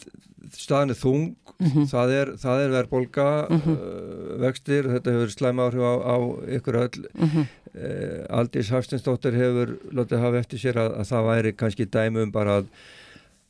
[0.55, 1.87] staðan er þung Mhm.
[1.89, 3.73] það er, það er verðbólga Mhm.
[3.73, 6.17] uh, vextir, þetta hefur slæm áhrif á, á
[6.59, 7.47] ykkur öll Mhm.
[7.77, 12.31] uh, Aldís Hafstinsdóttir hefur lotið hafa eftir sér að, að það væri kannski dæmi um
[12.31, 12.67] bara að,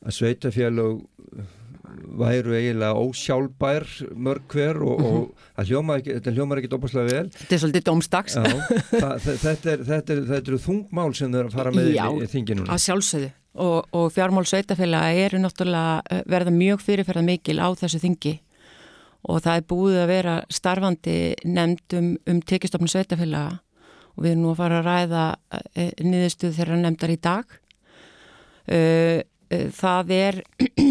[0.06, 1.02] að sveitafélög
[2.18, 3.84] væru eiginlega ósjálfbær
[4.18, 7.84] mörg hver og, og það hljómar ekki, þetta hljómar ekki dópaslega vel Þetta er svolítið
[7.88, 8.34] dómstags.
[8.36, 8.42] Já,
[8.90, 12.22] það, þetta, er, þetta, er, eru þungmál sem þau eru að fara með Já, í,
[12.26, 17.60] í þinginuna Að sjálfsögðu og, og fjármál sveitafélaga eru náttúrulega eh, verða mjög fyrirferða mikil
[17.60, 18.34] á þessu þingi
[19.26, 23.58] og það er búið að vera starfandi nefnd um, um tekistofnum sveitafélaga
[24.16, 25.24] og við erum nú að fara að ræða
[25.76, 27.56] e, niðurstuð þeirra nefndar í dag.
[28.66, 29.20] Uh,
[29.52, 30.38] uh, það er,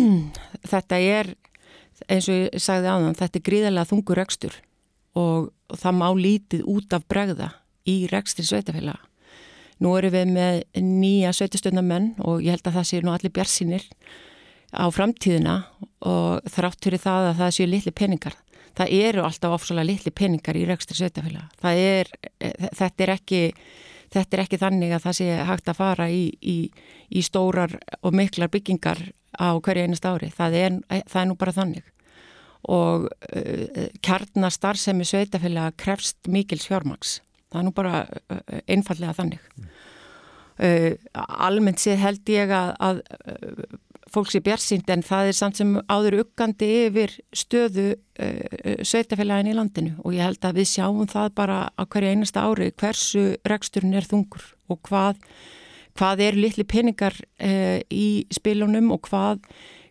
[0.71, 1.31] þetta er
[2.05, 4.55] eins og ég sagði áðan, þetta er gríðarlega þungur rekstur
[5.17, 7.49] og, og það má lítið út af bregða
[7.89, 9.01] í rekstri sveitafélaga.
[9.83, 13.87] Nú erum við með nýja sveitastöndamenn og ég held að það séu nú allir bjarsinir
[14.71, 15.55] á framtíðina
[16.07, 18.37] og þrátt fyrir það að það séu litli peningar.
[18.75, 21.47] Það eru alltaf ofsalega litli peningar í rekstri sveitafélaga.
[21.61, 22.11] Það er,
[22.75, 23.41] þetta er ekki,
[24.15, 26.57] þetta er ekki þannig að það sé hægt að fara í, í,
[27.11, 29.03] í stórar og miklar byggingar
[29.35, 30.31] á hverju einast ári.
[30.31, 31.91] Það er, það er nú bara þannig.
[32.65, 37.19] Og uh, kjarnastarfsemi sveitafélaga krefst mikils fjármaks
[37.55, 39.49] það er nú bara uh, einfallega þannig.
[40.55, 43.77] Uh, almennt séð held ég að, að uh,
[44.11, 49.95] fólk sé björnsýnd en það er samt sem áður uggandi yfir stöðu sveitafélagin í landinu.
[50.07, 54.07] Og ég held að við sjáum það bara á hverju einasta ári hversu reksturinn er
[54.07, 55.19] þungur og hvað,
[55.99, 57.17] hvað er litli peningar
[57.91, 59.43] í spilunum og hvað,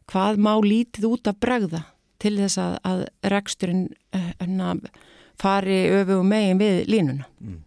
[0.09, 1.82] hvað má lítið út að bregða
[2.24, 3.05] til þess að, að
[3.35, 3.85] reksturinn
[4.16, 4.32] uh,
[5.40, 7.28] fari öfu megin við línuna.
[7.40, 7.61] Mm.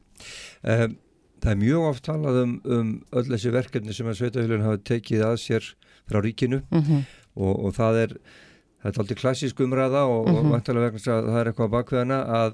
[0.67, 0.97] Um,
[1.43, 5.23] það er mjög oft talað um, um öll þessi verkefni sem að Sveitafélagin hafa tekið
[5.27, 5.71] að sér
[6.07, 7.05] frá ríkinu mm -hmm.
[7.35, 8.13] og, og það er
[8.81, 10.37] það er aldrei klassísk umræða og, mm -hmm.
[10.37, 12.53] og vantilega vegna að það er eitthvað bakveðana að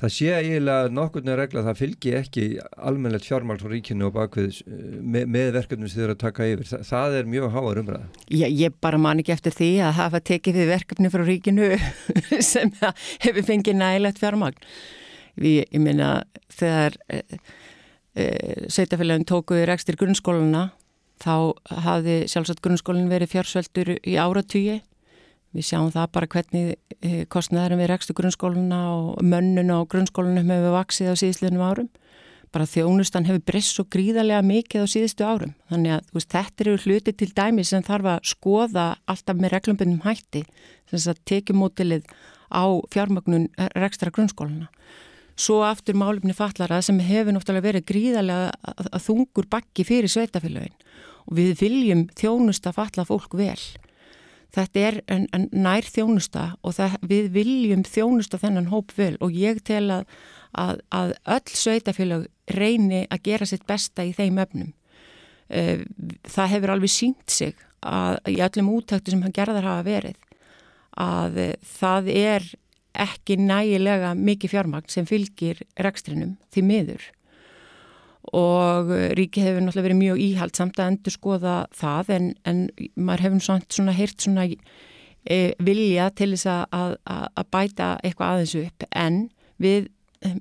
[0.00, 2.44] það sé eiginlega nokkurnu regla að það fylgi ekki
[2.78, 6.70] almennilegt fjármál frá ríkinu og bakvið með, með verkefnum sem þið eru að taka yfir.
[6.70, 8.08] Þa, það er mjög háar umræða.
[8.32, 11.70] Já, ég bara man ekki eftir því að hafa tekið við verkefni frá ríkinu
[12.52, 14.54] sem hefur fengið nægilegt fjármál.
[15.40, 16.10] Við, ég minna,
[16.52, 17.22] þegar e,
[18.16, 18.28] e,
[18.72, 20.70] sveitafélagin tókuði rekstir grunnskóluna
[21.20, 21.34] þá
[21.84, 24.80] hafði sjálfsagt grunnskólinn verið fjársveldur í áratýji
[25.56, 26.68] Við sjáum það bara hvernig
[27.02, 31.90] eh, kostnæðarum við rekstu grunnskóluna og mönnun á grunnskólunum hefur vaksið á síðisleginum árum.
[32.54, 35.54] Bara þjónustan hefur breyst svo gríðarlega mikið á síðustu árum.
[35.70, 40.02] Þannig að veist, þetta eru hluti til dæmi sem þarf að skoða alltaf með reglumbundum
[40.06, 40.44] hætti
[40.90, 42.10] sem að tekjumótilið
[42.50, 43.48] á fjármagnun
[43.78, 44.70] rekstra grunnskóluna.
[45.40, 50.74] Svo aftur málumni fallara sem hefur náttúrulega verið gríðarlega þungur bakki fyrir sveitafélagin
[51.26, 53.62] og við viljum þjónusta falla fólk vel.
[54.50, 59.34] Þetta er en, en nær þjónusta og það, við viljum þjónusta þennan hóp vel og
[59.36, 60.16] ég tel að,
[60.58, 64.72] að, að öll sveitafélag reyni að gera sitt besta í þeim öfnum.
[65.50, 67.54] Það hefur alveg sínt sig
[67.86, 70.18] að í öllum útæktu sem hann gerðar hafa verið
[71.00, 71.38] að
[71.78, 72.50] það er
[73.00, 77.06] ekki nægilega mikið fjármagn sem fylgir rekstrinum því miður
[78.28, 82.58] og ríki hefur náttúrulega verið mjög íhald samt að endur skoða það en, en
[82.94, 84.44] maður hefur svona, svona heyrt svona
[85.24, 88.86] e, vilja til þess að, að, að bæta eitthvað aðeins upp.
[88.92, 89.20] En
[89.56, 89.88] við,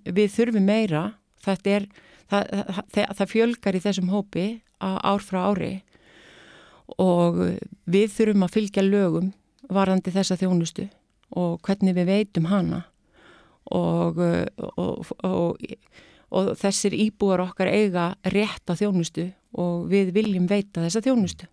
[0.06, 1.04] við þurfum meira.
[1.40, 1.88] Þetta er,
[2.32, 2.52] það,
[2.92, 4.48] það, það fjölgar í þessum hópi
[4.84, 5.74] ár frá ári.
[7.00, 7.40] Og
[7.88, 9.32] við þurfum að fylgja lögum
[9.70, 10.90] varandi þessa þjónustu
[11.38, 12.84] og hvernig við veitum hana.
[13.70, 15.60] Og, og, og og
[16.32, 21.48] þessir íbúar okkar eiga rétt á þjónustu og við viljum veita þessa þjónustu.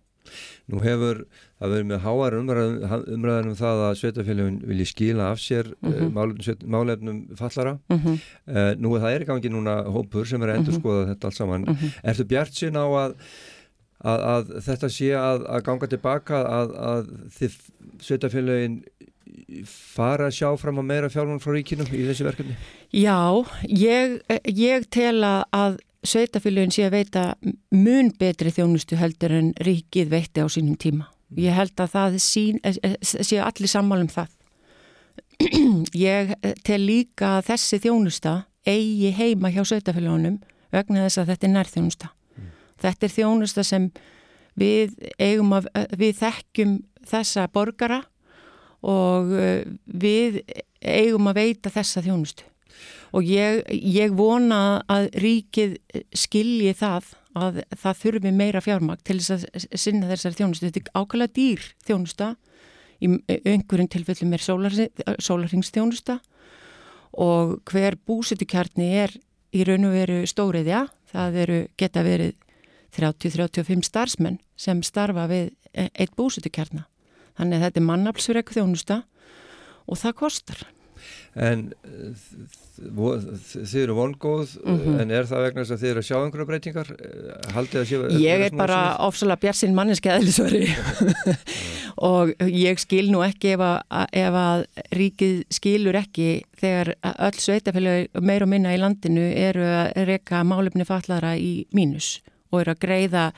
[0.67, 1.23] Nú hefur
[1.57, 5.93] það verið með háar umræðan umræðan um það að sveitafélagin vilji skila af sér mm
[5.93, 6.09] -hmm.
[6.17, 7.79] málefnum, málefnum fallara.
[7.89, 8.17] Mm -hmm.
[8.47, 11.13] uh, nú það er í gangi núna hópur sem er að endur skoða mm -hmm.
[11.13, 11.65] þetta allt saman.
[12.03, 13.15] Ertu bjart sín á að,
[13.99, 17.03] að, að þetta sé að, að ganga tilbaka að, að
[17.39, 17.53] þið
[18.01, 18.83] sveitafélagin
[19.67, 22.55] fara að sjá fram að meira fjármál frá ríkinum í þessi verkefni?
[22.95, 23.19] Já,
[23.69, 24.17] ég,
[24.49, 25.77] ég tel að
[26.07, 27.23] sveitafélagin sé að veita
[27.75, 31.09] mun betri þjónustu heldur en ríkið veitti á sínum tíma.
[31.35, 32.59] Ég held að það sín,
[33.03, 34.29] sé allir sammálum það.
[35.93, 36.31] Ég
[36.65, 38.37] tel líka að þessi þjónusta
[38.67, 40.39] eigi heima hjá sveitafélagunum
[40.73, 42.09] vegna þess að þetta er nærþjónusta.
[42.09, 42.47] Mm.
[42.83, 43.89] Þetta er þjónusta sem
[44.57, 45.67] við að,
[45.99, 46.73] við þekkjum
[47.07, 48.01] þessa borgara
[48.85, 49.31] og
[49.85, 50.41] við
[50.81, 52.45] eigum að veita þessa þjónustu
[53.15, 55.77] og ég, ég vona að ríkið
[56.15, 60.69] skilji það að það þurfi meira fjármagn til þess að sinna þessari þjónustu.
[60.69, 62.31] Þetta er ákvæmlega dýr þjónusta,
[62.97, 63.11] í
[63.45, 64.43] einhverjum tilfellum er
[65.21, 66.17] sólarringsþjónusta
[67.17, 69.13] og hver búsettukjarni er
[69.55, 72.33] í raun og veru stóriðja, það eru, geta verið
[72.97, 76.87] 30-35 starfsmenn sem starfa við e, eitt búsettukjarna.
[77.37, 79.03] Þannig að þetta er mannaflsverk þjónusta
[79.87, 80.65] og það kostar.
[81.37, 81.67] En
[82.77, 84.99] þið eru vongóð mm -hmm.
[85.01, 86.89] en er það vegna þess að þið eru að sjá einhverja breytingar?
[87.85, 88.01] Séu...
[88.21, 90.63] Ég er bara ofsalega bjart sinn manneskeðlisveri
[92.09, 94.65] og ég skil nú ekki ef að, ef að
[94.97, 100.85] ríkið skilur ekki þegar öll sveitafélagi meir og minna í landinu eru að reyka málefni
[100.85, 103.31] fallara í mínus og eru að greiða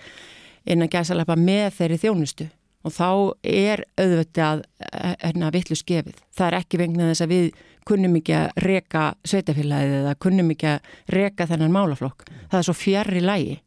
[0.65, 2.49] inn að gæsa lappa með þeirri þjónustu
[2.89, 3.09] og þá
[3.45, 6.21] er auðvitað að vittlu skefið.
[6.35, 7.49] Það er ekki vegna þess að við
[7.89, 12.27] kunnum ekki að reka sveitafélagið eða kunnum ekki að reka þennan málaflokk.
[12.51, 13.57] Það er svo fjarr í lægi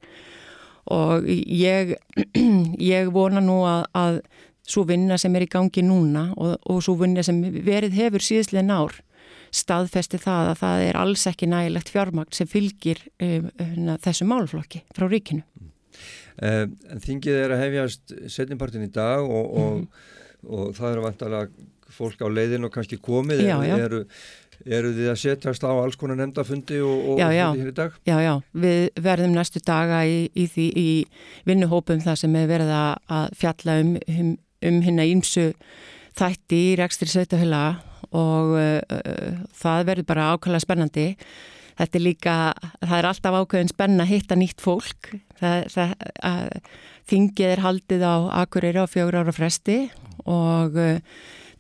[0.93, 1.95] og ég,
[2.93, 4.19] ég vona nú að, að
[4.67, 8.67] svo vinna sem er í gangi núna og, og svo vinna sem verið hefur síðslega
[8.67, 8.99] nár
[9.53, 13.51] staðfesti það að það er alls ekki nægilegt fjármagt sem fylgir um,
[14.01, 15.45] þessu málaflokki frá ríkinu.
[16.41, 20.47] Um, þingið er að hefjast setjumpartin í dag og, og, mm.
[20.49, 23.75] og það eru vantalega fólk á leiðin og kannski komið já, já.
[23.85, 24.01] Eru,
[24.65, 28.01] eru þið að setjast á alls konar nefndafundi og, og já, fundi hér í dag?
[28.09, 28.33] Já, já,
[28.65, 33.79] við verðum næstu daga í, í, í, í vinnuhópum það sem er verið að fjalla
[33.85, 34.35] um, um,
[34.71, 35.51] um hérna ímsu
[36.19, 37.65] þætti í rekstri sveitahöla
[38.13, 41.11] og uh, uh, það verður bara ákvæmlega spennandi
[41.79, 42.39] þetta er líka,
[42.83, 45.13] það er alltaf ákveðin spenna að hitta nýtt fólk
[45.43, 45.95] það, það,
[46.31, 46.75] að,
[47.13, 49.79] þingið er haldið á Akureyri á fjögur ára fresti
[50.23, 50.99] og uh,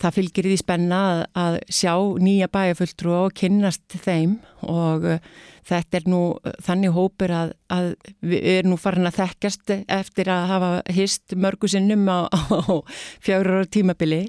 [0.03, 5.23] það fylgir því spenna að, að sjá nýja bæjafulltrú og kynnast þeim og uh,
[5.69, 6.23] þetta er nú
[6.65, 7.93] þannig hópur að, að
[8.25, 12.83] við erum nú farin að þekkjast eftir að hafa hist mörgu sinnum á, á
[13.23, 14.27] fjögur ára tímabili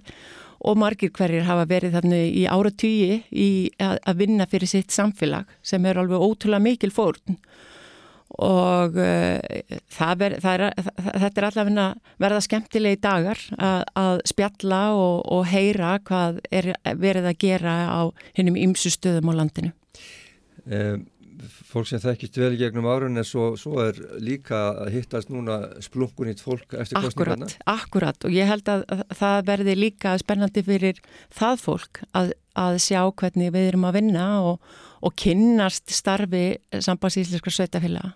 [0.63, 3.49] og margir hverjir hafa verið þannig í áratýji í
[3.83, 7.37] að, að vinna fyrir sitt samfélag sem er alveg ótrúlega mikil fórn
[8.41, 11.87] og uh, ver, er, þetta er allavega
[12.21, 18.01] verða skemmtilegi dagar að, að spjalla og, og heyra hvað er verið að gera á
[18.37, 19.73] hennum ymsu stöðum á landinu.
[20.63, 21.03] Um,
[21.43, 26.43] fólk sem þekkist vel gegnum árun en svo, svo er líka að hittast núna splunkunýtt
[26.43, 27.49] fólk eftir kostningarna.
[27.49, 28.85] Akkurat, akkurat og ég held að
[29.17, 31.01] það verði líka spennandi fyrir
[31.33, 34.73] það fólk að, að sjá hvernig við erum að vinna og,
[35.03, 38.13] og kynnast starfi sambandsísliskra sveitafélaga.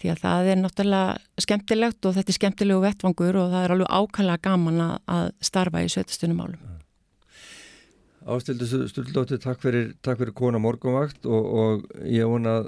[0.00, 3.94] Því að það er náttúrulega skemmtilegt og þetta er skemmtilegu vettvangur og það er alveg
[4.00, 6.70] ákala gaman að starfa í sveitastunum álum.
[8.30, 12.66] Ástildur Sturldóttir, takk fyrir, takk fyrir kona morgunvakt og, og ég vona að,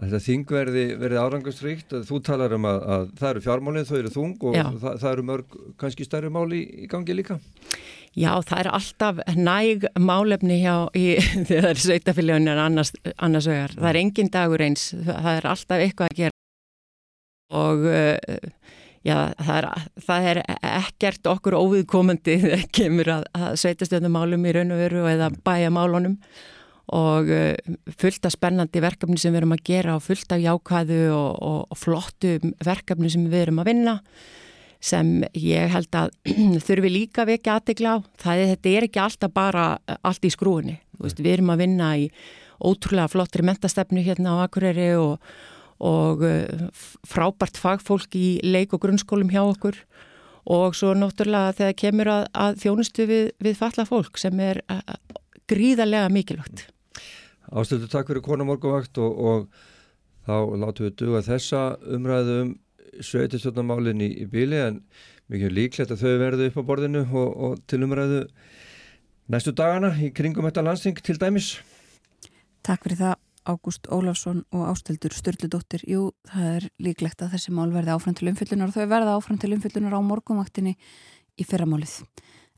[0.00, 1.96] að þetta þing verði, verði árangastríkt.
[2.08, 5.26] Þú talar um að, að það eru fjármálinn, þau eru þung og það, það eru
[5.28, 7.36] mörg kannski stærri máli í gangi líka.
[8.16, 11.06] Já, það er alltaf næg málefni hjá í,
[11.48, 13.76] þegar er sveitafélagin annars, annars vegar.
[13.76, 16.36] Það er engin dagur eins, það er alltaf eitthvað að gera.
[17.58, 18.76] Og uh,
[19.06, 19.68] já, það er,
[20.04, 25.30] það er ekkert okkur óviðkomandi þegar kemur að, að sveitastöndumálum í raun og veru eða
[25.44, 26.18] bæja málunum.
[26.96, 31.02] Og uh, fullt af spennandi verkefni sem við erum að gera og fullt af jákvæðu
[31.12, 33.98] og, og, og flottu verkefni sem við erum að vinna
[34.80, 36.12] sem ég held að
[36.66, 37.96] þurfi líka vekja aðtegla á.
[38.22, 39.68] Það er, þetta er ekki alltaf bara
[40.00, 40.78] allt í skrúinni.
[40.98, 42.08] Veist, við erum að vinna í
[42.58, 45.22] ótrúlega flottri mentastefnu hérna á Akureyri og
[45.78, 46.66] og eh,
[47.06, 49.78] frábært fagfólk í leik og grunnskólum hjá okkur
[50.48, 54.94] og svo náttúrulega þegar kemur að, að þjónustu við, við falla fólk sem er eh,
[55.50, 56.66] gríðarlega mikilvægt.
[57.48, 61.62] Ástöðu takk fyrir konamorguvakt og, og þá látum við duga þessa
[61.94, 62.40] umræðu
[63.04, 64.82] sveitistjónamálinn í, í bíli en
[65.32, 68.24] mikið líklegt að þau verðu upp á borðinu og, og til umræðu
[69.32, 71.56] næstu dagana í kringum þetta landsting til dæmis.
[72.64, 73.16] Takk fyrir það
[73.48, 78.28] Ágúst Ólafsson og Ástildur Sturldudóttir Jú, það er líklegt að þessi mál verði áfram til
[78.28, 80.74] umfyllunar og þau verða áfram til umfyllunar á morgunvaktinni
[81.38, 81.94] í fyrramálið.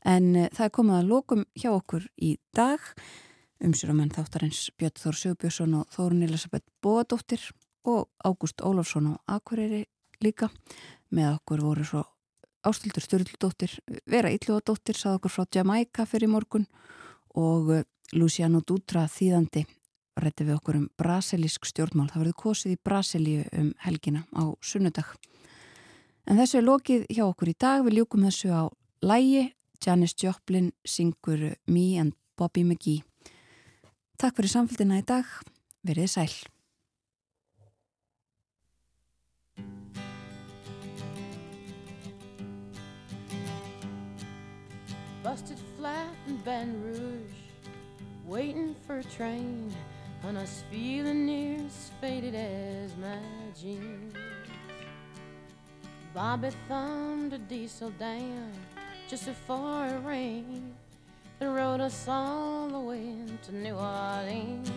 [0.03, 2.83] En uh, það er komið að lókum hjá okkur í dag.
[3.63, 7.47] Umsýramenn þáttarins Björn Þór Sjöbjörnsson og Þórun Elisabeth Bóadóttir
[7.87, 9.85] og Ágúst Ólafsson og Akureyri
[10.23, 10.49] líka
[11.11, 12.05] með okkur voru svo
[12.67, 13.73] Ástildur Sturldudóttir
[14.09, 16.67] Vera Ylluadóttir sað okkur frá Jamaica fyrir morgun
[17.33, 19.65] og uh, Luciano Dutra þýðandi
[20.19, 22.09] rætti við okkur um brasilísk stjórnmál.
[22.11, 25.13] Það verður kosið í Brasilíu um helgina á sunnudag.
[26.27, 27.85] En þessu er lokið hjá okkur í dag.
[27.87, 28.63] Við ljúkum þessu á
[29.01, 29.51] lægi.
[29.81, 33.01] Janis Joplin syngur Me and Bobby McGee.
[34.21, 35.25] Takk fyrir samfélgina í dag.
[35.87, 36.50] Verið sæl.
[45.23, 47.37] Busted flat in Baton Rouge,
[48.25, 49.71] waiting for a train,
[50.23, 53.19] and I was feeling near as faded as my
[53.59, 54.15] jeans.
[56.13, 58.51] Bobby thumbed a diesel down
[59.07, 60.73] just before it rained
[61.39, 64.71] and rode us all the way to New Orleans.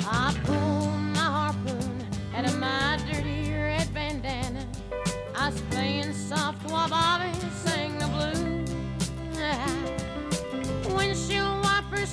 [0.00, 4.66] I pulled my harpoon out of my dirty red bandana.
[5.36, 7.30] I was playing soft while Bobby
[7.62, 8.53] sang the blues.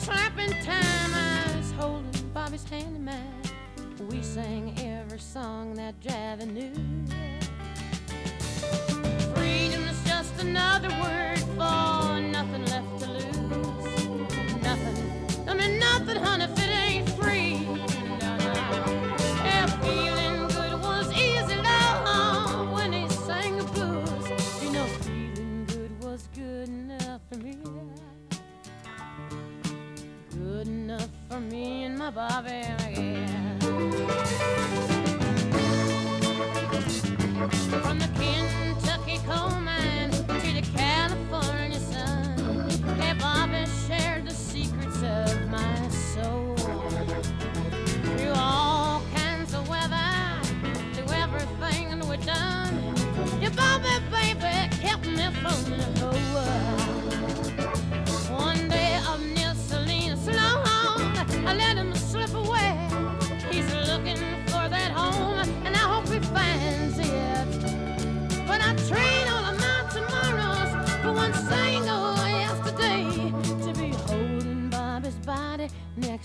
[0.02, 1.14] Slapping time.
[1.14, 3.44] I was holding Bobby's hand in mine.
[4.10, 6.74] We sang every song that Javi knew.
[9.36, 14.64] Freedom is just another word for nothing left to lose.
[14.64, 16.48] Nothing, I mean nothing, honey,
[32.14, 34.61] me and my Bobby,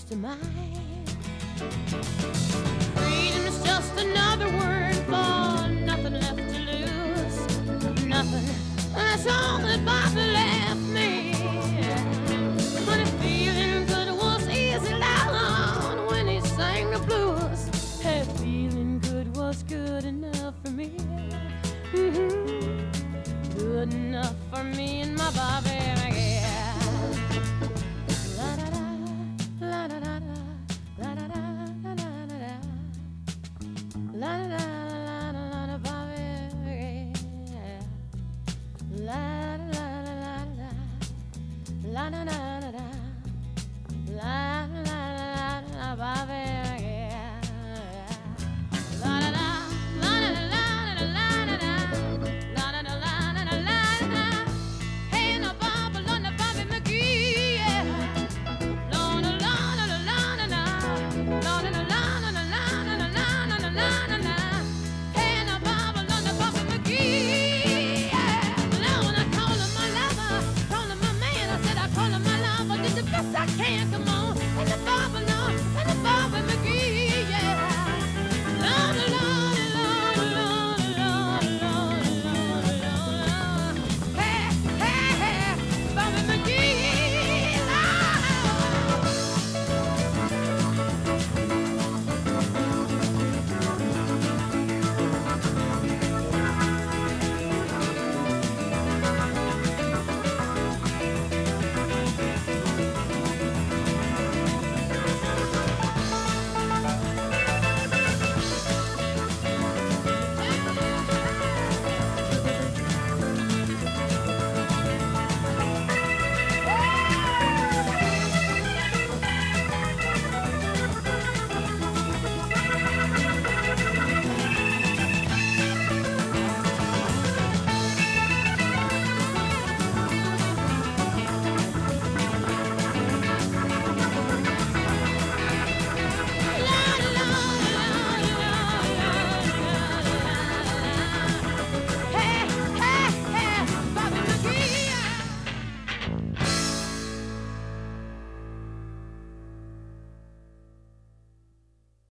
[0.07, 0.37] to mine.
[2.95, 8.05] Freedom is just another word for nothing left to lose.
[8.05, 8.45] Nothing.
[8.95, 11.33] That's all that Bobby left me.
[12.85, 19.35] But if feeling good was easy down when he sang the blues, hey, feeling good
[19.35, 20.91] was good enough for me.
[21.91, 23.59] Mm-hmm.
[23.59, 25.86] Good enough for me and my Bobby.